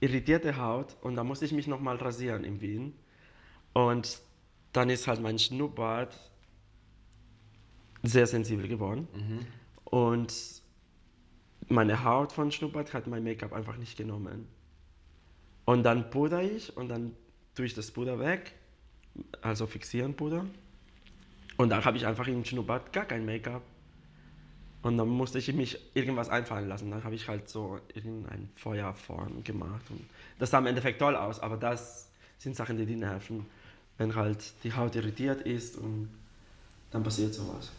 irritierte 0.00 0.56
Haut 0.58 0.96
und 1.02 1.16
da 1.16 1.24
musste 1.24 1.44
ich 1.44 1.52
mich 1.52 1.66
nochmal 1.66 1.96
rasieren 1.96 2.44
in 2.44 2.60
Wien. 2.60 2.94
Und 3.72 4.20
dann 4.72 4.90
ist 4.90 5.06
halt 5.06 5.20
mein 5.20 5.38
Schnurrbart 5.38 6.16
sehr 8.02 8.26
sensibel 8.26 8.68
geworden. 8.68 9.08
Und 9.84 10.62
meine 11.68 12.04
Haut 12.04 12.32
von 12.32 12.52
Schnurrbart 12.52 12.92
hat 12.94 13.06
mein 13.06 13.24
Make-up 13.24 13.52
einfach 13.52 13.76
nicht 13.76 13.96
genommen. 13.96 14.48
Und 15.64 15.82
dann 15.82 16.10
puder 16.10 16.42
ich 16.42 16.76
und 16.76 16.88
dann 16.88 17.14
tue 17.54 17.66
ich 17.66 17.74
das 17.74 17.90
Puder 17.90 18.18
weg, 18.18 18.54
also 19.42 19.66
fixieren 19.66 20.14
Puder. 20.14 20.46
Und 21.56 21.70
dann 21.70 21.84
habe 21.84 21.96
ich 21.96 22.06
einfach 22.06 22.26
im 22.26 22.44
Schnurrbart 22.44 22.92
gar 22.92 23.04
kein 23.04 23.24
Make-up. 23.24 23.62
Und 24.82 24.98
dann 24.98 25.08
musste 25.08 25.38
ich 25.38 25.52
mich 25.52 25.78
irgendwas 25.94 26.28
einfallen 26.28 26.68
lassen. 26.68 26.90
Dann 26.90 27.02
habe 27.02 27.14
ich 27.14 27.28
halt 27.28 27.48
so 27.48 27.80
irgendeine 27.94 28.46
Feuerform 28.54 29.42
gemacht. 29.42 29.82
Und 29.90 30.04
das 30.38 30.50
sah 30.50 30.58
im 30.58 30.66
Endeffekt 30.66 31.00
toll 31.00 31.16
aus, 31.16 31.40
aber 31.40 31.56
das 31.56 32.08
sind 32.38 32.54
Sachen, 32.54 32.76
die 32.76 32.86
die 32.86 32.96
nerven. 32.96 33.46
Wenn 33.98 34.14
halt 34.14 34.52
die 34.62 34.72
Haut 34.74 34.94
irritiert 34.94 35.42
ist 35.42 35.76
und 35.76 36.08
dann 36.90 37.02
passiert 37.02 37.34
sowas. 37.34 37.72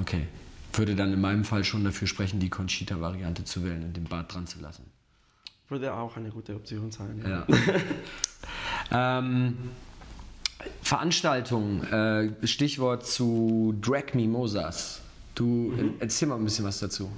Okay. 0.00 0.26
Würde 0.72 0.94
dann 0.94 1.12
in 1.12 1.20
meinem 1.20 1.44
Fall 1.44 1.64
schon 1.64 1.84
dafür 1.84 2.08
sprechen, 2.08 2.40
die 2.40 2.50
Conchita-Variante 2.50 3.44
zu 3.44 3.64
wählen 3.64 3.84
und 3.84 3.96
den 3.96 4.04
Bart 4.04 4.34
dran 4.34 4.46
zu 4.46 4.60
lassen. 4.60 4.84
Würde 5.68 5.92
auch 5.94 6.16
eine 6.16 6.30
gute 6.30 6.54
Option 6.54 6.90
sein. 6.90 7.22
Ja. 7.26 7.46
ähm, 9.18 9.56
Veranstaltungen, 10.82 11.82
äh, 12.42 12.46
Stichwort 12.46 13.06
zu 13.06 13.74
Drag 13.80 14.14
Mimosas. 14.14 15.00
Du 15.34 15.72
äh, 15.72 15.90
erzähl 16.00 16.28
mal 16.28 16.36
ein 16.36 16.44
bisschen 16.44 16.64
was 16.64 16.78
dazu. 16.78 17.10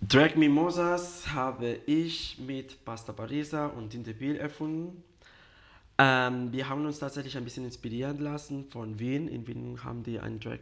Drag 0.00 0.34
Mimosas 0.34 1.28
habe 1.32 1.78
ich 1.86 2.38
mit 2.38 2.84
Pasta 2.84 3.12
Parisa 3.12 3.66
und 3.66 3.90
Tintebil 3.90 4.36
erfunden. 4.36 5.02
Ähm, 5.96 6.52
wir 6.52 6.68
haben 6.68 6.84
uns 6.84 6.98
tatsächlich 6.98 7.36
ein 7.36 7.44
bisschen 7.44 7.64
inspirieren 7.64 8.18
lassen 8.18 8.64
von 8.68 8.98
Wien. 8.98 9.28
In 9.28 9.46
Wien 9.46 9.82
haben 9.84 10.02
die 10.02 10.18
einen 10.18 10.40
Drag, 10.40 10.58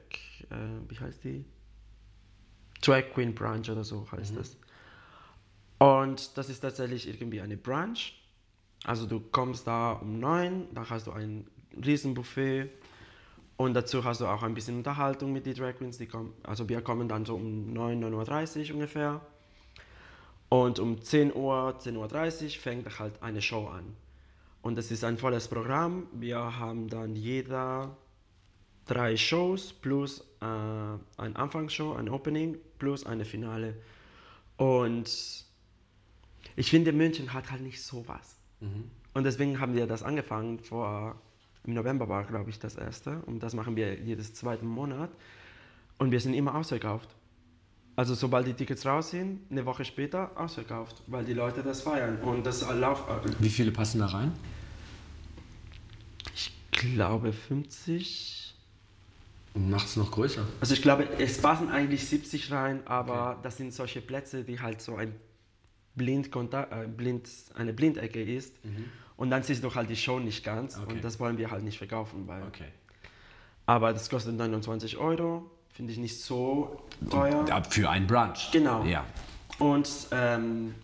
äh, 0.50 0.54
wie 0.88 0.98
heißt 0.98 1.24
die? 1.24 1.44
Drag 2.82 3.04
Queen 3.14 3.34
Brunch 3.34 3.70
oder 3.70 3.84
so 3.84 4.06
heißt 4.12 4.36
das. 4.36 4.56
Und 5.78 6.36
das 6.36 6.48
ist 6.48 6.60
tatsächlich 6.60 7.08
irgendwie 7.08 7.40
eine 7.40 7.56
Brunch. 7.56 8.21
Also 8.84 9.06
du 9.06 9.20
kommst 9.20 9.66
da 9.66 9.92
um 9.92 10.18
9, 10.18 10.74
dann 10.74 10.90
hast 10.90 11.06
du 11.06 11.12
ein 11.12 11.46
Riesenbuffet 11.84 12.70
und 13.56 13.74
dazu 13.74 14.02
hast 14.04 14.20
du 14.20 14.26
auch 14.26 14.42
ein 14.42 14.54
bisschen 14.54 14.78
Unterhaltung 14.78 15.32
mit 15.32 15.46
den 15.46 15.54
Drag 15.54 15.76
Queens. 15.76 15.98
Die 15.98 16.06
kommen, 16.06 16.32
also 16.42 16.68
wir 16.68 16.80
kommen 16.80 17.08
dann 17.08 17.24
so 17.24 17.36
um 17.36 17.72
9, 17.72 18.02
9.30 18.04 18.68
Uhr 18.68 18.74
ungefähr. 18.74 19.20
Und 20.48 20.78
um 20.78 21.00
10 21.00 21.34
Uhr, 21.34 21.78
10.30 21.78 22.44
Uhr 22.44 22.50
fängt 22.50 22.98
halt 22.98 23.22
eine 23.22 23.40
Show 23.40 23.68
an. 23.68 23.96
Und 24.62 24.76
das 24.76 24.90
ist 24.90 25.04
ein 25.04 25.16
volles 25.16 25.48
Programm. 25.48 26.08
Wir 26.12 26.58
haben 26.58 26.88
dann 26.88 27.16
jeder 27.16 27.96
drei 28.86 29.16
Shows 29.16 29.72
plus 29.72 30.20
äh, 30.40 30.44
ein 30.44 31.36
Anfangsshow, 31.36 31.94
ein 31.94 32.08
Opening 32.08 32.58
plus 32.78 33.06
eine 33.06 33.24
Finale. 33.24 33.74
Und 34.56 35.46
ich 36.56 36.68
finde, 36.70 36.92
München 36.92 37.32
hat 37.32 37.50
halt 37.50 37.62
nicht 37.62 37.82
sowas. 37.82 38.41
Mhm. 38.62 38.84
Und 39.14 39.24
deswegen 39.24 39.60
haben 39.60 39.74
wir 39.74 39.86
das 39.86 40.02
angefangen 40.02 40.58
vor, 40.58 41.16
im 41.64 41.74
November 41.74 42.08
war, 42.08 42.24
glaube 42.24 42.50
ich, 42.50 42.58
das 42.58 42.76
erste. 42.76 43.18
Und 43.26 43.42
das 43.42 43.54
machen 43.54 43.76
wir 43.76 44.00
jedes 44.00 44.32
zweiten 44.34 44.66
Monat. 44.66 45.10
Und 45.98 46.10
wir 46.10 46.20
sind 46.20 46.34
immer 46.34 46.54
ausverkauft. 46.54 47.08
Also 47.94 48.14
sobald 48.14 48.46
die 48.46 48.54
Tickets 48.54 48.86
raus 48.86 49.10
sind, 49.10 49.40
eine 49.50 49.66
Woche 49.66 49.84
später 49.84 50.30
ausverkauft, 50.34 51.02
weil 51.06 51.24
die 51.24 51.34
Leute 51.34 51.62
das 51.62 51.82
feiern 51.82 52.18
und 52.22 52.46
das 52.46 52.66
Lauf. 52.72 53.04
Wie 53.38 53.50
viele 53.50 53.70
passen 53.70 53.98
da 53.98 54.06
rein? 54.06 54.32
Ich 56.34 56.52
glaube 56.72 57.34
50. 57.34 58.54
Macht 59.54 59.86
es 59.86 59.96
noch 59.96 60.10
größer? 60.10 60.46
Also 60.60 60.72
ich 60.72 60.80
glaube, 60.80 61.06
es 61.18 61.42
passen 61.42 61.68
eigentlich 61.68 62.06
70 62.06 62.50
rein, 62.50 62.80
aber 62.86 63.32
okay. 63.32 63.40
das 63.42 63.58
sind 63.58 63.74
solche 63.74 64.00
Plätze, 64.00 64.42
die 64.42 64.58
halt 64.58 64.80
so 64.80 64.96
ein 64.96 65.14
Blindkontakt, 65.94 66.72
äh, 66.72 66.86
blind, 66.86 67.28
eine 67.54 67.72
Blindecke 67.72 68.22
ist. 68.22 68.64
Mhm. 68.64 68.84
Und 69.16 69.30
dann 69.30 69.42
siehst 69.42 69.62
du 69.62 69.74
halt 69.74 69.90
die 69.90 69.96
Show 69.96 70.18
nicht 70.18 70.44
ganz 70.44 70.78
okay. 70.78 70.94
und 70.94 71.04
das 71.04 71.20
wollen 71.20 71.38
wir 71.38 71.50
halt 71.50 71.62
nicht 71.62 71.78
verkaufen. 71.78 72.26
Weil 72.26 72.42
okay. 72.42 72.68
Aber 73.66 73.92
das 73.92 74.10
kostet 74.10 74.34
29 74.36 74.96
Euro, 74.96 75.50
finde 75.68 75.92
ich 75.92 75.98
nicht 75.98 76.20
so 76.20 76.82
teuer. 77.10 77.44
Für 77.70 77.90
einen 77.90 78.06
Brunch. 78.06 78.50
Genau. 78.52 78.84
Ja. 78.84 79.06
Und 79.58 79.88
ähm, 80.10 80.74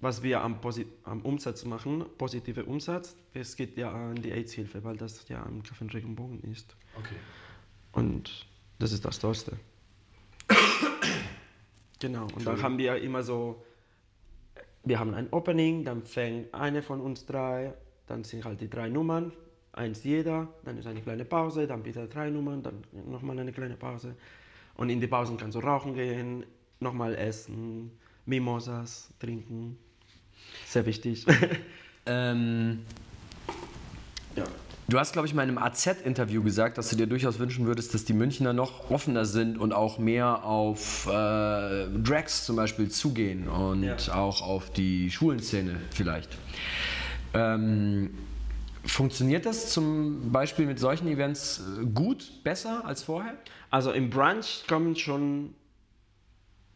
was 0.00 0.22
wir 0.22 0.42
am, 0.42 0.60
am, 1.04 1.22
Umsatz 1.22 1.64
machen, 1.64 2.04
positive 2.18 2.64
Umsatz, 2.64 3.16
es 3.34 3.56
geht 3.56 3.76
ja 3.76 3.90
an 3.90 4.14
die 4.16 4.30
AIDS-Hilfe, 4.30 4.84
weil 4.84 4.96
das 4.96 5.28
ja 5.28 5.42
im 5.44 5.62
Café 5.62 5.92
Regenbogen 5.92 6.40
ist. 6.52 6.76
Okay. 6.96 7.16
Und 7.92 8.46
das 8.78 8.92
ist 8.92 9.04
das 9.04 9.18
Tollste. 9.18 9.58
genau. 11.98 12.28
Und 12.34 12.46
dann 12.46 12.62
haben 12.62 12.78
wir 12.78 12.96
immer 13.02 13.24
so 13.24 13.64
wir 14.84 14.98
haben 14.98 15.14
ein 15.14 15.28
Opening, 15.32 15.84
dann 15.84 16.04
fängt 16.04 16.54
eine 16.54 16.82
von 16.82 17.00
uns 17.00 17.26
drei, 17.26 17.74
dann 18.06 18.24
sind 18.24 18.44
halt 18.44 18.60
die 18.60 18.70
drei 18.70 18.88
Nummern, 18.88 19.32
eins 19.72 20.04
jeder, 20.04 20.48
dann 20.64 20.78
ist 20.78 20.86
eine 20.86 21.00
kleine 21.00 21.24
Pause, 21.24 21.66
dann 21.66 21.84
wieder 21.84 22.06
drei 22.06 22.30
Nummern, 22.30 22.62
dann 22.62 22.84
nochmal 23.06 23.38
eine 23.38 23.52
kleine 23.52 23.76
Pause. 23.76 24.14
Und 24.74 24.90
in 24.90 25.00
die 25.00 25.06
Pausen 25.06 25.36
kannst 25.36 25.56
du 25.56 25.60
rauchen 25.60 25.94
gehen, 25.94 26.44
nochmal 26.80 27.14
essen, 27.14 27.90
Mimosas 28.26 29.12
trinken. 29.18 29.78
Sehr 30.66 30.86
wichtig. 30.86 31.26
ähm. 32.06 32.80
Du 34.90 34.98
hast, 34.98 35.12
glaube 35.12 35.28
ich, 35.28 35.34
mal 35.34 35.42
in 35.42 35.50
einem 35.50 35.58
AZ-Interview 35.58 36.42
gesagt, 36.42 36.78
dass 36.78 36.88
du 36.88 36.96
dir 36.96 37.06
durchaus 37.06 37.38
wünschen 37.38 37.66
würdest, 37.66 37.92
dass 37.92 38.06
die 38.06 38.14
Münchner 38.14 38.54
noch 38.54 38.90
offener 38.90 39.26
sind 39.26 39.58
und 39.58 39.74
auch 39.74 39.98
mehr 39.98 40.44
auf 40.44 41.06
äh, 41.06 41.10
Drags 41.10 42.46
zum 42.46 42.56
Beispiel 42.56 42.88
zugehen 42.88 43.48
und 43.48 43.82
ja. 43.82 43.96
auch 44.14 44.40
auf 44.40 44.70
die 44.70 45.10
Schulenszene 45.10 45.78
vielleicht. 45.90 46.38
Ähm, 47.34 48.14
funktioniert 48.82 49.44
das 49.44 49.70
zum 49.70 50.32
Beispiel 50.32 50.64
mit 50.64 50.78
solchen 50.78 51.06
Events 51.08 51.60
äh, 51.60 51.84
gut, 51.84 52.42
besser 52.42 52.86
als 52.86 53.02
vorher? 53.02 53.36
Also 53.68 53.92
im 53.92 54.08
Brunch 54.08 54.64
kommen 54.66 54.96
schon 54.96 55.54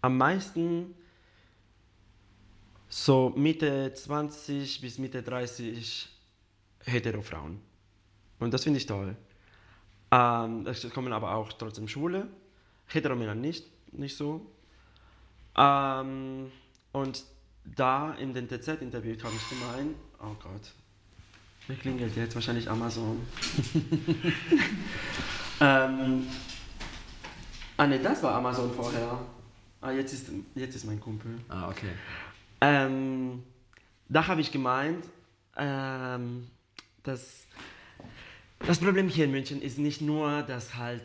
am 0.02 0.18
meisten 0.18 0.94
so 2.90 3.32
Mitte 3.34 3.94
20 3.94 4.82
bis 4.82 4.98
Mitte 4.98 5.22
30 5.22 6.10
Hetero-Frauen. 6.84 7.71
Und 8.42 8.52
das 8.52 8.64
finde 8.64 8.78
ich 8.78 8.86
toll. 8.86 9.16
Ähm, 10.10 10.66
es 10.66 10.88
kommen 10.90 11.12
aber 11.12 11.34
auch 11.34 11.52
trotzdem 11.52 11.88
Schwule, 11.88 12.26
Heteromänner 12.86 13.34
nicht, 13.34 13.64
nicht 13.92 14.16
so. 14.16 14.46
Ähm, 15.56 16.50
und 16.92 17.24
da 17.64 18.14
in 18.14 18.34
den 18.34 18.48
TZ-Interview 18.48 19.16
habe 19.22 19.34
ich 19.34 19.48
gemeint, 19.48 19.96
oh 20.20 20.34
Gott, 20.42 20.72
mir 21.68 21.76
klingelt 21.76 22.16
jetzt 22.16 22.34
wahrscheinlich 22.34 22.68
Amazon. 22.68 23.24
ähm, 25.60 26.26
ah 27.76 27.86
ne, 27.86 28.00
das 28.00 28.22
war 28.22 28.34
Amazon 28.34 28.72
vorher. 28.74 29.20
Ah, 29.80 29.92
jetzt 29.92 30.12
ist, 30.12 30.30
jetzt 30.54 30.74
ist 30.74 30.84
mein 30.84 31.00
Kumpel. 31.00 31.38
Ah, 31.48 31.68
okay. 31.68 31.90
Ähm, 32.60 33.42
da 34.08 34.26
habe 34.26 34.40
ich 34.40 34.50
gemeint, 34.50 35.04
ähm, 35.56 36.48
dass 37.02 37.46
das 38.66 38.78
Problem 38.78 39.08
hier 39.08 39.24
in 39.24 39.30
München 39.30 39.60
ist 39.60 39.78
nicht 39.78 40.00
nur, 40.00 40.42
dass 40.42 40.76
halt 40.76 41.02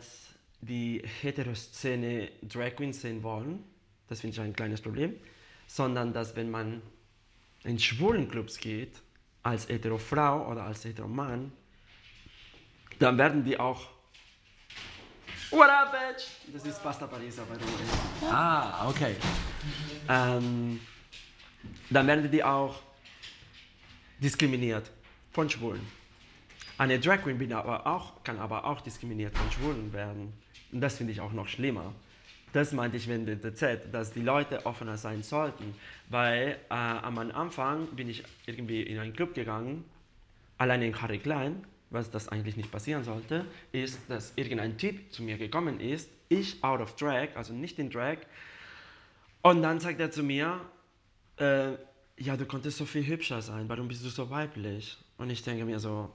die 0.60 1.02
Heteroszene 1.22 2.30
Drag 2.42 2.76
Queens 2.76 3.00
sehen 3.00 3.22
wollen, 3.22 3.64
das 4.08 4.20
finde 4.20 4.34
ich 4.34 4.40
ein 4.40 4.54
kleines 4.54 4.80
Problem, 4.80 5.14
sondern 5.66 6.12
dass 6.12 6.36
wenn 6.36 6.50
man 6.50 6.82
in 7.64 7.78
schwulen 7.78 8.28
Clubs 8.28 8.58
geht, 8.58 9.02
als 9.42 9.68
hetero 9.68 9.98
Frau 9.98 10.50
oder 10.50 10.64
als 10.64 10.84
hetero 10.84 11.08
Mann, 11.08 11.52
dann 12.98 13.16
werden 13.18 13.44
die 13.44 13.58
auch 13.58 13.88
What 15.50 15.70
up, 15.70 15.92
bitch? 15.92 16.26
Das 16.52 16.62
ist 16.66 16.82
Pasta 16.82 17.06
Parisa, 17.06 17.42
by 17.44 17.54
the 17.54 17.64
way. 17.64 18.30
Ah, 18.30 18.86
okay. 18.90 19.16
Ähm, 20.06 20.78
dann 21.88 22.06
werden 22.06 22.30
die 22.30 22.44
auch 22.44 22.82
diskriminiert 24.20 24.90
von 25.30 25.48
Schwulen. 25.48 25.97
Eine 26.78 27.00
Drag 27.00 27.22
Queen 27.22 27.38
bin 27.38 27.52
aber 27.52 27.88
auch, 27.88 28.22
kann 28.22 28.38
aber 28.38 28.64
auch 28.64 28.80
diskriminiert 28.80 29.36
von 29.36 29.50
Schwulen 29.50 29.92
werden. 29.92 30.32
Und 30.70 30.80
das 30.80 30.96
finde 30.96 31.12
ich 31.12 31.20
auch 31.20 31.32
noch 31.32 31.48
schlimmer. 31.48 31.92
Das 32.52 32.72
meinte 32.72 32.96
ich 32.96 33.08
mit 33.08 33.42
der 33.42 33.54
Z, 33.54 33.92
dass 33.92 34.12
die 34.12 34.22
Leute 34.22 34.64
offener 34.64 34.96
sein 34.96 35.24
sollten. 35.24 35.74
Weil 36.08 36.56
äh, 36.70 36.74
am 36.74 37.18
Anfang 37.18 37.86
bin 37.88 38.08
ich 38.08 38.22
irgendwie 38.46 38.82
in 38.82 38.98
einen 39.00 39.12
Club 39.12 39.34
gegangen, 39.34 39.84
alleine 40.56 40.86
in 40.86 41.02
Harry 41.02 41.18
Klein, 41.18 41.64
was 41.90 42.12
das 42.12 42.28
eigentlich 42.28 42.56
nicht 42.56 42.70
passieren 42.70 43.02
sollte, 43.02 43.44
ist, 43.72 43.98
dass 44.08 44.32
irgendein 44.36 44.78
Typ 44.78 45.12
zu 45.12 45.24
mir 45.24 45.36
gekommen 45.36 45.80
ist, 45.80 46.08
ich 46.28 46.62
out 46.62 46.80
of 46.80 46.94
drag, 46.94 47.28
also 47.34 47.52
nicht 47.52 47.78
in 47.80 47.90
Drag, 47.90 48.18
und 49.42 49.62
dann 49.62 49.80
sagt 49.80 49.98
er 49.98 50.10
zu 50.10 50.22
mir, 50.22 50.60
äh, 51.38 51.72
ja, 52.18 52.36
du 52.36 52.44
konntest 52.44 52.78
so 52.78 52.84
viel 52.84 53.06
hübscher 53.06 53.40
sein, 53.42 53.68
warum 53.68 53.88
bist 53.88 54.04
du 54.04 54.08
so 54.10 54.28
weiblich? 54.30 54.96
Und 55.16 55.30
ich 55.30 55.42
denke 55.42 55.64
mir 55.64 55.78
so, 55.78 56.12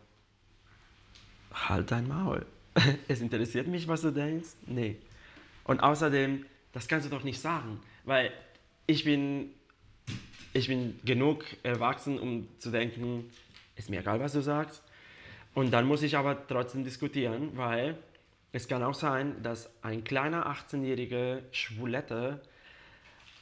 halt 1.54 1.92
dein 1.92 2.08
Maul. 2.08 2.46
Es 3.08 3.22
interessiert 3.22 3.68
mich, 3.68 3.88
was 3.88 4.02
du 4.02 4.12
denkst? 4.12 4.50
Nee. 4.66 4.98
Und 5.64 5.82
außerdem, 5.82 6.46
das 6.72 6.88
kannst 6.88 7.06
du 7.06 7.10
doch 7.10 7.24
nicht 7.24 7.40
sagen, 7.40 7.80
weil 8.04 8.32
ich 8.88 9.04
bin, 9.04 9.52
ich 10.54 10.68
bin 10.68 11.00
genug 11.06 11.46
erwachsen, 11.64 12.20
um 12.20 12.48
zu 12.60 12.72
denken, 12.72 13.30
ist 13.76 13.90
mir 13.90 14.02
egal, 14.02 14.20
was 14.20 14.34
du 14.34 14.42
sagst. 14.42 14.84
Und 15.54 15.72
dann 15.72 15.86
muss 15.86 16.02
ich 16.02 16.18
aber 16.18 16.48
trotzdem 16.48 16.84
diskutieren, 16.84 17.52
weil 17.56 17.98
es 18.52 18.68
kann 18.68 18.84
auch 18.84 18.94
sein, 18.94 19.42
dass 19.44 19.70
ein 19.84 20.04
kleiner 20.04 20.48
18-jähriger 20.48 21.42
Schwulette 21.52 22.42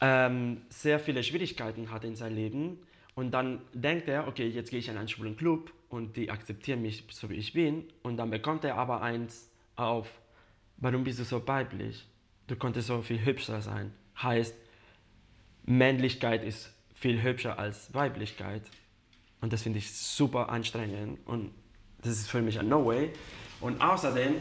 ähm, 0.01 0.61
sehr 0.69 0.99
viele 0.99 1.23
Schwierigkeiten 1.23 1.91
hat 1.91 2.03
in 2.03 2.15
seinem 2.15 2.35
Leben 2.35 2.79
und 3.15 3.31
dann 3.31 3.61
denkt 3.73 4.07
er, 4.07 4.27
okay, 4.27 4.47
jetzt 4.47 4.71
gehe 4.71 4.79
ich 4.79 4.87
in 4.87 4.97
einen 4.97 5.07
schwulen 5.07 5.37
Club 5.37 5.71
und 5.91 6.15
die 6.15 6.31
akzeptieren 6.31 6.81
mich 6.81 7.03
so 7.11 7.29
wie 7.29 7.35
ich 7.35 7.53
bin. 7.53 7.85
Und 8.01 8.17
dann 8.17 8.29
bekommt 8.29 8.63
er 8.63 8.75
aber 8.75 9.01
eins 9.01 9.49
auf, 9.75 10.07
warum 10.77 11.03
bist 11.03 11.19
du 11.19 11.23
so 11.23 11.45
weiblich? 11.47 12.07
Du 12.47 12.55
konntest 12.55 12.87
so 12.87 13.01
viel 13.01 13.23
hübscher 13.23 13.61
sein. 13.61 13.93
Heißt, 14.21 14.55
Männlichkeit 15.65 16.43
ist 16.43 16.71
viel 16.93 17.21
hübscher 17.21 17.59
als 17.59 17.93
Weiblichkeit. 17.93 18.63
Und 19.41 19.51
das 19.53 19.63
finde 19.63 19.79
ich 19.79 19.93
super 19.93 20.49
anstrengend. 20.49 21.19
Und 21.25 21.51
das 22.01 22.11
ist 22.11 22.29
für 22.29 22.41
mich 22.41 22.59
ein 22.59 22.69
No 22.69 22.85
Way. 22.85 23.11
Und 23.59 23.81
außerdem. 23.81 24.35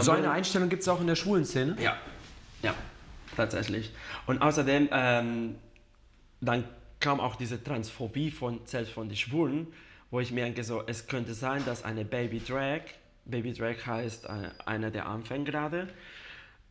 So 0.00 0.12
eine 0.12 0.30
Einstellung 0.30 0.68
gibt 0.68 0.82
es 0.82 0.88
auch 0.88 1.00
in 1.00 1.06
der 1.06 1.16
schwulen 1.16 1.44
Szene? 1.44 1.76
Ja. 1.80 1.98
Ja, 2.62 2.74
tatsächlich. 3.36 3.90
Und 4.26 4.40
außerdem, 4.40 4.88
ähm, 4.92 5.56
dann 6.40 6.64
kam 7.00 7.20
auch 7.20 7.34
diese 7.34 7.62
Transphobie 7.62 8.30
von, 8.30 8.60
selbst 8.64 8.92
von 8.92 9.08
den 9.08 9.16
Schwulen 9.16 9.66
wo 10.12 10.20
ich 10.20 10.30
mir 10.30 10.44
denke, 10.44 10.62
so, 10.62 10.82
es 10.86 11.06
könnte 11.06 11.32
sein, 11.32 11.64
dass 11.64 11.84
eine 11.84 12.04
Baby 12.04 12.38
Drag, 12.38 12.82
Baby 13.24 13.54
Drag 13.54 13.84
heißt 13.84 14.26
äh, 14.26 14.50
einer, 14.66 14.90
der 14.90 15.06
anfängt 15.06 15.46
gerade, 15.46 15.88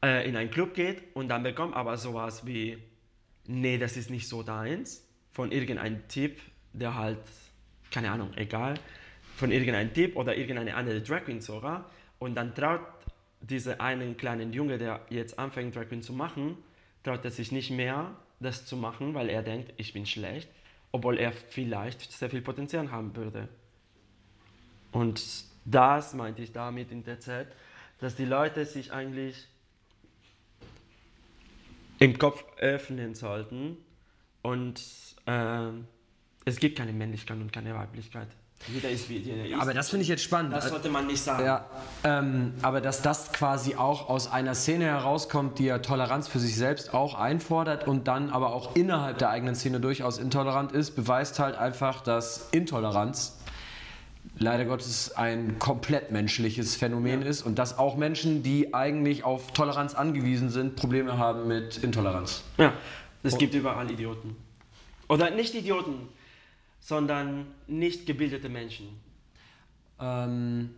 äh, 0.03 0.29
in 0.29 0.37
einen 0.37 0.51
Club 0.51 0.75
geht 0.75 1.01
und 1.15 1.27
dann 1.27 1.41
bekommt 1.41 1.75
aber 1.75 1.97
sowas 1.97 2.45
wie, 2.45 2.77
nee, 3.47 3.79
das 3.79 3.97
ist 3.97 4.11
nicht 4.11 4.29
so 4.29 4.43
deins. 4.43 5.07
von 5.33 5.51
irgendeinem 5.51 6.07
Typ, 6.09 6.39
der 6.73 6.95
halt, 6.95 7.17
keine 7.89 8.11
Ahnung, 8.11 8.31
egal, 8.35 8.75
von 9.37 9.51
irgendeinem 9.51 9.93
Typ 9.93 10.17
oder 10.17 10.35
irgendeine 10.35 10.75
andere 10.75 11.01
Drag 11.01 11.23
Queen 11.23 11.41
sogar. 11.41 11.89
Und 12.19 12.35
dann 12.35 12.53
traut 12.53 12.81
dieser 13.39 13.79
einen 13.79 14.17
kleinen 14.17 14.53
Junge, 14.53 14.77
der 14.77 15.05
jetzt 15.09 15.39
anfängt, 15.39 15.75
Drag 15.75 15.87
Queen 15.87 16.01
zu 16.01 16.13
machen, 16.13 16.57
traut 17.03 17.23
er 17.23 17.31
sich 17.31 17.51
nicht 17.51 17.71
mehr, 17.71 18.13
das 18.39 18.65
zu 18.65 18.75
machen, 18.75 19.13
weil 19.13 19.29
er 19.29 19.41
denkt, 19.41 19.73
ich 19.77 19.93
bin 19.93 20.05
schlecht, 20.05 20.49
obwohl 20.91 21.17
er 21.17 21.31
vielleicht 21.31 22.11
sehr 22.11 22.29
viel 22.29 22.41
Potenzial 22.41 22.91
haben 22.91 23.15
würde. 23.15 23.47
Und 24.91 25.45
das 25.65 26.13
meinte 26.13 26.41
ich 26.41 26.51
damit 26.51 26.91
in 26.91 27.03
der 27.03 27.19
Zeit, 27.19 27.47
dass 27.99 28.15
die 28.15 28.25
Leute 28.25 28.65
sich 28.65 28.91
eigentlich 28.91 29.47
im 31.99 32.17
Kopf 32.17 32.43
öffnen 32.57 33.13
sollten 33.13 33.77
und 34.41 34.81
äh, 35.27 35.69
es 36.45 36.57
gibt 36.57 36.77
keine 36.77 36.93
Männlichkeit 36.93 37.37
und 37.37 37.53
keine 37.53 37.75
Weiblichkeit. 37.75 38.27
Jeder 38.67 38.89
ist 38.89 39.09
wie 39.09 39.17
jeder 39.17 39.45
ist. 39.45 39.59
Aber 39.61 39.73
das 39.73 39.89
finde 39.89 40.03
ich 40.03 40.07
jetzt 40.09 40.23
spannend. 40.23 40.53
das 40.53 40.69
sollte 40.69 40.89
man 40.89 41.07
nicht 41.07 41.21
sagen. 41.21 41.43
Ja, 41.45 41.65
ähm, 42.03 42.53
aber 42.61 42.79
dass 42.81 43.01
das 43.01 43.31
quasi 43.33 43.75
auch 43.75 44.07
aus 44.09 44.31
einer 44.31 44.55
Szene 44.55 44.85
herauskommt, 44.85 45.59
die 45.59 45.65
ja 45.65 45.79
Toleranz 45.79 46.27
für 46.27 46.39
sich 46.39 46.55
selbst 46.55 46.93
auch 46.93 47.15
einfordert 47.15 47.87
und 47.87 48.07
dann 48.07 48.29
aber 48.29 48.53
auch 48.53 48.75
innerhalb 48.75 49.17
der 49.17 49.29
eigenen 49.29 49.55
Szene 49.55 49.79
durchaus 49.79 50.17
intolerant 50.19 50.71
ist, 50.71 50.95
beweist 50.95 51.39
halt 51.39 51.55
einfach, 51.55 52.01
dass 52.01 52.49
Intoleranz 52.51 53.37
leider 54.37 54.65
Gottes 54.65 55.15
ein 55.17 55.57
komplett 55.57 56.11
menschliches 56.11 56.75
Phänomen 56.75 57.23
Ja. 57.23 57.27
ist 57.27 57.41
und 57.41 57.57
dass 57.57 57.77
auch 57.79 57.97
Menschen, 57.97 58.43
die 58.43 58.73
eigentlich 58.73 59.23
auf 59.23 59.51
Toleranz 59.53 59.95
angewiesen 59.95 60.49
sind, 60.49 60.75
Probleme 60.75 61.17
haben 61.17 61.47
mit 61.47 61.77
Intoleranz. 61.77 62.43
Ja, 62.57 62.73
es 63.23 63.37
gibt 63.37 63.53
überall 63.55 63.89
Idioten. 63.89 64.35
Oder 65.09 65.31
nicht 65.31 65.53
Idioten, 65.55 66.07
sondern 66.81 67.45
nicht 67.67 68.05
gebildete 68.05 68.49
Menschen. 68.49 68.87
Ähm, 69.99 70.71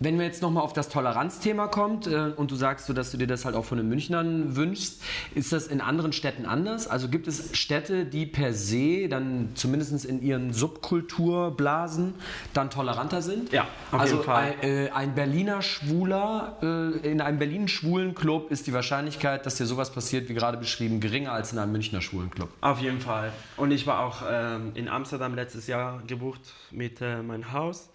wenn 0.00 0.18
wir 0.18 0.24
jetzt 0.24 0.40
nochmal 0.40 0.64
auf 0.64 0.72
das 0.72 0.88
Toleranzthema 0.88 1.68
kommt 1.68 2.06
äh, 2.06 2.32
und 2.34 2.50
du 2.50 2.56
sagst, 2.56 2.86
so, 2.86 2.94
dass 2.94 3.12
du 3.12 3.18
dir 3.18 3.26
das 3.26 3.44
halt 3.44 3.54
auch 3.54 3.66
von 3.66 3.76
den 3.76 3.88
Münchnern 3.88 4.56
wünschst, 4.56 5.02
ist 5.34 5.52
das 5.52 5.66
in 5.66 5.82
anderen 5.82 6.14
Städten 6.14 6.46
anders? 6.46 6.88
Also 6.88 7.08
gibt 7.08 7.28
es 7.28 7.56
Städte, 7.56 8.06
die 8.06 8.24
per 8.24 8.54
se 8.54 9.08
dann 9.08 9.50
zumindest 9.54 10.06
in 10.06 10.22
ihren 10.22 10.54
Subkulturblasen 10.54 12.14
dann 12.54 12.70
toleranter 12.70 13.20
sind? 13.20 13.52
Ja, 13.52 13.66
auf 13.92 14.00
also 14.00 14.14
jeden 14.14 14.24
Fall. 14.24 14.54
Ein, 14.62 14.68
äh, 14.68 14.90
ein 14.90 15.14
Berliner 15.14 15.60
Schwuler, 15.60 16.56
äh, 16.62 17.08
in 17.10 17.20
einem 17.20 17.38
Berliner 17.38 17.68
schwulen 17.68 18.14
Club 18.14 18.50
ist 18.50 18.66
die 18.66 18.72
Wahrscheinlichkeit, 18.72 19.44
dass 19.44 19.56
dir 19.56 19.66
sowas 19.66 19.92
passiert, 19.92 20.30
wie 20.30 20.34
gerade 20.34 20.56
beschrieben, 20.56 21.00
geringer 21.00 21.32
als 21.32 21.52
in 21.52 21.58
einem 21.58 21.72
Münchner 21.72 22.00
schwulen 22.00 22.30
Club. 22.30 22.48
Auf 22.62 22.80
jeden 22.80 23.00
Fall. 23.00 23.32
Und 23.58 23.70
ich 23.70 23.86
war 23.86 24.00
auch 24.00 24.22
ähm, 24.26 24.70
in 24.72 24.88
Amsterdam 24.88 25.34
letztes 25.34 25.66
Jahr 25.66 26.02
gebucht 26.06 26.40
mit 26.70 27.02
äh, 27.02 27.22
meinem 27.22 27.52
Haus. 27.52 27.90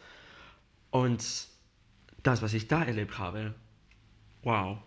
Und 0.92 1.24
das, 2.26 2.42
was 2.42 2.54
ich 2.54 2.68
da 2.68 2.84
erlebt 2.84 3.18
habe, 3.20 3.54
wow. 4.44 4.78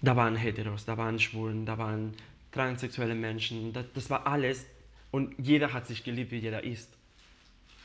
Da 0.00 0.16
waren 0.16 0.34
Heteros, 0.34 0.84
da 0.84 0.96
waren 0.96 1.18
Schwulen, 1.18 1.64
da 1.64 1.78
waren 1.78 2.14
transsexuelle 2.50 3.14
Menschen, 3.14 3.72
das, 3.72 3.86
das 3.94 4.10
war 4.10 4.26
alles. 4.26 4.66
Und 5.10 5.34
jeder 5.38 5.72
hat 5.72 5.86
sich 5.86 6.04
geliebt, 6.04 6.32
wie 6.32 6.38
jeder 6.38 6.64
ist. 6.64 6.92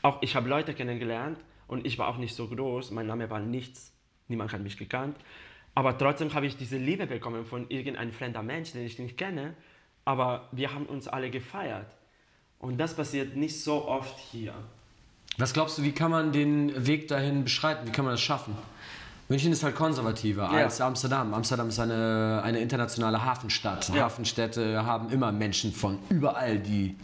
Auch 0.02 0.22
ich 0.22 0.34
habe 0.34 0.48
Leute 0.48 0.74
kennengelernt 0.74 1.38
und 1.66 1.86
ich 1.86 1.98
war 1.98 2.08
auch 2.08 2.16
nicht 2.16 2.34
so 2.34 2.48
groß, 2.48 2.90
mein 2.90 3.06
Name 3.06 3.30
war 3.30 3.40
nichts, 3.40 3.92
niemand 4.28 4.52
hat 4.52 4.60
mich 4.60 4.76
gekannt. 4.76 5.16
Aber 5.74 5.96
trotzdem 5.96 6.34
habe 6.34 6.46
ich 6.46 6.56
diese 6.56 6.76
Liebe 6.76 7.06
bekommen 7.06 7.44
von 7.44 7.70
irgendeinem 7.70 8.12
fremder 8.12 8.42
Mensch, 8.42 8.72
den 8.72 8.84
ich 8.84 8.98
nicht 8.98 9.16
kenne. 9.16 9.54
Aber 10.04 10.48
wir 10.50 10.74
haben 10.74 10.86
uns 10.86 11.06
alle 11.06 11.30
gefeiert. 11.30 11.86
Und 12.58 12.78
das 12.78 12.96
passiert 12.96 13.36
nicht 13.36 13.62
so 13.62 13.86
oft 13.86 14.18
hier. 14.18 14.54
Was 15.38 15.52
glaubst 15.52 15.78
du, 15.78 15.82
wie 15.82 15.92
kann 15.92 16.10
man 16.10 16.32
den 16.32 16.86
Weg 16.86 17.08
dahin 17.08 17.44
beschreiten? 17.44 17.86
Wie 17.86 17.92
kann 17.92 18.04
man 18.04 18.14
das 18.14 18.20
schaffen? 18.20 18.56
München 19.28 19.52
ist 19.52 19.62
halt 19.62 19.76
konservativer 19.76 20.44
Ja. 20.52 20.64
als 20.64 20.80
Amsterdam. 20.80 21.32
Amsterdam 21.34 21.68
ist 21.68 21.78
eine, 21.78 22.40
eine 22.42 22.60
internationale 22.60 23.24
Hafenstadt. 23.24 23.88
Ja. 23.90 24.04
Hafenstädte 24.04 24.84
haben 24.84 25.10
immer 25.10 25.30
Menschen 25.32 25.72
von 25.72 25.98
überall, 26.08 26.58
die 26.58 26.96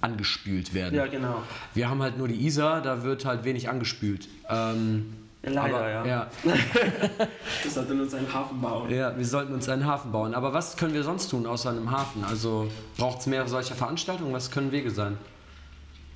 angespült 0.00 0.74
werden. 0.74 0.94
Ja, 0.94 1.06
genau. 1.06 1.42
Wir 1.74 1.90
haben 1.90 2.00
halt 2.02 2.18
nur 2.18 2.28
die 2.28 2.46
Isar, 2.46 2.80
da 2.82 3.02
wird 3.02 3.24
halt 3.24 3.44
wenig 3.44 3.68
angespült. 3.68 4.28
Ähm, 4.48 5.12
Leider, 5.44 5.76
aber, 5.76 5.90
ja. 5.90 6.06
ja. 6.06 6.26
Wir 7.62 7.70
sollten 7.70 8.00
uns 8.00 8.14
einen 8.14 8.32
Hafen 8.32 8.60
bauen. 8.60 8.88
Ja, 8.90 9.16
wir 9.16 9.24
sollten 9.26 9.52
uns 9.52 9.68
einen 9.68 9.84
Hafen 9.84 10.12
bauen. 10.12 10.34
Aber 10.34 10.54
was 10.54 10.76
können 10.76 10.94
wir 10.94 11.02
sonst 11.02 11.28
tun 11.30 11.46
außer 11.46 11.70
einem 11.70 11.90
Hafen? 11.90 12.22
Also 12.24 12.68
braucht 12.96 13.20
es 13.20 13.26
mehr 13.26 13.46
solcher 13.48 13.74
Veranstaltungen? 13.74 14.32
Was 14.32 14.52
können 14.52 14.70
Wege 14.70 14.92
sein? 14.92 15.18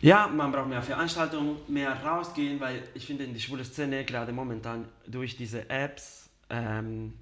Ja, 0.01 0.29
man 0.29 0.53
braucht 0.53 0.69
mehr 0.69 0.83
Veranstaltungen, 0.83 1.57
mehr 1.69 1.93
rausgehen, 2.05 2.61
weil 2.61 2.83
ich 2.95 3.07
finde 3.07 3.25
in 3.25 3.33
die 3.33 3.41
schwule 3.41 3.65
Szene 3.65 4.05
gerade 4.05 4.33
momentan 4.33 4.87
durch 5.07 5.37
diese 5.37 5.69
Apps, 5.71 6.29
ähm, 6.51 7.15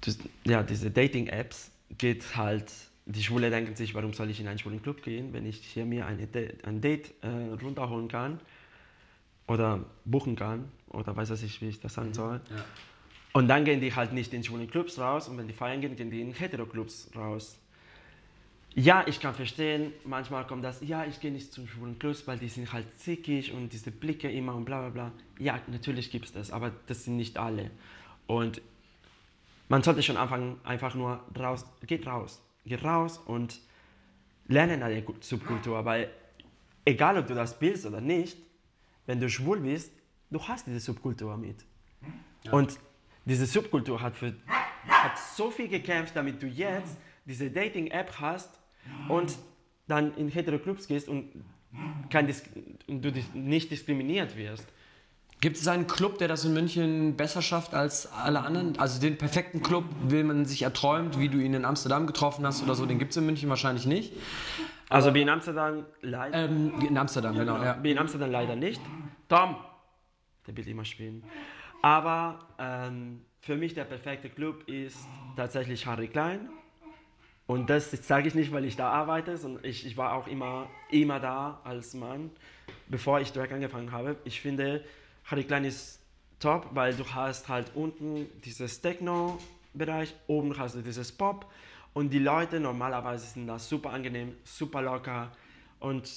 das, 0.00 0.18
ja, 0.44 0.62
diese 0.62 0.90
Dating-Apps 0.90 1.70
geht 1.98 2.36
halt, 2.36 2.72
die 3.06 3.22
Schwule 3.22 3.50
denken 3.50 3.74
sich, 3.74 3.94
warum 3.94 4.12
soll 4.12 4.30
ich 4.30 4.40
in 4.40 4.48
einen 4.48 4.58
schwulen 4.58 4.82
Club 4.82 5.02
gehen, 5.02 5.32
wenn 5.32 5.44
ich 5.44 5.58
hier 5.58 5.84
mir 5.84 6.06
eine, 6.06 6.28
ein 6.64 6.80
Date 6.80 7.14
äh, 7.22 7.28
runterholen 7.62 8.08
kann 8.08 8.40
oder 9.48 9.84
buchen 10.04 10.36
kann 10.36 10.70
oder 10.88 11.14
weiß 11.16 11.42
ich, 11.42 11.60
wie 11.60 11.68
ich 11.68 11.80
das 11.80 11.94
sagen 11.94 12.14
soll. 12.14 12.40
Ja. 12.50 12.64
Und 13.32 13.48
dann 13.48 13.64
gehen 13.64 13.80
die 13.80 13.94
halt 13.94 14.12
nicht 14.12 14.32
in 14.34 14.44
schwulen 14.44 14.68
Clubs 14.68 14.98
raus 14.98 15.28
und 15.28 15.38
wenn 15.38 15.48
die 15.48 15.54
feiern 15.54 15.80
gehen, 15.80 15.96
gehen 15.96 16.10
die 16.10 16.20
in 16.20 16.32
Hetero-Clubs 16.32 17.10
raus. 17.16 17.58
Ja, 18.74 19.04
ich 19.06 19.20
kann 19.20 19.34
verstehen, 19.34 19.92
manchmal 20.04 20.46
kommt 20.46 20.64
das, 20.64 20.80
ja, 20.80 21.04
ich 21.04 21.20
gehe 21.20 21.30
nicht 21.30 21.52
zum 21.52 21.68
schwulen 21.68 21.98
Clubs, 21.98 22.26
weil 22.26 22.38
die 22.38 22.48
sind 22.48 22.72
halt 22.72 22.86
zickig 22.98 23.52
und 23.52 23.70
diese 23.70 23.90
Blicke 23.90 24.30
immer 24.30 24.54
und 24.54 24.64
bla 24.64 24.80
bla 24.80 24.88
bla. 24.88 25.12
Ja, 25.38 25.60
natürlich 25.66 26.10
gibt 26.10 26.26
es 26.26 26.32
das, 26.32 26.50
aber 26.50 26.72
das 26.86 27.04
sind 27.04 27.16
nicht 27.16 27.36
alle. 27.36 27.70
Und 28.26 28.62
man 29.68 29.82
sollte 29.82 30.02
schon 30.02 30.16
anfangen, 30.16 30.58
einfach 30.64 30.94
nur 30.94 31.22
raus, 31.38 31.66
geht 31.86 32.06
raus, 32.06 32.42
geht 32.64 32.82
raus 32.82 33.18
und 33.18 33.60
lernen 34.48 34.82
eine 34.82 35.04
Subkultur, 35.20 35.84
weil 35.84 36.10
egal 36.86 37.18
ob 37.18 37.26
du 37.26 37.34
das 37.34 37.60
willst 37.60 37.84
oder 37.84 38.00
nicht, 38.00 38.38
wenn 39.04 39.20
du 39.20 39.28
schwul 39.28 39.60
bist, 39.60 39.92
du 40.30 40.42
hast 40.48 40.66
diese 40.66 40.80
Subkultur 40.80 41.36
mit. 41.36 41.64
Und 42.50 42.78
diese 43.26 43.44
Subkultur 43.44 44.00
hat, 44.00 44.16
für, 44.16 44.34
hat 44.88 45.18
so 45.18 45.50
viel 45.50 45.68
gekämpft, 45.68 46.16
damit 46.16 46.42
du 46.42 46.46
jetzt 46.46 46.96
diese 47.26 47.50
Dating-App 47.50 48.18
hast 48.18 48.61
und 49.08 49.36
dann 49.88 50.14
in 50.16 50.28
Hetero-Clubs 50.28 50.86
gehst 50.88 51.08
und, 51.08 51.30
und 52.88 53.04
du 53.04 53.12
nicht 53.34 53.70
diskriminiert 53.70 54.36
wirst. 54.36 54.66
Gibt 55.40 55.56
es 55.56 55.66
einen 55.66 55.88
Club, 55.88 56.18
der 56.18 56.28
das 56.28 56.44
in 56.44 56.54
München 56.54 57.16
besser 57.16 57.42
schafft 57.42 57.74
als 57.74 58.06
alle 58.06 58.42
anderen? 58.42 58.78
Also 58.78 59.00
den 59.00 59.18
perfekten 59.18 59.60
Club, 59.60 59.84
wie 60.06 60.22
man 60.22 60.44
sich 60.44 60.62
erträumt, 60.62 61.18
wie 61.18 61.28
du 61.28 61.38
ihn 61.38 61.52
in 61.52 61.64
Amsterdam 61.64 62.06
getroffen 62.06 62.46
hast 62.46 62.62
oder 62.62 62.76
so, 62.76 62.86
den 62.86 63.00
gibt 63.00 63.10
es 63.10 63.16
in 63.16 63.26
München 63.26 63.48
wahrscheinlich 63.48 63.84
nicht. 63.84 64.12
Also 64.88 65.12
wie 65.14 65.22
in 65.22 65.28
Amsterdam 65.28 65.84
leider. 66.00 66.44
Ähm, 66.44 66.72
in 66.86 66.96
Amsterdam, 66.96 67.34
genau. 67.34 67.60
Ja. 67.60 67.82
Wie 67.82 67.90
in 67.90 67.98
Amsterdam 67.98 68.30
leider 68.30 68.54
nicht. 68.54 68.80
Tom, 69.28 69.56
der 70.46 70.56
will 70.56 70.68
immer 70.68 70.84
spielen. 70.84 71.24
Aber 71.82 72.38
ähm, 72.60 73.22
für 73.40 73.56
mich 73.56 73.74
der 73.74 73.84
perfekte 73.84 74.30
Club 74.30 74.68
ist 74.68 74.98
tatsächlich 75.34 75.86
Harry 75.86 76.06
Klein. 76.06 76.50
Und 77.46 77.68
das 77.68 77.90
sage 77.90 78.28
ich 78.28 78.34
nicht, 78.34 78.52
weil 78.52 78.64
ich 78.64 78.76
da 78.76 78.90
arbeite, 78.90 79.36
sondern 79.36 79.64
ich, 79.64 79.84
ich 79.86 79.96
war 79.96 80.14
auch 80.14 80.26
immer, 80.26 80.68
immer 80.90 81.20
da 81.20 81.60
als 81.64 81.92
Mann, 81.94 82.30
bevor 82.88 83.20
ich 83.20 83.32
Drag 83.32 83.50
angefangen 83.50 83.92
habe. 83.92 84.16
Ich 84.24 84.40
finde, 84.40 84.84
Harry 85.24 85.44
Klein 85.44 85.64
ist 85.64 86.00
top, 86.38 86.68
weil 86.72 86.94
du 86.94 87.04
hast 87.06 87.48
halt 87.48 87.72
unten 87.74 88.26
dieses 88.44 88.80
Techno-Bereich, 88.80 90.14
oben 90.26 90.56
hast 90.56 90.76
du 90.76 90.82
dieses 90.82 91.12
Pop 91.12 91.50
und 91.92 92.10
die 92.10 92.18
Leute 92.18 92.58
normalerweise 92.60 93.26
sind 93.26 93.46
da 93.46 93.58
super 93.58 93.90
angenehm, 93.90 94.34
super 94.44 94.80
locker 94.80 95.30
und 95.80 96.08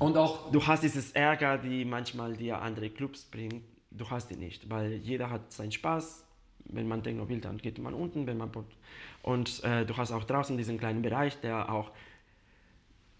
Und 0.00 0.16
auch, 0.16 0.50
du 0.50 0.66
hast 0.66 0.82
dieses 0.82 1.12
Ärger, 1.12 1.58
die 1.58 1.84
manchmal 1.84 2.36
dir 2.36 2.60
andere 2.60 2.90
Clubs 2.90 3.24
bringt, 3.24 3.62
du 3.90 4.10
hast 4.10 4.30
die 4.30 4.36
nicht, 4.36 4.68
weil 4.68 4.94
jeder 4.94 5.30
hat 5.30 5.52
seinen 5.52 5.70
Spaß. 5.70 6.23
Wenn 6.66 6.88
man 6.88 7.02
Techno 7.02 7.28
will, 7.28 7.40
dann 7.40 7.58
geht 7.58 7.78
man 7.78 7.94
unten, 7.94 8.26
wenn 8.26 8.38
man 8.38 8.50
und 9.22 9.64
äh, 9.64 9.86
du 9.86 9.96
hast 9.96 10.12
auch 10.12 10.24
draußen 10.24 10.56
diesen 10.56 10.78
kleinen 10.78 11.02
Bereich, 11.02 11.40
der 11.40 11.72
auch 11.72 11.90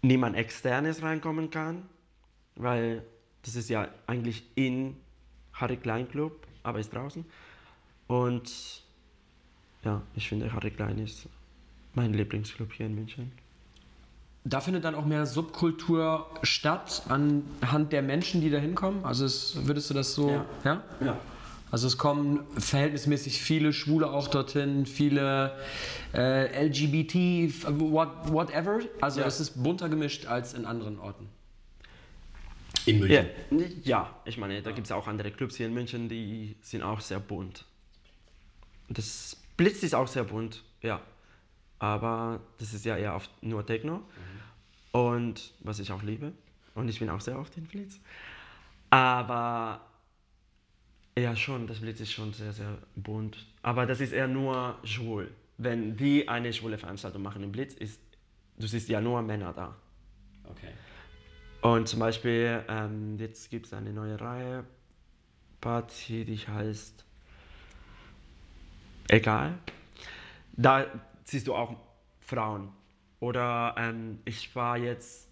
niemand 0.01 0.35
externes 0.35 1.01
reinkommen 1.01 1.49
kann, 1.49 1.83
weil 2.55 3.03
das 3.43 3.55
ist 3.55 3.69
ja 3.69 3.87
eigentlich 4.07 4.43
in 4.55 4.95
Harry 5.53 5.77
Klein 5.77 6.07
Club, 6.07 6.45
aber 6.63 6.79
ist 6.79 6.93
draußen. 6.93 7.25
Und 8.07 8.83
ja, 9.83 10.01
ich 10.15 10.29
finde 10.29 10.51
Harry 10.53 10.71
Klein 10.71 10.99
ist 10.99 11.27
mein 11.93 12.13
Lieblingsclub 12.13 12.73
hier 12.73 12.85
in 12.87 12.95
München. 12.95 13.31
da 14.43 14.61
findet 14.61 14.83
dann 14.83 14.93
auch 14.93 15.05
mehr 15.05 15.25
Subkultur 15.25 16.27
statt 16.43 17.01
anhand 17.09 17.91
der 17.91 18.03
Menschen, 18.03 18.41
die 18.41 18.51
da 18.51 18.59
hinkommen. 18.59 19.03
Also 19.03 19.25
es, 19.25 19.65
würdest 19.65 19.89
du 19.89 19.95
das 19.95 20.13
so, 20.13 20.29
Ja. 20.29 20.45
ja? 20.63 20.83
Ja. 21.01 21.17
Also 21.71 21.87
es 21.87 21.97
kommen 21.97 22.45
verhältnismäßig 22.57 23.41
viele 23.41 23.73
Schwule 23.73 24.09
auch 24.09 24.27
dorthin, 24.27 24.85
viele 24.85 25.57
äh, 26.13 26.65
LGBT, 26.67 27.51
what, 27.67 28.31
whatever. 28.31 28.79
Also 29.01 29.21
Ja. 29.21 29.27
es 29.27 29.39
ist 29.39 29.61
bunter 29.61 29.89
gemischt 29.89 30.25
als 30.27 30.53
in 30.53 30.65
anderen 30.65 30.99
Orten. 30.99 31.27
In 32.85 32.99
München? 32.99 33.27
Ja, 33.51 33.65
ja 33.83 34.15
ich 34.25 34.37
meine, 34.37 34.61
da 34.61 34.71
gibt 34.71 34.85
es 34.85 34.91
auch 34.91 35.07
andere 35.07 35.31
Clubs 35.31 35.55
hier 35.57 35.65
in 35.65 35.73
München, 35.73 36.07
die 36.07 36.55
sind 36.61 36.83
auch 36.83 37.01
sehr 37.01 37.19
bunt. 37.19 37.65
Das 38.87 39.37
Blitz 39.57 39.81
ist 39.83 39.95
auch 39.95 40.07
sehr 40.07 40.23
bunt, 40.23 40.63
ja. 40.81 41.01
Aber 41.79 42.39
das 42.59 42.73
ist 42.73 42.85
ja 42.85 42.95
eher 42.95 43.15
auf 43.15 43.29
nur 43.41 43.65
Techno. 43.65 44.01
Und 44.91 45.51
was 45.59 45.79
ich 45.79 45.91
auch 45.91 46.03
liebe. 46.03 46.31
Und 46.73 46.87
ich 46.87 46.99
bin 46.99 47.09
auch 47.09 47.21
sehr 47.21 47.37
oft 47.37 47.57
in 47.57 47.65
Blitz. 47.65 47.99
Aber 48.89 49.81
ja, 51.17 51.35
schon, 51.35 51.67
das 51.67 51.79
Blitz 51.79 51.99
ist 51.99 52.11
schon 52.11 52.33
sehr, 52.33 52.51
sehr 52.51 52.77
bunt. 52.95 53.45
Aber 53.61 53.85
das 53.85 54.01
ist 54.01 54.11
eher 54.11 54.27
nur 54.27 54.77
schwul. 54.83 55.31
Wenn 55.57 55.95
die 55.95 56.27
eine 56.27 56.51
schwule 56.51 56.77
Veranstaltung 56.77 57.21
machen 57.21 57.43
im 57.43 57.51
Blitz, 57.51 57.73
ist, 57.73 57.99
du 58.57 58.67
siehst 58.67 58.89
ja 58.89 58.99
nur 58.99 59.21
Männer 59.21 59.53
da. 59.53 59.75
Okay. 60.43 60.71
Und 61.61 61.87
zum 61.87 61.99
Beispiel, 61.99 62.63
ähm, 62.67 63.17
jetzt 63.17 63.49
gibt 63.49 63.65
es 63.67 63.73
eine 63.73 63.91
neue 63.91 64.19
Reihe, 64.19 64.65
Party, 65.61 66.25
die 66.25 66.37
heißt 66.37 67.05
Egal. 69.07 69.57
Da 70.53 70.85
siehst 71.23 71.47
du 71.47 71.53
auch 71.53 71.75
Frauen. 72.19 72.69
Oder 73.19 73.75
ähm, 73.77 74.19
ich 74.25 74.55
war 74.55 74.77
jetzt, 74.77 75.24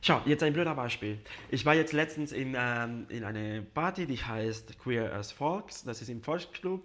schau, 0.00 0.20
jetzt 0.24 0.42
ein 0.42 0.52
blöder 0.52 0.74
Beispiel. 0.74 1.18
Ich 1.50 1.64
war 1.66 1.74
jetzt 1.74 1.92
letztens 1.92 2.32
in, 2.32 2.54
ähm, 2.58 3.06
in 3.08 3.24
eine 3.24 3.62
Party, 3.62 4.06
die 4.06 4.16
heißt 4.16 4.78
Queer 4.78 5.12
as 5.12 5.32
Folks, 5.32 5.84
das 5.84 6.02
ist 6.02 6.08
im 6.08 6.22
Volksclub. 6.22 6.82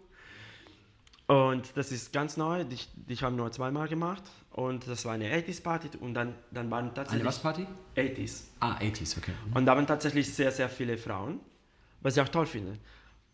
Und 1.28 1.76
das 1.76 1.92
ist 1.92 2.14
ganz 2.14 2.38
neu, 2.38 2.64
die, 2.64 2.78
die 2.96 3.16
haben 3.16 3.36
nur 3.36 3.52
zweimal 3.52 3.88
gemacht. 3.88 4.24
Und 4.52 4.88
das 4.88 5.06
war 5.06 5.14
eine 5.14 5.34
80s-Party 5.36 5.98
und 6.00 6.14
dann, 6.14 6.36
dann 6.52 6.70
waren 6.70 6.94
tatsächlich... 6.94 7.22
Eine 7.22 7.28
was 7.28 7.40
Party? 7.40 7.66
80s. 7.96 8.44
Ah, 8.60 8.78
80s, 8.78 9.18
okay. 9.18 9.34
Und 9.54 9.66
da 9.66 9.76
waren 9.76 9.88
tatsächlich 9.88 10.32
sehr, 10.32 10.52
sehr 10.52 10.70
viele 10.70 10.98
Frauen, 10.98 11.40
was 12.02 12.16
ich 12.16 12.22
auch 12.22 12.30
toll 12.30 12.46
finde. 12.46 12.78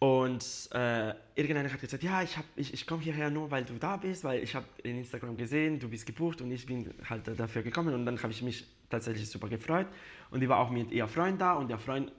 Und 0.02 0.43
äh, 0.74 1.14
irgendeiner 1.36 1.72
hat 1.72 1.80
gesagt, 1.80 2.02
ja, 2.02 2.24
ich, 2.24 2.36
ich, 2.56 2.74
ich 2.74 2.88
komme 2.88 3.04
hierher 3.04 3.30
nur, 3.30 3.52
weil 3.52 3.64
du 3.64 3.76
da 3.76 3.97
bist, 3.97 4.24
weil 4.24 4.41
ich 4.41 4.56
habe 4.56 4.66
in 4.82 4.97
Instagram 4.97 5.38
gesehen, 5.38 5.78
du 5.78 5.88
bist 5.89 6.08
gebucht 6.08 6.41
und 6.41 6.52
ich 6.52 6.66
bin 6.66 6.91
halt 7.08 7.28
dafür 7.39 7.62
gekommen 7.62 7.93
und 7.93 8.08
dann 8.08 8.18
habe 8.18 8.34
ich 8.34 8.41
mich 8.41 8.66
tatsächlich 8.89 9.30
super 9.30 9.47
gefreut. 9.47 9.86
Und 10.32 10.39
die 10.39 10.49
war 10.49 10.58
auch 10.58 10.72
mit 10.72 10.91
ihr 10.91 11.08
Freund 11.08 11.39
da 11.39 11.54
und 11.54 11.68
der 11.68 11.78
Freund, 11.78 12.12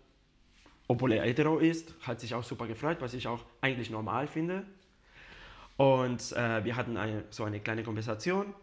obwohl 0.87 1.11
er 1.11 1.25
hetero 1.25 1.59
ist, 1.59 1.93
hat 2.03 2.21
sich 2.21 2.37
auch 2.37 2.45
super 2.45 2.69
gefreut, 2.69 2.99
was 3.01 3.15
ich 3.15 3.27
auch 3.27 3.45
eigentlich 3.61 3.91
normal 3.91 4.29
finde. 4.29 4.65
Und 5.77 6.31
äh, 6.37 6.65
wir 6.65 6.77
hatten 6.77 6.97
eine, 6.97 7.25
so 7.31 7.43
eine 7.43 7.59
kleine 7.59 7.83
Konversation 7.83 8.55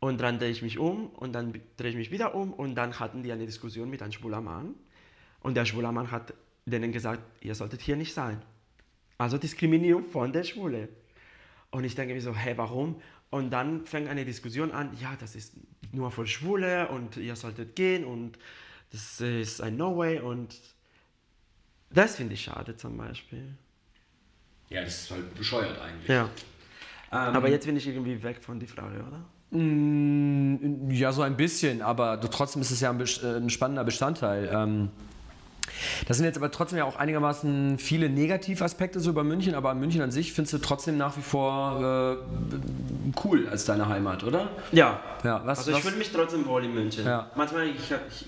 und 0.00 0.20
dann 0.20 0.40
drehe 0.40 0.50
ich 0.50 0.62
mich 0.62 0.76
um 0.76 1.06
und 1.10 1.34
dann 1.34 1.52
drehe 1.76 1.90
ich 1.90 1.96
mich 1.96 2.10
wieder 2.10 2.34
um 2.34 2.52
und 2.52 2.74
dann 2.74 2.98
hatten 2.98 3.22
die 3.22 3.30
eine 3.30 3.46
Diskussion 3.46 3.88
mit 3.88 4.02
einem 4.02 4.10
schwuler 4.10 4.40
Mann. 4.40 4.74
Und 5.38 5.54
der 5.56 5.66
schwule 5.66 5.92
Mann 5.92 6.10
hat 6.10 6.34
denen 6.70 6.92
gesagt, 6.92 7.20
ihr 7.40 7.54
solltet 7.54 7.80
hier 7.80 7.96
nicht 7.96 8.14
sein. 8.14 8.40
Also 9.18 9.38
Diskriminierung 9.38 10.06
von 10.06 10.32
der 10.32 10.44
Schwule. 10.44 10.88
Und 11.70 11.84
ich 11.84 11.94
denke 11.94 12.14
mir 12.14 12.20
so, 12.20 12.34
hä, 12.34 12.54
warum? 12.56 13.00
Und 13.30 13.50
dann 13.50 13.86
fängt 13.86 14.08
eine 14.08 14.24
Diskussion 14.24 14.72
an, 14.72 14.90
ja, 15.00 15.14
das 15.20 15.36
ist 15.36 15.54
nur 15.92 16.10
für 16.10 16.26
Schwule 16.26 16.88
und 16.88 17.16
ihr 17.16 17.36
solltet 17.36 17.76
gehen 17.76 18.04
und 18.04 18.38
das 18.92 19.20
ist 19.20 19.60
ein 19.60 19.76
No-Way 19.76 20.20
und 20.20 20.56
das 21.90 22.16
finde 22.16 22.34
ich 22.34 22.42
schade 22.42 22.76
zum 22.76 22.96
Beispiel. 22.96 23.54
Ja, 24.68 24.82
das 24.82 25.02
ist 25.02 25.10
halt 25.10 25.34
bescheuert 25.34 25.80
eigentlich. 25.80 26.08
Ja. 26.08 26.28
Aber 27.10 27.48
jetzt 27.48 27.66
bin 27.66 27.76
ich 27.76 27.86
irgendwie 27.86 28.22
weg 28.22 28.42
von 28.42 28.58
der 28.58 28.68
Frage, 28.68 29.04
oder? 29.04 29.58
Mm, 29.58 30.90
Ja, 30.90 31.12
so 31.12 31.22
ein 31.22 31.36
bisschen, 31.36 31.82
aber 31.82 32.20
trotzdem 32.20 32.62
ist 32.62 32.70
es 32.70 32.80
ja 32.80 32.90
ein, 32.90 33.00
äh, 33.00 33.36
ein 33.36 33.50
spannender 33.50 33.84
Bestandteil. 33.84 34.48
Ähm, 34.52 34.90
das 36.06 36.16
sind 36.16 36.26
jetzt 36.26 36.36
aber 36.36 36.50
trotzdem 36.50 36.78
ja 36.78 36.84
auch 36.84 36.96
einigermaßen 36.96 37.78
viele 37.78 38.08
Negativaspekte 38.08 39.00
so 39.00 39.10
über 39.10 39.24
München, 39.24 39.54
aber 39.54 39.74
München 39.74 40.02
an 40.02 40.10
sich 40.10 40.32
findest 40.32 40.54
du 40.54 40.58
trotzdem 40.58 40.96
nach 40.96 41.16
wie 41.16 41.22
vor 41.22 42.20
äh, 42.22 43.20
cool 43.24 43.48
als 43.48 43.64
deine 43.64 43.88
Heimat, 43.88 44.24
oder? 44.24 44.50
Ja. 44.72 45.00
Ja, 45.24 45.42
was- 45.44 45.58
also 45.58 45.72
ich 45.72 45.78
fühle 45.78 45.96
mich 45.96 46.10
trotzdem 46.12 46.46
wohl 46.46 46.64
in 46.64 46.74
München. 46.74 47.04
Ja. 47.04 47.30
Manchmal 47.34 47.68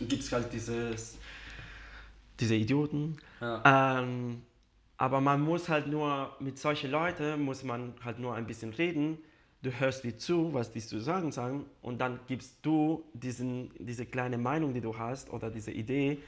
gibt 0.01 0.23
es 0.23 0.33
halt 0.33 0.53
dieses, 0.53 1.17
diese 2.41 2.55
Idioten. 2.55 3.17
Ja. 3.41 3.99
Ähm, 4.01 4.43
aber 4.99 5.21
man 5.21 5.41
muss 5.41 5.69
halt 5.69 5.87
nur, 5.89 6.31
mit 6.39 6.59
solchen 6.59 6.91
Leuten 6.91 7.43
muss 7.43 7.65
man 7.65 7.95
halt 8.05 8.19
nur 8.19 8.35
ein 8.35 8.47
bisschen 8.47 8.73
reden. 8.73 9.19
Du 9.63 9.71
hörst 9.71 10.03
die 10.05 10.17
zu, 10.17 10.53
was 10.55 10.73
die 10.73 10.81
zu 10.81 10.99
sagen 11.01 11.31
sagen 11.31 11.65
und 11.83 12.01
dann 12.01 12.19
gibst 12.27 12.57
du 12.63 13.05
diesen, 13.15 13.71
diese 13.79 14.07
kleine 14.07 14.37
Meinung, 14.39 14.75
die 14.75 14.81
du 14.81 14.97
hast 14.99 15.33
oder 15.33 15.51
diese 15.51 15.71
Idee 15.71 16.19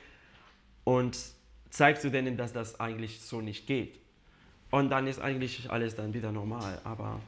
und 0.85 1.19
zeigst 1.71 2.05
du 2.05 2.11
denen, 2.11 2.37
dass 2.37 2.53
das 2.53 2.79
eigentlich 2.81 3.21
so 3.23 3.41
nicht 3.41 3.67
geht. 3.67 3.99
Und 4.71 4.91
dann 4.91 5.07
ist 5.07 5.21
eigentlich 5.21 5.71
alles 5.71 5.95
dann 5.97 6.15
wieder 6.15 6.31
normal. 6.33 6.81
Aber 6.85 7.21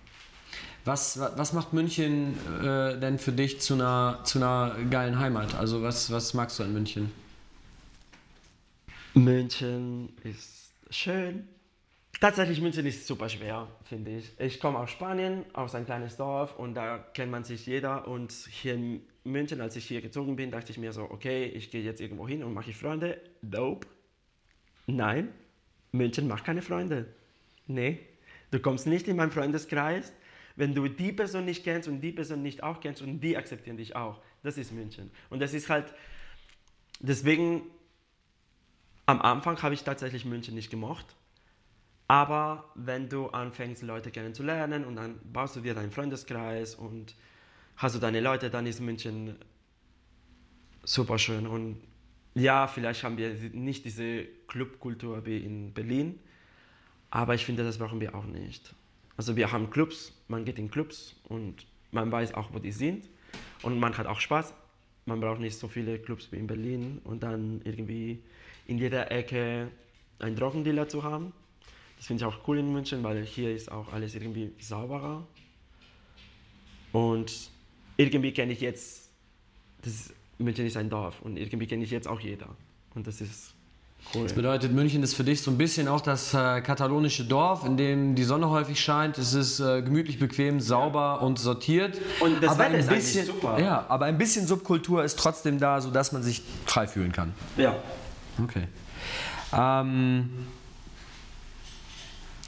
Was, 0.85 1.19
wa- 1.19 1.33
was 1.37 1.53
macht 1.53 1.73
München 1.73 2.35
äh, 2.63 2.99
denn 2.99 3.19
für 3.19 3.33
dich 3.33 3.61
zu 3.61 3.75
einer, 3.75 4.21
zu 4.25 4.39
einer 4.39 4.75
geilen 4.91 5.19
Heimat? 5.19 5.55
Also 5.55 5.83
was, 5.83 6.11
was 6.11 6.35
magst 6.35 6.59
du 6.59 6.63
an 6.65 6.73
München? 6.73 7.11
München 9.15 10.15
ist 10.25 10.71
schön. 10.91 11.49
Tatsächlich, 12.21 12.61
München 12.61 12.87
ist 12.87 13.07
super 13.07 13.29
schwer, 13.29 13.69
finde 13.85 14.11
ich. 14.19 14.33
Ich 14.41 14.59
komme 14.59 14.79
aus 14.79 14.91
Spanien, 14.91 15.45
aus 15.53 15.75
ein 15.75 15.85
kleines 15.85 16.17
Dorf 16.17 16.59
und 16.59 16.75
da 16.75 16.99
kennt 16.99 17.31
man 17.31 17.45
sich 17.45 17.67
jeder. 17.67 18.09
Und 18.09 18.33
hier 18.33 19.01
München, 19.27 19.61
als 19.61 19.77
ich 19.77 19.85
hier 19.87 20.01
gezogen 20.01 20.37
bin, 20.37 20.51
dachte 20.51 20.73
ich 20.73 20.79
mir 20.79 20.93
so, 20.93 21.03
okay, 21.03 21.47
ich 21.47 21.71
gehe 21.71 21.83
jetzt 21.83 22.01
irgendwo 22.01 22.27
hin 22.27 22.43
und 22.43 22.55
mache 22.55 22.71
ich 22.71 22.77
Freunde. 22.77 23.21
Dope. 23.43 23.87
Nein, 24.87 25.29
München 25.93 26.29
macht 26.29 26.45
keine 26.45 26.63
Freunde. 26.63 27.07
Nee, 27.67 28.01
du 28.51 28.61
kommst 28.61 28.87
nicht 28.87 29.09
in 29.09 29.17
meinen 29.17 29.33
Freundeskreis, 29.33 30.13
wenn 30.55 30.75
du 30.75 30.89
die 30.89 31.13
Person 31.13 31.45
nicht 31.45 31.65
kennst 31.65 31.89
und 31.89 32.01
die 32.01 32.13
Person 32.13 32.43
nicht 32.43 32.63
auch 32.63 32.81
kennst 32.81 33.03
und 33.03 33.21
die 33.21 33.37
akzeptieren 33.37 33.77
dich 33.77 33.97
auch. 33.97 34.23
Das 34.43 34.57
ist 34.57 34.73
München. 34.73 35.11
Und 35.29 35.41
das 35.41 35.53
ist 35.53 35.69
halt, 35.69 35.93
deswegen 37.01 37.63
am 39.07 39.21
Anfang 39.21 39.61
habe 39.63 39.75
ich 39.75 39.83
tatsächlich 39.83 40.25
München 40.25 40.55
nicht 40.55 40.71
gemocht. 40.71 41.17
Aber 42.09 42.71
wenn 42.77 43.09
du 43.09 43.29
anfängst, 43.29 43.83
Leute 43.83 44.11
kennenzulernen 44.11 44.85
und 44.85 44.97
dann 44.97 45.21
baust 45.33 45.57
du 45.57 45.61
dir 45.61 45.75
deinen 45.75 45.91
Freundeskreis 45.91 46.77
und 46.77 47.17
hast 47.77 47.95
du 47.95 47.99
deine 47.99 48.21
Leute, 48.21 48.51
dann 48.51 48.67
ist 48.67 48.81
München 48.81 49.37
super 50.85 51.19
schön. 51.19 51.47
Und 51.47 51.81
ja, 52.35 52.67
vielleicht 52.67 53.03
haben 53.05 53.17
wir 53.17 53.35
nicht 53.53 53.85
diese 53.85 54.25
Clubkultur 54.47 55.25
wie 55.27 55.39
in 55.39 55.73
Berlin, 55.73 56.19
aber 57.11 57.35
ich 57.35 57.45
finde, 57.45 57.65
das 57.65 57.79
brauchen 57.79 58.01
wir 58.01 58.15
auch 58.15 58.27
nicht. 58.27 58.75
Also 59.17 59.37
wir 59.37 59.51
haben 59.51 59.71
Clubs, 59.71 60.13
man 60.29 60.45
geht 60.45 60.59
in 60.59 60.71
Clubs 60.71 61.17
und 61.25 61.67
man 61.91 62.13
weiß 62.13 62.35
auch, 62.35 62.53
wo 62.53 62.59
die 62.59 62.73
sind 62.73 63.09
und 63.63 63.79
man 63.79 63.97
hat 63.97 64.07
auch 64.07 64.21
Spaß. 64.21 64.53
Man 65.07 65.21
braucht 65.21 65.41
nicht 65.41 65.57
so 65.57 65.69
viele 65.69 65.99
Clubs 65.99 66.31
wie 66.33 66.37
in 66.37 66.47
Berlin 66.47 67.01
und 67.05 67.23
dann 67.23 67.61
irgendwie 67.65 68.23
in 68.67 68.79
jeder 68.79 69.11
Ecke 69.11 69.71
einen 70.19 70.37
Drogendealer 70.37 70.89
zu 70.89 71.03
haben. 71.05 71.33
Das 71.97 72.07
finde 72.07 72.25
ich 72.25 72.27
auch 72.27 72.47
cool 72.49 72.59
in 72.59 72.73
München, 72.73 73.03
weil 73.03 73.25
hier 73.25 73.55
ist 73.55 73.71
auch 73.71 73.93
alles 73.93 74.15
irgendwie 74.15 74.53
sauberer. 74.59 75.27
Und 76.93 77.51
irgendwie 77.97 78.33
kenne 78.33 78.53
ich 78.53 78.61
jetzt, 78.61 79.09
das 79.83 79.93
ist, 79.93 80.15
München 80.39 80.67
ist 80.67 80.77
ein 80.77 80.91
Dorf 80.91 81.23
und 81.23 81.37
irgendwie 81.37 81.67
kenne 81.67 81.85
ich 81.85 81.91
jetzt 81.91 82.09
auch 82.09 82.21
jeder. 82.21 82.49
Und 82.95 83.07
das 83.07 83.21
ist 83.21 83.55
cool. 84.15 84.25
Das 84.25 84.35
bedeutet, 84.35 84.73
München 84.73 85.03
ist 85.03 85.15
für 85.15 85.25
dich 85.25 85.41
so 85.41 85.51
ein 85.51 85.59
bisschen 85.59 85.89
auch 85.89 86.01
das 86.01 86.35
äh, 86.35 86.61
katalonische 86.61 87.25
Dorf, 87.25 87.65
in 87.65 87.77
dem 87.77 88.15
die 88.15 88.25
Sonne 88.25 88.51
häufig 88.51 88.81
scheint. 88.81 89.19
Es 89.19 89.35
ist 89.35 89.61
äh, 89.61 89.83
gemütlich, 89.83 90.19
bequem, 90.19 90.61
sauber 90.61 91.23
und 91.23 91.39
sortiert. 91.39 91.99
Und 92.21 92.43
das 92.43 92.51
aber 92.51 92.65
Wetter 92.65 92.75
ein 92.75 92.81
ist 92.81 92.89
eigentlich 92.89 93.05
bisschen, 93.05 93.27
super. 93.27 93.59
Ja, 93.61 93.87
aber 93.89 94.07
ein 94.07 94.19
bisschen 94.19 94.47
Subkultur 94.47 95.05
ist 95.05 95.19
trotzdem 95.19 95.59
da, 95.59 95.81
sodass 95.81 96.13
man 96.13 96.23
sich 96.23 96.43
frei 96.67 96.87
fühlen 96.87 97.13
kann. 97.13 97.35
Ja. 97.57 97.77
Okay. 98.43 98.65
Ähm, 99.53 100.29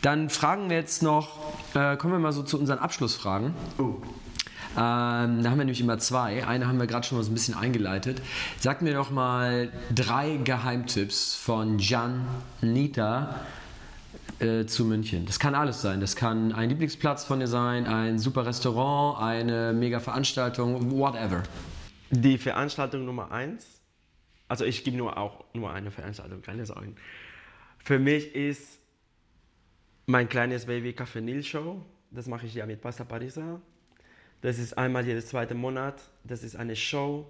dann 0.03 0.31
fragen 0.31 0.69
wir 0.69 0.77
jetzt 0.77 1.03
noch, 1.03 1.55
äh, 1.75 1.97
kommen 1.97 2.13
wir 2.13 2.19
mal 2.19 2.33
so 2.33 2.43
zu 2.43 2.59
unseren 2.59 2.79
Abschlussfragen. 2.79 3.55
Oh. 3.79 3.97
Ähm, 4.77 5.43
da 5.43 5.51
haben 5.51 5.59
wir 5.59 5.65
nämlich 5.65 5.81
immer 5.81 5.99
zwei. 5.99 6.47
Eine 6.47 6.69
haben 6.69 6.79
wir 6.79 6.87
gerade 6.87 7.07
schon 7.07 7.19
mal 7.19 7.25
so 7.25 7.31
ein 7.31 7.35
bisschen 7.35 7.55
eingeleitet. 7.55 8.23
Sag 8.59 8.83
mir 8.83 8.95
doch 8.95 9.11
mal 9.11 9.73
drei 9.95 10.37
Geheimtipps 10.37 11.35
von 11.35 11.79
Jan 11.79 12.27
Nita 12.61 13.41
äh, 14.41 14.67
zu 14.67 14.85
München. 14.85 15.27
Das 15.27 15.39
kann 15.39 15.55
alles 15.55 15.83
sein. 15.83 16.01
Das 16.01 16.15
kann 16.15 16.53
ein 16.53 16.69
Lieblingsplatz 16.69 17.25
von 17.25 17.41
dir 17.41 17.49
sein, 17.49 17.87
ein 17.87 18.19
super 18.19 18.47
Restaurant, 18.47 19.21
eine 19.21 19.73
mega 19.73 20.01
Veranstaltung, 20.01 20.91
whatever. 20.93 21.43
Die 22.11 22.39
Veranstaltung 22.39 23.05
Nummer 23.05 23.33
eins, 23.33 23.67
also 24.47 24.65
ich 24.65 24.85
gebe 24.85 24.97
nur 24.97 25.19
auch 25.19 25.45
nur 25.55 25.73
eine 25.73 25.91
Veranstaltung, 25.91 26.41
keine 26.41 26.65
Sorgen. 26.65 26.97
Für 27.79 27.99
mich 27.99 28.35
ist 28.35 28.79
Mein 30.07 30.29
kleines 30.29 30.65
Baby 30.65 30.91
Café 30.91 31.21
Nil 31.21 31.43
Show, 31.43 31.85
das 32.11 32.27
mache 32.29 32.47
ich 32.47 32.55
ja 32.55 32.65
mit 32.65 32.81
Pasta 32.81 33.05
Parisa. 33.05 33.61
Das 34.41 34.59
ist 34.59 34.79
einmal 34.79 35.07
jedes 35.07 35.27
zweite 35.27 35.55
Monat. 35.55 36.01
Das 36.25 36.45
ist 36.45 36.55
eine 36.55 36.77
Show, 36.77 37.27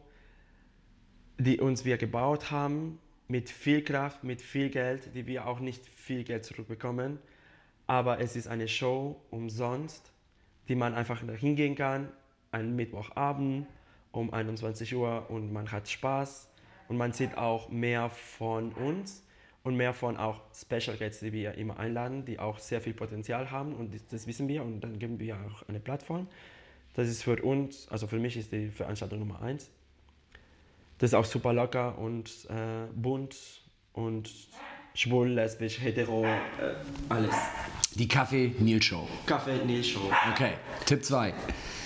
die 1.38 1.58
uns 1.58 1.84
wir 1.84 1.96
gebaut 1.96 2.50
haben, 2.50 2.98
mit 3.28 3.48
viel 3.48 3.82
Kraft, 3.82 4.24
mit 4.24 4.42
viel 4.42 4.68
Geld, 4.68 5.14
die 5.14 5.26
wir 5.26 5.46
auch 5.46 5.60
nicht 5.60 5.86
viel 5.86 6.24
Geld 6.24 6.44
zurückbekommen. 6.44 7.18
Aber 7.86 8.20
es 8.20 8.36
ist 8.36 8.48
eine 8.48 8.68
Show 8.68 9.20
umsonst, 9.30 10.12
die 10.68 10.74
man 10.74 10.94
einfach 10.94 11.22
hingehen 11.22 11.74
kann, 11.74 12.10
einen 12.50 12.76
Mittwochabend 12.76 13.66
um 14.12 14.32
21 14.32 14.94
Uhr 14.94 15.30
und 15.30 15.52
man 15.52 15.70
hat 15.70 15.88
Spaß 15.88 16.50
und 16.88 16.96
man 16.96 17.12
sieht 17.12 17.36
auch 17.36 17.70
mehr 17.70 18.10
von 18.10 18.72
uns 18.72 19.24
und 19.62 19.76
mehr 19.76 19.94
von 19.94 20.16
auch 20.16 20.42
Special 20.54 20.96
Guests, 20.96 21.20
die 21.20 21.32
wir 21.32 21.54
immer 21.54 21.78
einladen, 21.78 22.24
die 22.24 22.38
auch 22.38 22.58
sehr 22.58 22.80
viel 22.80 22.94
Potenzial 22.94 23.50
haben 23.50 23.74
und 23.74 23.94
das 24.10 24.26
wissen 24.26 24.48
wir 24.48 24.62
und 24.62 24.80
dann 24.80 24.98
geben 24.98 25.18
wir 25.18 25.36
auch 25.36 25.66
eine 25.68 25.80
Plattform. 25.80 26.26
Das 26.98 27.06
ist 27.06 27.22
für 27.22 27.40
uns, 27.44 27.86
also 27.90 28.08
für 28.08 28.18
mich 28.18 28.36
ist 28.36 28.50
die 28.50 28.70
Veranstaltung 28.70 29.20
Nummer 29.20 29.40
eins. 29.40 29.70
Das 30.98 31.10
ist 31.10 31.14
auch 31.14 31.24
super 31.24 31.52
locker 31.52 31.96
und 31.96 32.28
äh, 32.50 32.88
bunt 32.92 33.36
und 33.92 34.28
schwul, 34.94 35.28
lesbisch, 35.28 35.80
hetero, 35.80 36.24
äh, 36.24 36.74
alles. 37.08 37.36
Die 37.94 38.08
Kaffee 38.08 38.52
Nil 38.58 38.82
Show. 38.82 39.06
Kaffee 39.26 39.64
Nil 39.64 39.84
Show. 39.84 40.10
Okay, 40.32 40.54
Tipp 40.86 41.04
2. 41.04 41.28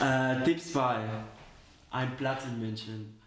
Äh, 0.00 0.44
Tipp 0.44 0.58
2. 0.58 1.06
Ein 1.90 2.16
Platz 2.16 2.46
in 2.46 2.58
München. 2.58 3.20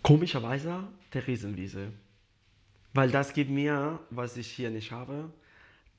Komischerweise 0.00 0.84
der 1.12 1.26
Riesenwiese. 1.26 1.92
Weil 2.94 3.10
das 3.10 3.34
gibt 3.34 3.50
mir, 3.50 3.98
was 4.08 4.38
ich 4.38 4.50
hier 4.50 4.70
nicht 4.70 4.90
habe, 4.90 5.30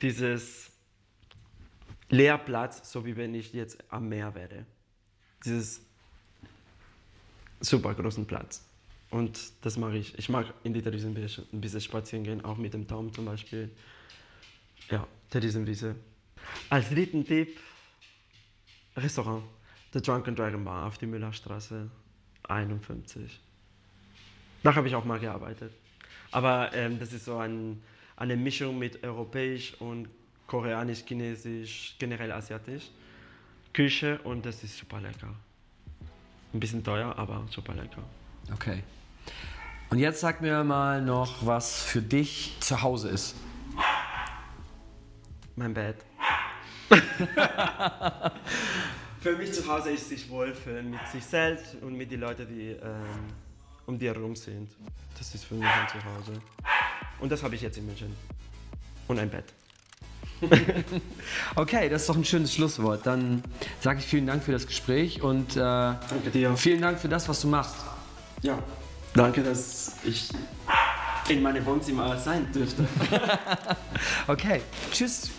dieses 0.01 0.71
Leerplatz, 2.09 2.91
so 2.91 3.05
wie 3.05 3.15
wenn 3.15 3.33
ich 3.33 3.53
jetzt 3.53 3.83
am 3.89 4.09
Meer 4.09 4.35
wäre. 4.35 4.65
Dieses 5.45 5.81
super 7.59 7.93
großen 7.93 8.25
Platz. 8.25 8.65
Und 9.09 9.51
das 9.61 9.77
mag 9.77 9.93
ich. 9.93 10.17
Ich 10.17 10.29
mag 10.29 10.53
in 10.63 10.73
die 10.73 10.79
Riesenwiese 10.79 11.45
ein 11.53 11.61
bisschen 11.61 11.81
spazieren 11.81 12.23
gehen, 12.23 12.43
auch 12.43 12.57
mit 12.57 12.73
dem 12.73 12.87
Tom 12.87 13.13
zum 13.13 13.25
Beispiel. 13.25 13.69
Ja, 14.89 15.07
der 15.31 15.43
Riesenwiese. 15.43 15.95
Als 16.69 16.89
dritten 16.89 17.25
Tipp, 17.25 17.57
Restaurant. 18.95 19.43
The 19.93 20.01
Drunken 20.01 20.35
Dragon 20.35 20.63
Bar 20.63 20.87
auf 20.87 20.97
die 20.97 21.05
Müllerstraße 21.05 21.87
51. 22.49 23.39
Da 24.63 24.73
habe 24.73 24.87
ich 24.87 24.95
auch 24.95 25.05
mal 25.05 25.19
gearbeitet. 25.19 25.71
Aber 26.31 26.73
ähm, 26.73 26.97
das 26.97 27.13
ist 27.13 27.25
so 27.25 27.37
ein, 27.37 27.83
eine 28.15 28.35
Mischung 28.35 28.77
mit 28.77 29.03
europäisch 29.03 29.73
und 29.79 30.07
koreanisch, 30.47 31.03
chinesisch, 31.05 31.95
generell 31.99 32.31
asiatisch. 32.31 32.89
Küche 33.73 34.19
und 34.23 34.45
das 34.45 34.63
ist 34.63 34.77
super 34.77 35.01
lecker. 35.01 35.33
Ein 36.53 36.59
bisschen 36.59 36.83
teuer, 36.83 37.17
aber 37.17 37.45
super 37.49 37.73
lecker. 37.73 38.03
Okay. 38.53 38.83
Und 39.89 39.99
jetzt 39.99 40.19
sag 40.19 40.41
mir 40.41 40.63
mal 40.63 41.01
noch, 41.01 41.45
was 41.45 41.83
für 41.83 42.01
dich 42.01 42.55
zu 42.59 42.81
Hause 42.81 43.09
ist. 43.09 43.35
Mein 45.55 45.73
Bett. 45.73 45.97
Für 49.23 49.37
mich 49.37 49.53
zu 49.53 49.65
Hause 49.65 49.91
ist 49.91 50.09
sich 50.09 50.29
wohlfühlen 50.29 50.91
mit 50.91 51.07
sich 51.07 51.23
selbst 51.23 51.75
und 51.81 51.95
mit 51.95 52.11
den 52.11 52.19
Leuten, 52.19 52.45
die 52.45 52.71
ähm, 52.71 53.23
um 53.85 53.97
die 53.97 54.07
herum 54.07 54.35
sind. 54.35 54.69
Das 55.17 55.33
ist 55.33 55.45
für 55.45 55.55
mich 55.55 55.65
ein 55.65 55.87
Zuhause. 55.87 56.41
Und 57.23 57.31
das 57.31 57.41
habe 57.41 57.55
ich 57.55 57.61
jetzt 57.61 57.77
in 57.77 57.85
München. 57.85 58.13
Und 59.07 59.17
ein 59.17 59.29
Bett. 59.29 59.45
okay, 61.55 61.87
das 61.87 62.01
ist 62.01 62.09
doch 62.09 62.17
ein 62.17 62.25
schönes 62.25 62.53
Schlusswort. 62.53 63.05
Dann 63.05 63.41
sage 63.79 63.99
ich 63.99 64.05
vielen 64.05 64.27
Dank 64.27 64.43
für 64.43 64.51
das 64.51 64.67
Gespräch 64.67 65.21
und 65.21 65.55
äh, 65.55 65.93
vielen 66.57 66.81
Dank 66.81 66.99
für 66.99 67.07
das, 67.07 67.29
was 67.29 67.39
du 67.39 67.47
machst. 67.47 67.75
Ja, 68.41 68.59
danke, 69.13 69.41
dass 69.41 69.95
ich 70.03 70.31
in 71.29 71.41
meinem 71.41 71.65
Wohnzimmer 71.65 72.17
sein 72.19 72.51
dürfte. 72.51 72.85
okay, 74.27 74.59
tschüss. 74.91 75.29